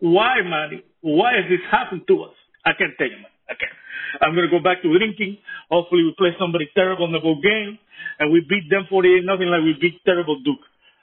[0.00, 0.84] Why, Manny?
[1.00, 2.36] Why has this happened to us?
[2.68, 3.31] I can't tell you, man.
[3.48, 3.72] I can't.
[4.20, 5.38] I'm going to go back to drinking.
[5.70, 7.78] Hopefully we play somebody terrible in the whole game.
[8.18, 10.60] And we beat them 48 nothing like we beat terrible Duke.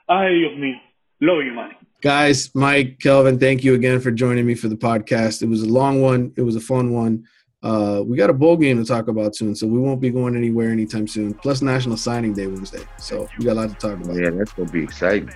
[0.08, 0.80] Ay, Dios mío.
[1.22, 1.76] Love you, Manny.
[2.00, 5.42] Guys, Mike, Kelvin, thank you again for joining me for the podcast.
[5.42, 6.32] It was a long one.
[6.36, 7.26] It was a fun one.
[7.62, 10.34] Uh, we got a bowl game to talk about soon, so we won't be going
[10.34, 11.34] anywhere anytime soon.
[11.34, 14.16] Plus National Signing Day Wednesday, so we got a lot to talk about.
[14.16, 15.30] Yeah, that's gonna be exciting.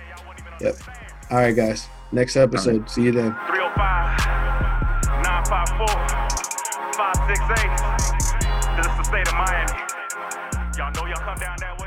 [0.59, 0.75] Yep.
[1.29, 1.87] All right, guys.
[2.11, 2.81] Next episode.
[2.81, 2.89] Right.
[2.89, 3.35] See you then.
[3.47, 4.17] 305
[5.23, 6.14] 954
[7.37, 8.77] 568.
[8.77, 9.73] This is the state of Miami.
[10.77, 11.84] Y'all know y'all come down that way.